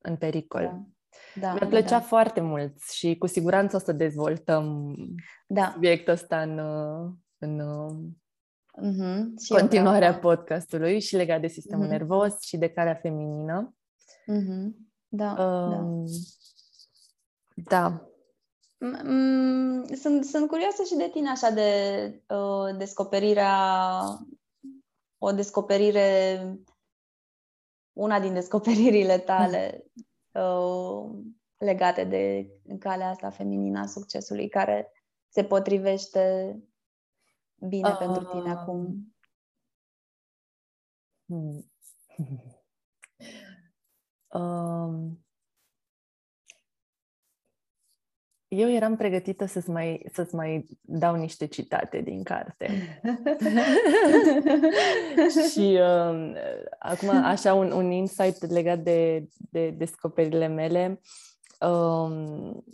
în 0.00 0.16
pericol. 0.16 0.62
Da. 0.62 0.82
Da, 1.40 1.52
Mi-a 1.52 1.66
plăcea 1.68 1.98
da. 1.98 2.00
foarte 2.00 2.40
mult 2.40 2.82
și 2.90 3.16
cu 3.18 3.26
siguranță 3.26 3.76
o 3.76 3.78
să 3.78 3.92
dezvoltăm 3.92 4.94
da. 5.46 5.70
subiectul 5.72 6.12
ăsta 6.12 6.40
în, 6.40 6.58
în 7.38 7.60
uh-huh. 8.76 9.24
continuarea 9.48 10.12
da. 10.12 10.18
podcastului 10.18 11.00
și 11.00 11.16
legat 11.16 11.40
de 11.40 11.46
sistemul 11.46 11.86
uh-huh. 11.86 11.90
nervos 11.90 12.40
și 12.40 12.56
de 12.56 12.68
calea 12.68 12.94
feminină. 12.94 13.74
Uh-huh. 14.32 14.70
Da, 15.08 15.30
uh, 15.32 16.04
da. 17.54 17.80
da. 17.80 18.10
Sunt, 19.94 20.24
sunt 20.24 20.48
curioasă 20.48 20.82
și 20.82 20.96
de 20.96 21.08
tine 21.12 21.28
așa 21.28 21.50
de 21.50 21.70
uh, 22.28 22.76
descoperirea 22.78 23.52
o 25.18 25.32
descoperire, 25.32 26.58
una 27.92 28.20
din 28.20 28.32
descoperirile 28.32 29.18
tale 29.18 29.84
uh, 30.32 31.10
legate 31.58 32.04
de 32.04 32.50
calea 32.78 33.08
asta 33.08 33.30
feminină 33.30 33.80
a 33.80 33.86
succesului, 33.86 34.48
care 34.48 34.92
se 35.28 35.44
potrivește 35.44 36.56
bine 37.68 37.88
uh, 37.88 37.96
pentru 37.96 38.24
tine 38.24 38.50
acum? 38.50 39.14
Hmm. 41.24 41.70
um, 44.40 45.25
eu 48.48 48.70
eram 48.70 48.96
pregătită 48.96 49.46
să-ți 49.46 49.70
mai, 49.70 50.06
să-ți 50.12 50.34
mai 50.34 50.66
dau 50.80 51.14
niște 51.14 51.46
citate 51.46 52.00
din 52.00 52.22
carte. 52.22 52.70
și 55.52 55.78
uh, 55.80 56.32
acum, 56.78 57.08
așa, 57.08 57.54
un, 57.54 57.70
un 57.70 57.90
insight 57.90 58.50
legat 58.50 58.78
de, 58.78 59.28
de 59.36 59.70
descoperirile 59.70 60.46
mele. 60.46 61.00
Um, 61.60 62.64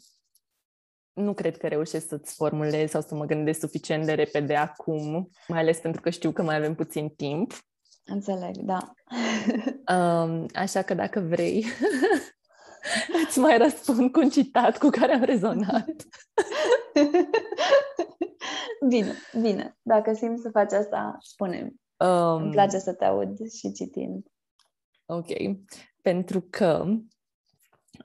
nu 1.13 1.35
cred 1.35 1.57
că 1.57 1.69
reușesc 1.69 2.09
să-ți 2.09 2.35
formulez 2.35 2.91
sau 2.91 3.01
să 3.01 3.15
mă 3.15 3.25
gândesc 3.25 3.61
suficient 3.61 4.05
de 4.05 4.13
repede 4.13 4.57
acum, 4.57 5.31
mai 5.49 5.61
ales 5.61 5.79
pentru 5.79 6.01
că 6.01 6.11
știu 6.11 6.31
că 6.31 6.43
mai 6.43 6.57
avem 6.57 6.75
puțin 6.75 7.09
timp. 7.09 7.53
Înțeleg, 8.05 8.57
da. 8.57 8.95
Um, 9.95 10.47
așa 10.55 10.83
că 10.83 10.95
dacă 10.95 11.21
vrei, 11.21 11.65
Îți 13.27 13.39
mai 13.39 13.59
răspund 13.59 14.13
cu 14.13 14.21
un 14.21 14.31
citat 14.31 14.79
cu 14.79 14.89
care 14.89 15.13
am 15.13 15.23
rezonat. 15.23 15.95
bine, 18.89 19.13
bine. 19.41 19.77
Dacă 19.83 20.13
simți 20.13 20.43
să 20.43 20.51
faci 20.51 20.73
asta, 20.73 21.17
spune-mi. 21.21 21.81
Um, 21.97 22.43
Îmi 22.43 22.51
place 22.51 22.79
să 22.79 22.93
te 22.93 23.05
aud 23.05 23.51
și 23.51 23.73
citind. 23.73 24.27
Ok. 25.07 25.27
Pentru 26.03 26.47
că 26.51 26.85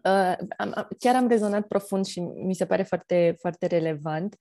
uh, 0.03 0.35
am, 0.57 0.87
chiar 0.99 1.15
am 1.15 1.27
rezonat 1.27 1.67
profund 1.67 2.05
și 2.05 2.19
mi 2.19 2.55
se 2.55 2.65
pare 2.65 2.83
foarte, 2.83 3.35
foarte 3.39 3.65
relevant. 3.65 4.35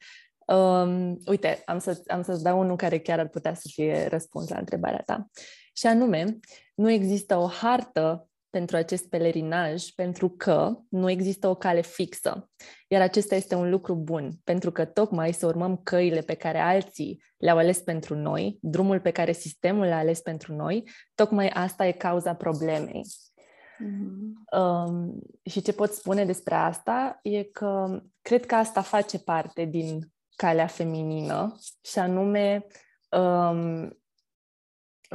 Um, 0.46 1.18
uite, 1.26 1.62
am, 1.64 1.78
să, 1.78 2.02
am 2.06 2.22
să-ți 2.22 2.42
dau 2.42 2.60
unul 2.60 2.76
care 2.76 2.98
chiar 2.98 3.18
ar 3.18 3.28
putea 3.28 3.54
să 3.54 3.68
fie 3.72 4.06
răspuns 4.06 4.48
la 4.48 4.58
întrebarea 4.58 5.02
ta. 5.06 5.26
Și 5.72 5.86
anume, 5.86 6.38
nu 6.74 6.90
există 6.90 7.36
o 7.36 7.46
hartă 7.46 8.28
pentru 8.56 8.76
acest 8.76 9.08
pelerinaj 9.08 9.84
pentru 9.84 10.28
că 10.28 10.78
nu 10.88 11.10
există 11.10 11.48
o 11.48 11.54
cale 11.54 11.80
fixă. 11.80 12.50
Iar 12.88 13.00
acesta 13.00 13.34
este 13.34 13.54
un 13.54 13.70
lucru 13.70 13.94
bun, 13.94 14.30
pentru 14.44 14.72
că 14.72 14.84
tocmai 14.84 15.32
să 15.32 15.46
urmăm 15.46 15.76
căile 15.76 16.20
pe 16.20 16.34
care 16.34 16.58
alții 16.58 17.22
le-au 17.36 17.56
ales 17.56 17.78
pentru 17.78 18.14
noi, 18.14 18.58
drumul 18.60 19.00
pe 19.00 19.10
care 19.10 19.32
sistemul 19.32 19.86
l-a 19.86 19.96
ales 19.96 20.20
pentru 20.20 20.54
noi, 20.54 20.88
tocmai 21.14 21.48
asta 21.48 21.86
e 21.86 21.92
cauza 21.92 22.34
problemei. 22.34 23.02
Mm-hmm. 23.02 24.58
Um, 24.58 25.18
și 25.44 25.62
ce 25.62 25.72
pot 25.72 25.92
spune 25.92 26.24
despre 26.24 26.54
asta 26.54 27.18
e 27.22 27.42
că 27.42 28.02
cred 28.22 28.46
că 28.46 28.54
asta 28.54 28.82
face 28.82 29.18
parte 29.18 29.64
din 29.64 30.12
calea 30.36 30.66
feminină 30.66 31.56
și 31.82 31.98
anume 31.98 32.66
um, 33.10 33.98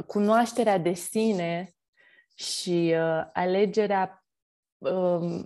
cunoașterea 0.06 0.78
de 0.78 0.92
sine 0.92 1.74
și 2.42 2.94
uh, 2.96 3.24
alegerea 3.32 4.24
uh, 4.78 5.44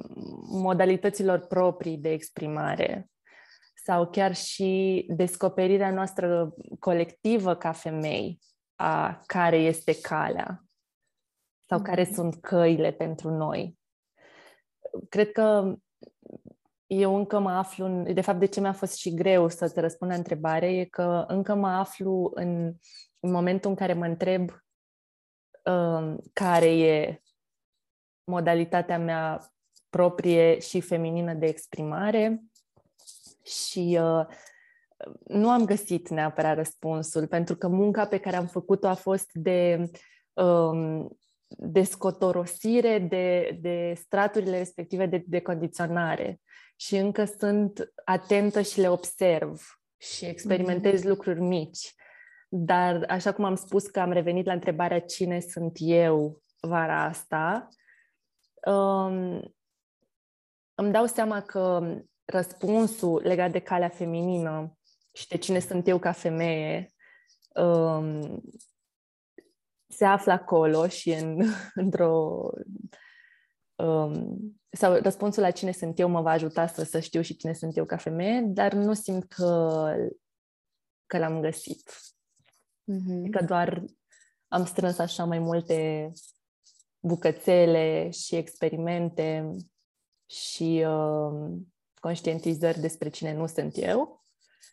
modalităților 0.49 1.47
proprii 1.47 1.97
de 1.97 2.11
exprimare 2.12 3.11
sau 3.84 4.11
chiar 4.11 4.34
și 4.34 5.05
descoperirea 5.09 5.90
noastră 5.90 6.55
colectivă 6.78 7.55
ca 7.55 7.72
femei 7.72 8.38
a 8.74 9.22
care 9.26 9.57
este 9.57 10.01
calea 10.01 10.64
sau 11.68 11.82
care 11.82 12.05
mm-hmm. 12.05 12.14
sunt 12.14 12.34
căile 12.34 12.92
pentru 12.92 13.30
noi. 13.30 13.78
Cred 15.09 15.32
că 15.32 15.76
eu 16.86 17.16
încă 17.16 17.38
mă 17.38 17.51
aflu, 17.51 17.84
în, 17.84 18.14
de 18.14 18.20
fapt 18.20 18.38
de 18.38 18.47
ce 18.47 18.61
mi-a 18.61 18.72
fost 18.72 18.97
și 18.97 19.14
greu 19.14 19.49
să-ți 19.49 19.80
răspund 19.80 20.11
la 20.11 20.16
întrebare 20.16 20.76
e 20.76 20.84
că 20.84 21.24
încă 21.28 21.55
mă 21.55 21.68
aflu 21.68 22.30
în, 22.34 22.74
în 23.20 23.30
momentul 23.30 23.70
în 23.70 23.76
care 23.76 23.92
mă 23.92 24.05
întreb 24.05 24.51
Um, 25.70 26.20
care 26.32 26.78
e 26.78 27.22
modalitatea 28.24 28.98
mea 28.98 29.50
proprie 29.90 30.58
și 30.58 30.80
feminină 30.80 31.34
de 31.34 31.46
exprimare 31.46 32.42
și 33.42 33.98
uh, 34.00 34.26
nu 35.24 35.50
am 35.50 35.64
găsit 35.64 36.08
neapărat 36.08 36.56
răspunsul, 36.56 37.26
pentru 37.26 37.56
că 37.56 37.68
munca 37.68 38.06
pe 38.06 38.18
care 38.18 38.36
am 38.36 38.46
făcut-o 38.46 38.88
a 38.88 38.94
fost 38.94 39.30
de 39.32 39.90
um, 40.32 41.18
descotorosire 41.48 42.98
de, 42.98 43.58
de 43.60 43.94
straturile 43.96 44.58
respective 44.58 45.06
de, 45.06 45.24
de 45.26 45.40
condiționare 45.40 46.40
și 46.76 46.96
încă 46.96 47.24
sunt 47.24 47.92
atentă 48.04 48.62
și 48.62 48.80
le 48.80 48.88
observ 48.88 49.80
și 49.96 50.24
experimentez 50.24 51.00
mm-hmm. 51.00 51.08
lucruri 51.08 51.40
mici. 51.40 51.94
Dar, 52.49 53.05
așa 53.09 53.32
cum 53.32 53.44
am 53.44 53.55
spus 53.55 53.86
că 53.86 54.01
am 54.01 54.12
revenit 54.12 54.47
la 54.47 54.53
întrebarea 54.53 55.01
cine 55.01 55.40
sunt 55.40 55.76
eu 55.80 56.42
vara 56.61 57.03
asta, 57.03 57.68
um, 58.66 59.55
îmi 60.74 60.92
dau 60.92 61.07
seama 61.07 61.40
că 61.40 61.94
răspunsul 62.24 63.20
legat 63.24 63.51
de 63.51 63.59
calea 63.59 63.88
feminină 63.88 64.78
și 65.12 65.28
de 65.28 65.36
cine 65.36 65.59
sunt 65.59 65.88
eu 65.88 65.99
ca 65.99 66.12
femeie 66.12 66.90
um, 67.55 68.42
se 69.88 70.05
află 70.05 70.32
acolo 70.32 70.88
și 70.88 71.11
în, 71.11 71.42
într-o. 71.74 72.51
Um, 73.74 74.38
sau 74.70 74.94
răspunsul 74.94 75.42
la 75.42 75.51
cine 75.51 75.72
sunt 75.72 75.99
eu 75.99 76.09
mă 76.09 76.20
va 76.20 76.30
ajuta 76.30 76.66
să, 76.66 76.84
să 76.84 77.01
știu 77.01 77.20
și 77.20 77.36
cine 77.36 77.53
sunt 77.53 77.76
eu 77.76 77.84
ca 77.84 77.97
femeie, 77.97 78.40
dar 78.40 78.72
nu 78.72 78.92
simt 78.92 79.24
că, 79.28 79.94
că 81.07 81.18
l-am 81.18 81.40
găsit. 81.40 81.90
Mm-hmm. 82.93 83.30
Că 83.30 83.45
doar 83.45 83.84
am 84.49 84.64
strâns 84.64 84.99
așa 84.99 85.24
mai 85.24 85.39
multe 85.39 86.11
bucățele 87.01 88.11
și 88.11 88.34
experimente 88.34 89.57
și 90.26 90.84
uh, 90.87 91.59
conștientizări 92.01 92.80
despre 92.80 93.09
cine 93.09 93.34
nu 93.34 93.47
sunt 93.47 93.72
eu. 93.76 94.22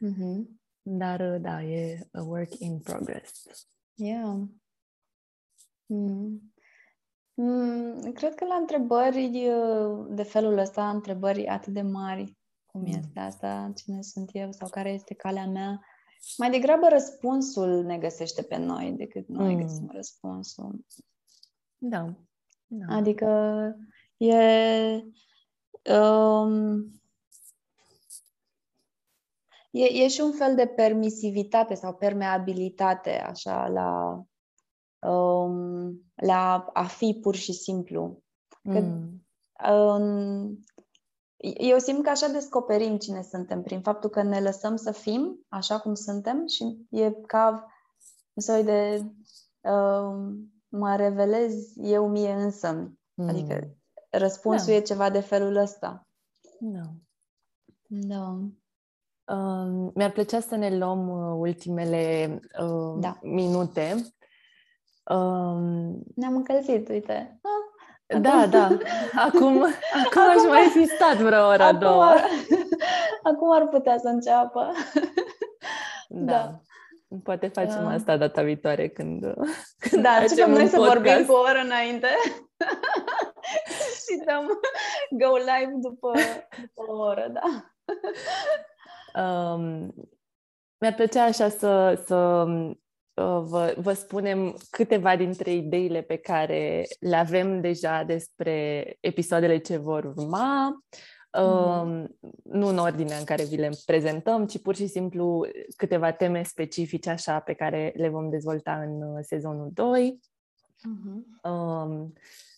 Mm-hmm. 0.06 0.62
Dar, 0.82 1.38
da, 1.38 1.64
e 1.64 2.08
a 2.12 2.22
work 2.24 2.60
in 2.60 2.80
progress. 2.80 3.44
Yeah. 3.94 4.42
Mm. 5.86 6.54
Mm, 7.34 8.12
cred 8.12 8.36
că 8.36 8.46
la 8.46 8.56
întrebări 8.56 9.32
de 10.10 10.24
felul 10.24 10.58
ăsta, 10.58 10.90
întrebări 10.90 11.48
atât 11.48 11.74
de 11.74 11.82
mari, 11.82 12.38
cum 12.66 12.82
mm. 12.82 12.88
este 12.88 13.20
asta, 13.20 13.72
cine 13.76 14.02
sunt 14.02 14.30
eu 14.34 14.52
sau 14.52 14.70
care 14.70 14.92
este 14.92 15.14
calea 15.14 15.46
mea, 15.46 15.86
mai 16.38 16.50
degrabă 16.50 16.88
răspunsul 16.88 17.84
ne 17.84 17.98
găsește 17.98 18.42
pe 18.42 18.58
noi 18.58 18.92
decât 18.92 19.28
noi 19.28 19.56
mm. 19.56 19.62
găsim 19.62 19.90
răspunsul. 19.94 20.86
Da. 21.78 22.14
da. 22.68 22.96
Adică 22.96 23.28
e, 24.18 24.36
Um, 25.90 26.92
e, 29.72 29.86
e 29.86 30.08
și 30.08 30.22
un 30.22 30.32
fel 30.32 30.56
de 30.56 30.66
permisivitate 30.66 31.74
sau 31.74 31.94
permeabilitate, 31.94 33.20
așa, 33.20 33.68
la, 33.68 34.24
um, 35.10 36.02
la 36.16 36.66
a 36.74 36.84
fi 36.84 37.18
pur 37.22 37.36
și 37.36 37.54
simplu. 37.54 38.24
Că, 38.62 38.80
mm. 38.80 39.26
um, 39.74 40.60
eu 41.58 41.78
simt 41.78 42.04
că 42.04 42.10
așa 42.10 42.28
descoperim 42.28 42.98
cine 42.98 43.22
suntem, 43.22 43.62
prin 43.62 43.82
faptul 43.82 44.10
că 44.10 44.22
ne 44.22 44.42
lăsăm 44.42 44.76
să 44.76 44.92
fim 44.92 45.46
așa 45.50 45.80
cum 45.80 45.94
suntem 45.94 46.48
și 46.48 46.88
e 46.90 47.12
ca 47.12 47.68
un 48.34 48.42
soi 48.44 48.64
de 48.64 49.06
uh, 49.62 50.34
mă 50.68 50.96
revelez 50.96 51.78
eu 51.78 52.08
mie 52.08 52.32
însă. 52.32 52.72
Mm. 53.14 53.28
Adică 53.28 53.78
răspunsul 54.10 54.68
da. 54.68 54.74
e 54.74 54.82
ceva 54.82 55.10
de 55.10 55.20
felul 55.20 55.56
ăsta. 55.56 56.08
Da. 56.60 56.94
Da. 57.88 58.40
Uh, 59.36 59.92
mi-ar 59.94 60.12
plăcea 60.12 60.40
să 60.40 60.56
ne 60.56 60.78
luăm 60.78 61.10
uh, 61.10 61.36
ultimele 61.38 62.40
uh, 62.62 63.00
da. 63.00 63.20
minute. 63.22 64.14
Uh, 65.12 65.96
Ne-am 66.16 66.36
încălzit, 66.36 66.90
uite. 66.90 67.40
Ah, 67.42 67.73
da, 68.08 68.46
da. 68.50 68.78
Acum, 69.16 69.64
acum 70.06 70.22
aș 70.22 70.50
mai 70.50 70.68
fi 70.72 70.86
stat 70.86 71.16
vreo 71.16 71.48
oră, 71.48 71.64
acum, 71.64 71.80
două. 71.80 72.04
Ar, 72.04 72.22
acum 73.32 73.52
ar 73.52 73.68
putea 73.68 73.98
să 73.98 74.08
înceapă. 74.08 74.72
Da. 76.16 76.32
da. 76.32 76.60
Poate 77.24 77.48
facem 77.48 77.86
uh. 77.86 77.94
asta 77.94 78.18
data 78.18 78.42
viitoare 78.42 78.88
când, 78.88 79.34
când 79.78 80.02
Da, 80.04 80.10
începem 80.10 80.52
noi 80.52 80.68
să 80.68 80.78
vorbim 80.78 81.26
cu 81.26 81.32
o 81.32 81.40
oră 81.40 81.60
înainte 81.64 82.08
și 84.04 84.24
dăm 84.26 84.48
go 85.10 85.36
live 85.36 85.74
după, 85.82 86.12
după 86.62 86.92
o 86.92 86.98
oră, 86.98 87.32
da. 87.34 87.74
Um, 89.22 89.94
mi-ar 90.78 90.94
plăcea 90.94 91.24
așa 91.24 91.50
să, 91.50 92.02
să 92.06 92.16
Uh, 92.16 92.76
vă, 93.22 93.76
vă 93.78 93.94
spunem 93.94 94.58
câteva 94.70 95.16
dintre 95.16 95.54
ideile 95.54 96.02
pe 96.02 96.16
care 96.16 96.86
le 97.00 97.16
avem 97.16 97.62
deja 97.62 98.04
despre 98.04 98.86
episoadele 99.00 99.58
ce 99.58 99.78
vor 99.78 100.04
urma. 100.04 100.84
Mm. 101.38 102.18
Nu 102.44 102.68
în 102.68 102.78
ordinea 102.78 103.18
în 103.18 103.24
care 103.24 103.44
vi 103.44 103.56
le 103.56 103.70
prezentăm, 103.86 104.46
ci 104.46 104.62
pur 104.62 104.76
și 104.76 104.88
simplu 104.88 105.48
câteva 105.78 106.12
teme 106.12 106.44
specifice 106.44 107.10
așa 107.10 107.40
pe 107.40 107.54
care 107.54 107.94
le 107.96 108.10
vom 108.10 108.30
dezvolta 108.30 108.74
în 108.74 109.02
uh, 109.02 109.20
sezonul 109.22 109.70
2. 109.74 110.20
Mm-hmm. 110.84 111.50
Um, 111.50 112.14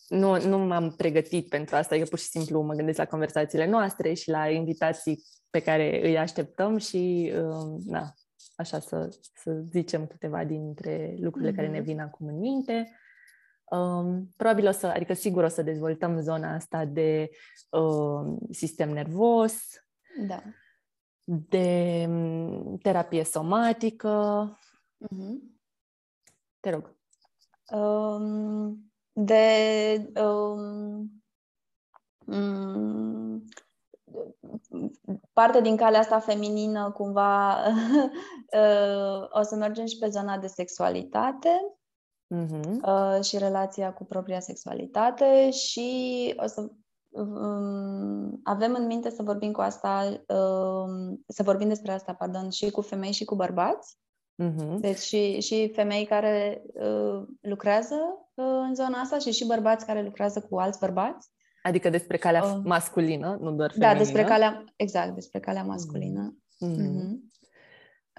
nu, 0.08 0.48
nu 0.48 0.58
m-am 0.58 0.94
pregătit 0.98 1.50
pentru 1.50 1.76
asta, 1.76 1.96
eu 1.96 2.06
pur 2.10 2.20
și 2.20 2.26
simplu 2.26 2.62
mă 2.62 2.74
gândesc 2.74 2.98
la 2.98 3.06
conversațiile 3.06 3.68
noastre 3.68 4.14
și 4.14 4.30
la 4.30 4.50
invitații 4.50 5.24
pe 5.50 5.60
care 5.60 6.08
îi 6.08 6.18
așteptăm 6.18 6.78
și 6.78 7.32
um, 7.42 7.82
na, 7.86 8.14
așa 8.56 8.80
să, 8.80 9.18
să 9.36 9.64
zicem 9.70 10.08
câteva 10.08 10.44
dintre 10.44 11.16
lucrurile 11.20 11.52
mm-hmm. 11.52 11.56
care 11.56 11.68
ne 11.68 11.78
mhm. 11.78 11.86
vin 11.86 12.00
acum 12.00 12.28
în 12.28 12.40
minte. 12.40 13.00
Um, 13.66 14.34
probabil 14.36 14.68
o 14.68 14.72
să, 14.72 14.88
adică 14.88 15.14
sigur 15.14 15.44
o 15.44 15.48
să 15.48 15.62
dezvoltăm 15.62 16.20
zona 16.20 16.54
asta 16.54 16.86
de 16.86 17.30
um, 17.70 18.40
sistem 18.52 18.90
nervos, 18.90 19.56
da. 20.28 20.44
de 21.24 22.06
um, 22.08 22.78
terapie 22.78 23.24
somatică. 23.24 24.58
Mm-hmm. 25.06 25.56
Te 26.60 26.70
rog. 26.70 26.96
Um, 27.72 28.92
de 29.12 30.12
um, 30.22 31.24
um, 32.26 33.44
parte 35.34 35.62
din 35.62 35.76
calea 35.76 36.00
asta 36.00 36.20
feminină, 36.20 36.92
cumva, 36.92 37.56
uh, 38.60 39.28
o 39.30 39.42
să 39.42 39.56
mergem 39.56 39.86
și 39.86 39.98
pe 39.98 40.10
zona 40.10 40.38
de 40.38 40.48
sexualitate 40.48 41.78
uh-huh. 42.36 43.22
și 43.22 43.38
relația 43.38 43.94
cu 43.94 44.06
propria 44.06 44.40
sexualitate 44.40 45.50
și 45.50 46.34
o 46.38 46.48
să 46.48 46.70
um, 47.10 48.40
avem 48.44 48.74
în 48.74 48.86
minte 48.86 49.10
să 49.10 49.24
vorbim 49.24 49.52
cu 49.52 49.62
asta, 49.62 50.24
um, 50.28 51.24
să 51.28 51.44
vorbim 51.44 51.68
despre 51.68 51.92
asta, 51.92 52.14
pardon, 52.14 52.50
și 52.50 52.72
cu 52.72 52.82
femei 52.82 53.12
și 53.12 53.26
cu 53.26 53.36
bărbați. 53.36 53.98
Uh-huh. 54.44 54.80
Deci 54.80 54.98
și, 54.98 55.40
și 55.42 55.72
femei 55.74 56.06
care 56.06 56.64
uh, 56.74 57.24
lucrează 57.42 57.96
uh, 58.34 58.46
în 58.46 58.76
zona 58.76 59.00
asta 59.00 59.18
și 59.18 59.32
și 59.32 59.46
bărbați 59.46 59.86
care 59.86 60.04
lucrează 60.04 60.42
cu 60.50 60.60
alți 60.60 60.80
bărbați. 60.80 61.30
Adică 61.66 61.90
despre 61.90 62.18
calea 62.18 62.44
uh, 62.44 62.62
masculină, 62.64 63.38
nu 63.42 63.52
doar 63.52 63.72
feminină. 63.72 63.94
Da, 63.94 64.00
despre 64.00 64.24
calea, 64.24 64.64
exact, 64.76 65.14
despre 65.14 65.40
calea 65.40 65.64
masculină. 65.64 66.38
Mm. 66.60 66.76
Mm-hmm. 66.76 67.34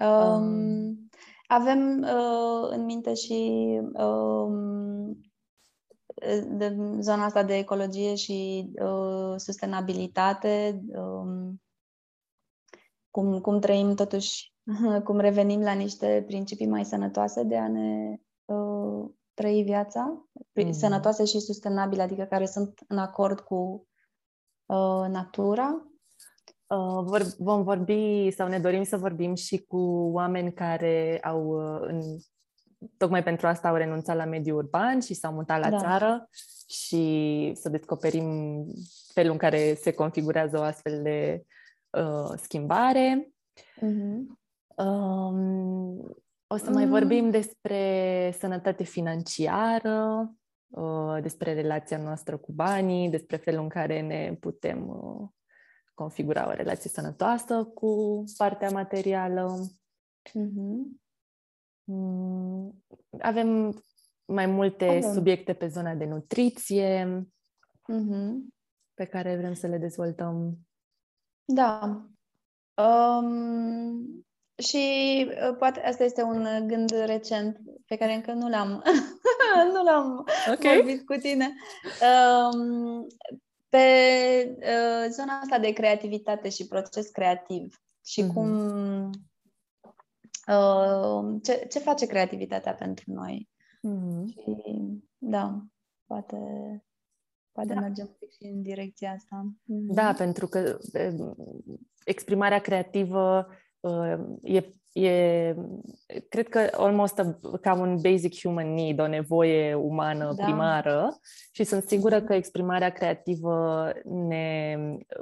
Um, 0.05 0.43
um, 0.43 1.09
avem 1.47 2.01
uh, 2.01 2.69
în 2.69 2.85
minte 2.85 3.13
și 3.13 3.63
um, 3.93 5.21
de 6.47 6.75
zona 6.99 7.25
asta 7.25 7.43
de 7.43 7.57
ecologie 7.57 8.15
și 8.15 8.69
uh, 8.81 9.33
sustenabilitate, 9.35 10.81
um, 10.87 11.61
cum, 13.09 13.39
cum 13.39 13.59
trăim 13.59 13.95
totuși, 13.95 14.53
cum 15.05 15.19
revenim 15.19 15.61
la 15.61 15.73
niște 15.73 16.23
principii 16.27 16.67
mai 16.67 16.85
sănătoase 16.85 17.43
de 17.43 17.57
a 17.57 17.67
ne 17.67 18.19
uh, 18.45 19.09
trăi 19.37 19.63
viața, 19.63 20.27
mm-hmm. 20.59 20.69
sănătoase 20.69 21.25
și 21.25 21.39
sustenabile, 21.39 22.01
adică 22.01 22.23
care 22.23 22.45
sunt 22.45 22.79
în 22.87 22.97
acord 22.97 23.39
cu 23.39 23.87
uh, 24.65 25.05
natura. 25.09 25.87
Uh, 26.67 27.03
vor, 27.03 27.23
vom 27.37 27.63
vorbi 27.63 28.31
sau 28.31 28.47
ne 28.47 28.59
dorim 28.59 28.83
să 28.83 28.97
vorbim 28.97 29.35
și 29.35 29.57
cu 29.57 29.77
oameni 30.13 30.53
care 30.53 31.19
au, 31.23 31.47
uh, 31.47 31.79
în, 31.81 32.01
tocmai 32.97 33.23
pentru 33.23 33.47
asta 33.47 33.67
au 33.67 33.75
renunțat 33.75 34.15
la 34.15 34.25
mediul 34.25 34.57
urban 34.57 34.99
și 34.99 35.13
s-au 35.13 35.33
mutat 35.33 35.59
la 35.59 35.69
da. 35.69 35.77
țară 35.77 36.29
și 36.67 37.51
să 37.55 37.69
descoperim 37.69 38.65
felul 39.13 39.31
în 39.31 39.37
care 39.37 39.73
se 39.73 39.93
configurează 39.93 40.59
o 40.59 40.61
astfel 40.61 41.01
de 41.01 41.45
uh, 41.89 42.37
schimbare. 42.41 43.33
Mm-hmm. 43.75 44.35
Um, 44.75 46.17
o 46.47 46.57
să 46.57 46.71
mai 46.71 46.83
mm. 46.83 46.89
vorbim 46.89 47.29
despre 47.29 48.31
sănătate 48.39 48.83
financiară, 48.83 50.31
uh, 50.67 51.17
despre 51.21 51.53
relația 51.53 51.97
noastră 51.97 52.37
cu 52.37 52.51
banii, 52.51 53.09
despre 53.09 53.37
felul 53.37 53.61
în 53.61 53.69
care 53.69 54.01
ne 54.01 54.37
putem 54.39 54.87
uh, 54.87 55.29
configura 55.93 56.47
o 56.47 56.53
relație 56.53 56.89
sănătoasă 56.89 57.63
cu 57.63 58.23
partea 58.37 58.69
materială. 58.69 59.67
Mm-hmm. 60.29 61.05
Avem 63.19 63.81
mai 64.25 64.45
multe 64.45 64.85
Avem. 64.85 65.13
subiecte 65.13 65.53
pe 65.53 65.67
zona 65.67 65.93
de 65.93 66.05
nutriție 66.05 67.05
mm-hmm. 67.91 68.31
pe 68.93 69.05
care 69.05 69.37
vrem 69.37 69.53
să 69.53 69.67
le 69.67 69.77
dezvoltăm. 69.77 70.57
Da. 71.45 72.05
Um, 72.83 74.25
și 74.57 74.77
uh, 75.29 75.55
poate 75.57 75.79
asta 75.79 76.03
este 76.03 76.21
un 76.21 76.67
gând 76.67 76.89
recent 77.05 77.59
pe 77.85 77.95
care 77.95 78.13
încă 78.13 78.31
nu 78.31 78.49
l-am, 78.49 78.83
nu 79.73 79.83
l-am 79.83 80.25
okay. 80.53 80.75
vorbit 80.75 81.05
cu 81.05 81.15
tine. 81.15 81.55
Um, 82.01 83.07
pe 83.69 83.87
uh, 84.59 85.09
zona 85.09 85.39
asta 85.41 85.59
de 85.59 85.73
creativitate 85.73 86.49
și 86.49 86.67
proces 86.67 87.09
creativ 87.09 87.81
și 88.05 88.23
mm-hmm. 88.23 88.33
cum 88.33 89.09
uh, 90.47 91.41
ce, 91.43 91.67
ce 91.69 91.79
face 91.79 92.05
creativitatea 92.05 92.73
pentru 92.73 93.11
noi. 93.11 93.49
Mm-hmm. 93.87 94.25
Și 94.25 94.63
da, 95.17 95.61
poate 96.05 96.37
poate 97.51 97.73
da. 97.73 97.79
mergem 97.79 98.17
și 98.29 98.45
în 98.53 98.61
direcția 98.61 99.11
asta. 99.11 99.45
Mm-hmm. 99.51 99.93
Da, 99.93 100.13
pentru 100.13 100.47
că 100.47 100.77
exprimarea 102.03 102.59
creativă 102.59 103.47
e, 104.41 104.73
e, 104.93 105.55
cred 106.29 106.49
că 106.49 106.69
almost 106.71 107.19
a, 107.19 107.39
ca 107.61 107.73
un 107.73 107.99
basic 108.01 108.39
human 108.39 108.73
need, 108.73 108.99
o 108.99 109.07
nevoie 109.07 109.73
umană 109.73 110.33
da. 110.35 110.43
primară 110.43 111.19
și 111.51 111.63
sunt 111.63 111.83
sigură 111.83 112.21
că 112.21 112.33
exprimarea 112.33 112.89
creativă 112.89 113.91
ne 114.03 114.77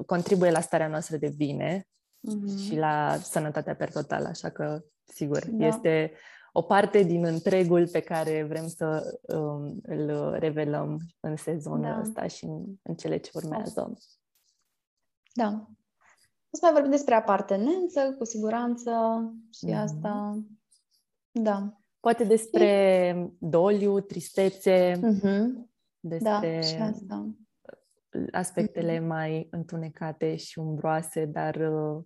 contribuie 0.06 0.52
la 0.52 0.60
starea 0.60 0.88
noastră 0.88 1.18
de 1.18 1.34
bine 1.38 1.88
mm-hmm. 1.88 2.66
și 2.66 2.76
la 2.76 3.18
sănătatea 3.22 3.76
per 3.76 3.92
total, 3.92 4.26
așa 4.26 4.50
că, 4.50 4.82
sigur, 5.04 5.44
da. 5.50 5.66
este 5.66 6.12
o 6.58 6.62
parte 6.62 7.04
din 7.04 7.26
întregul 7.26 7.88
pe 7.88 8.00
care 8.00 8.44
vrem 8.44 8.68
să 8.68 9.20
um, 9.22 9.80
îl 9.84 10.36
revelăm 10.40 11.00
în 11.20 11.36
sezonul 11.36 11.92
da. 11.92 12.00
ăsta 12.00 12.28
și 12.28 12.46
în, 12.46 12.64
în 12.82 12.96
cele 12.96 13.18
ce 13.18 13.32
urmează. 13.34 13.94
Da, 15.34 15.68
o 16.56 16.58
să 16.58 16.66
mai 16.66 16.74
vorbim 16.74 16.92
despre 16.92 17.16
apartenență, 17.16 18.16
cu 18.18 18.24
siguranță, 18.24 18.92
și 19.54 19.66
mm-hmm. 19.68 19.82
asta. 19.82 20.44
Da. 21.32 21.78
Poate 22.00 22.24
despre 22.24 22.66
e... 22.66 23.30
doliu, 23.40 24.00
tristețe, 24.00 24.92
mm-hmm. 24.92 25.46
despre 26.00 26.52
da, 26.54 26.62
și 26.62 26.76
asta. 26.76 27.36
aspectele 28.32 28.98
mm-hmm. 28.98 29.08
mai 29.08 29.48
întunecate 29.52 30.36
și 30.36 30.60
umbroase, 30.60 31.26
dar 31.26 31.56
uh, 31.56 32.04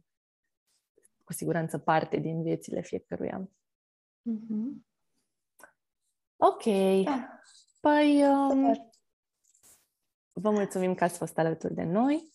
cu 1.24 1.34
siguranță 1.34 1.78
parte 1.78 2.18
din 2.18 2.42
viețile 2.42 2.82
fiecăruia. 2.82 3.50
Mm-hmm. 4.30 4.88
Ok. 6.38 6.64
Da. 7.04 7.40
Păi, 7.80 8.24
um, 8.24 8.92
vă 10.32 10.50
mulțumim 10.52 10.94
că 10.94 11.04
ați 11.04 11.18
fost 11.18 11.38
alături 11.38 11.74
de 11.74 11.84
noi. 11.84 12.30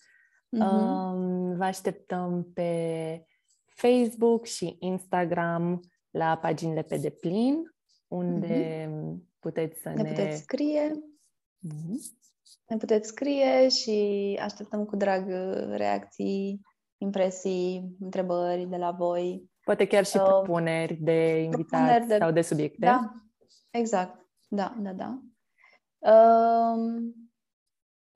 Mm-hmm. 0.54 0.60
Um, 0.60 1.56
vă 1.56 1.64
așteptăm 1.64 2.50
pe 2.54 3.24
Facebook 3.66 4.44
și 4.46 4.76
Instagram 4.80 5.80
la 6.10 6.38
paginile 6.38 6.82
pe 6.82 6.96
deplin, 6.96 7.74
unde 8.08 8.86
mm-hmm. 8.86 9.38
puteți 9.38 9.80
să 9.80 9.88
ne... 9.88 10.02
Ne 10.02 10.08
puteți 10.08 10.40
scrie. 10.40 10.90
Mm-hmm. 11.66 12.22
Ne 12.66 12.76
puteți 12.76 13.08
scrie 13.08 13.68
și 13.68 14.38
așteptăm 14.42 14.84
cu 14.84 14.96
drag 14.96 15.28
reacții, 15.70 16.60
impresii, 16.98 17.96
întrebări 18.00 18.66
de 18.66 18.76
la 18.76 18.90
voi. 18.90 19.50
Poate 19.64 19.86
chiar 19.86 20.04
și 20.04 20.16
uh, 20.16 20.22
propuneri 20.22 20.94
de 20.94 21.42
invitați 21.42 21.68
propuneri 21.68 22.06
de... 22.06 22.16
sau 22.16 22.30
de 22.30 22.40
subiecte. 22.40 22.86
Da, 22.86 23.12
exact. 23.70 24.26
Da, 24.48 24.76
da, 24.78 24.92
da. 24.92 25.22
Uh, 25.98 27.12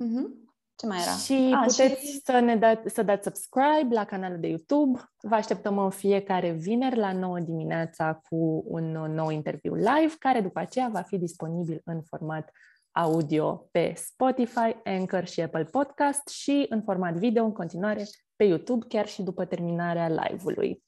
uh-huh. 0.05 0.48
Ce 0.79 0.87
mai 0.87 0.99
era? 1.03 1.11
Și 1.11 1.55
A, 1.55 1.65
puteți 1.67 2.11
și... 2.11 2.21
Să, 2.25 2.41
ne 2.41 2.57
da, 2.57 2.81
să 2.87 3.03
dați 3.03 3.23
subscribe 3.23 3.95
la 3.95 4.05
canalul 4.05 4.41
de 4.41 4.47
YouTube. 4.47 5.01
Vă 5.21 5.35
așteptăm 5.35 5.79
în 5.79 5.91
fiecare 5.91 6.51
vineri 6.51 6.97
la 6.97 7.13
9 7.13 7.39
dimineața 7.39 8.21
cu 8.29 8.65
un 8.67 8.93
nou 8.93 9.31
interviu 9.31 9.75
live, 9.75 10.15
care 10.19 10.41
după 10.41 10.59
aceea 10.59 10.89
va 10.93 11.01
fi 11.01 11.19
disponibil 11.19 11.81
în 11.85 12.03
format 12.03 12.51
audio 12.93 13.69
pe 13.71 13.93
Spotify, 13.97 14.77
Anchor 14.85 15.27
și 15.27 15.41
Apple 15.41 15.65
Podcast 15.65 16.29
și 16.29 16.67
în 16.69 16.83
format 16.83 17.15
video 17.15 17.45
în 17.45 17.53
continuare 17.53 18.05
pe 18.37 18.45
YouTube, 18.45 18.87
chiar 18.89 19.07
și 19.07 19.23
după 19.23 19.45
terminarea 19.45 20.09
live-ului. 20.09 20.83